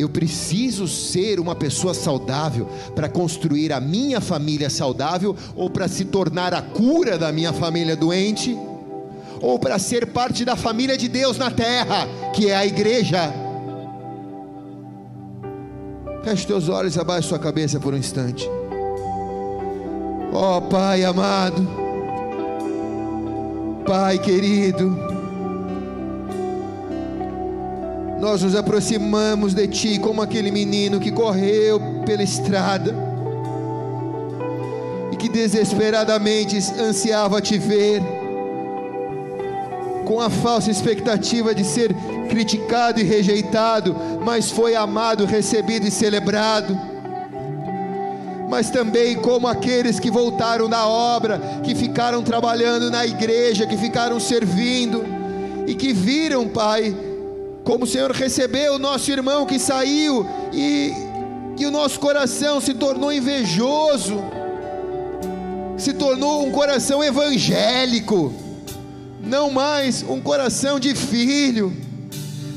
Eu 0.00 0.08
preciso 0.08 0.88
ser 0.88 1.38
uma 1.38 1.54
pessoa 1.54 1.92
saudável 1.92 2.66
para 2.94 3.06
construir 3.06 3.70
a 3.70 3.78
minha 3.78 4.18
família 4.18 4.70
saudável, 4.70 5.36
ou 5.54 5.68
para 5.68 5.86
se 5.88 6.06
tornar 6.06 6.54
a 6.54 6.62
cura 6.62 7.18
da 7.18 7.30
minha 7.30 7.52
família 7.52 7.94
doente, 7.94 8.56
ou 9.42 9.58
para 9.58 9.78
ser 9.78 10.06
parte 10.06 10.42
da 10.42 10.56
família 10.56 10.96
de 10.96 11.06
Deus 11.06 11.36
na 11.36 11.50
terra, 11.50 12.08
que 12.34 12.48
é 12.48 12.56
a 12.56 12.64
igreja. 12.64 13.30
Feche 16.24 16.46
teus 16.46 16.70
olhos, 16.70 16.96
abaixe 16.96 17.28
sua 17.28 17.38
cabeça 17.38 17.78
por 17.78 17.92
um 17.92 17.98
instante. 17.98 18.48
Ó 20.32 20.56
oh, 20.56 20.62
Pai 20.62 21.04
amado, 21.04 21.68
Pai 23.86 24.18
querido, 24.18 25.09
nós 28.20 28.42
nos 28.42 28.54
aproximamos 28.54 29.54
de 29.54 29.66
Ti 29.66 29.98
como 29.98 30.20
aquele 30.20 30.50
menino 30.50 31.00
que 31.00 31.10
correu 31.10 31.80
pela 32.04 32.22
estrada 32.22 32.94
e 35.10 35.16
que 35.16 35.28
desesperadamente 35.28 36.58
ansiava 36.78 37.40
te 37.40 37.56
ver, 37.58 38.02
com 40.04 40.20
a 40.20 40.28
falsa 40.28 40.70
expectativa 40.70 41.54
de 41.54 41.64
ser 41.64 41.94
criticado 42.28 43.00
e 43.00 43.04
rejeitado, 43.04 43.96
mas 44.22 44.50
foi 44.50 44.74
amado, 44.74 45.24
recebido 45.24 45.86
e 45.86 45.90
celebrado. 45.90 46.78
Mas 48.48 48.68
também 48.68 49.14
como 49.16 49.46
aqueles 49.46 49.98
que 49.98 50.10
voltaram 50.10 50.68
da 50.68 50.86
obra, 50.86 51.40
que 51.62 51.74
ficaram 51.74 52.22
trabalhando 52.22 52.90
na 52.90 53.06
igreja, 53.06 53.66
que 53.66 53.76
ficaram 53.76 54.18
servindo 54.18 55.04
e 55.66 55.74
que 55.74 55.92
viram, 55.92 56.48
Pai, 56.48 56.94
como 57.70 57.84
o 57.84 57.86
Senhor 57.86 58.10
recebeu 58.10 58.74
o 58.74 58.78
nosso 58.80 59.12
irmão 59.12 59.46
que 59.46 59.56
saiu 59.56 60.26
e 60.52 60.92
que 61.56 61.64
o 61.64 61.70
nosso 61.70 62.00
coração 62.00 62.60
se 62.60 62.74
tornou 62.74 63.12
invejoso, 63.12 64.20
se 65.78 65.92
tornou 65.92 66.44
um 66.44 66.50
coração 66.50 67.02
evangélico, 67.04 68.34
não 69.22 69.52
mais 69.52 70.02
um 70.02 70.20
coração 70.20 70.80
de 70.80 70.96
filho 70.96 71.72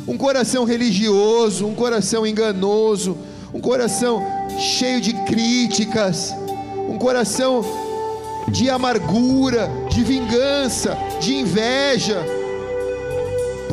um 0.08 0.18
coração 0.18 0.66
religioso, 0.66 1.68
um 1.68 1.76
coração 1.76 2.26
enganoso, 2.26 3.16
um 3.54 3.62
coração 3.62 4.20
cheio 4.58 5.00
de 5.00 5.14
críticas, 5.26 6.34
um 6.90 6.98
coração 6.98 7.64
de 8.48 8.68
amargura, 8.68 9.70
de 9.90 10.04
vingança, 10.04 10.98
de 11.22 11.36
inveja. 11.36 12.43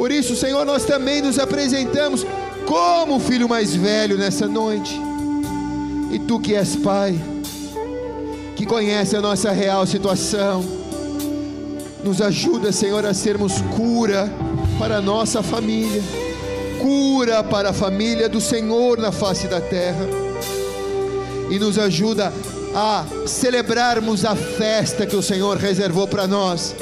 Por 0.00 0.10
isso, 0.10 0.34
Senhor, 0.34 0.64
nós 0.64 0.86
também 0.86 1.20
nos 1.20 1.38
apresentamos 1.38 2.24
como 2.64 3.16
o 3.16 3.20
filho 3.20 3.46
mais 3.46 3.74
velho 3.74 4.16
nessa 4.16 4.48
noite. 4.48 4.98
E 6.10 6.18
tu 6.18 6.40
que 6.40 6.54
és 6.54 6.74
Pai, 6.74 7.20
que 8.56 8.64
conhece 8.64 9.14
a 9.14 9.20
nossa 9.20 9.50
real 9.50 9.86
situação, 9.86 10.64
nos 12.02 12.22
ajuda, 12.22 12.72
Senhor, 12.72 13.04
a 13.04 13.12
sermos 13.12 13.60
cura 13.76 14.32
para 14.78 14.96
a 14.96 15.00
nossa 15.02 15.42
família, 15.42 16.02
cura 16.80 17.44
para 17.44 17.68
a 17.68 17.74
família 17.74 18.26
do 18.26 18.40
Senhor 18.40 18.96
na 18.96 19.12
face 19.12 19.48
da 19.48 19.60
terra, 19.60 20.08
e 21.50 21.58
nos 21.58 21.78
ajuda 21.78 22.32
a 22.74 23.04
celebrarmos 23.26 24.24
a 24.24 24.34
festa 24.34 25.04
que 25.04 25.14
o 25.14 25.22
Senhor 25.22 25.58
reservou 25.58 26.08
para 26.08 26.26
nós 26.26 26.74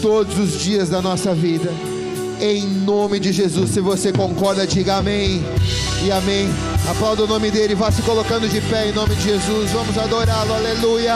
todos 0.00 0.38
os 0.38 0.58
dias 0.58 0.88
da 0.88 1.02
nossa 1.02 1.34
vida. 1.34 1.97
Em 2.40 2.64
nome 2.64 3.18
de 3.18 3.32
Jesus, 3.32 3.70
se 3.70 3.80
você 3.80 4.12
concorda, 4.12 4.64
diga 4.64 4.96
amém 4.96 5.42
e 6.04 6.10
amém. 6.12 6.48
Aplauda 6.88 7.24
o 7.24 7.26
nome 7.26 7.50
dele, 7.50 7.74
vá 7.74 7.90
se 7.90 8.00
colocando 8.02 8.48
de 8.48 8.60
pé 8.60 8.88
em 8.88 8.92
nome 8.92 9.14
de 9.16 9.22
Jesus. 9.22 9.72
Vamos 9.72 9.98
adorá-lo, 9.98 10.54
aleluia. 10.54 11.14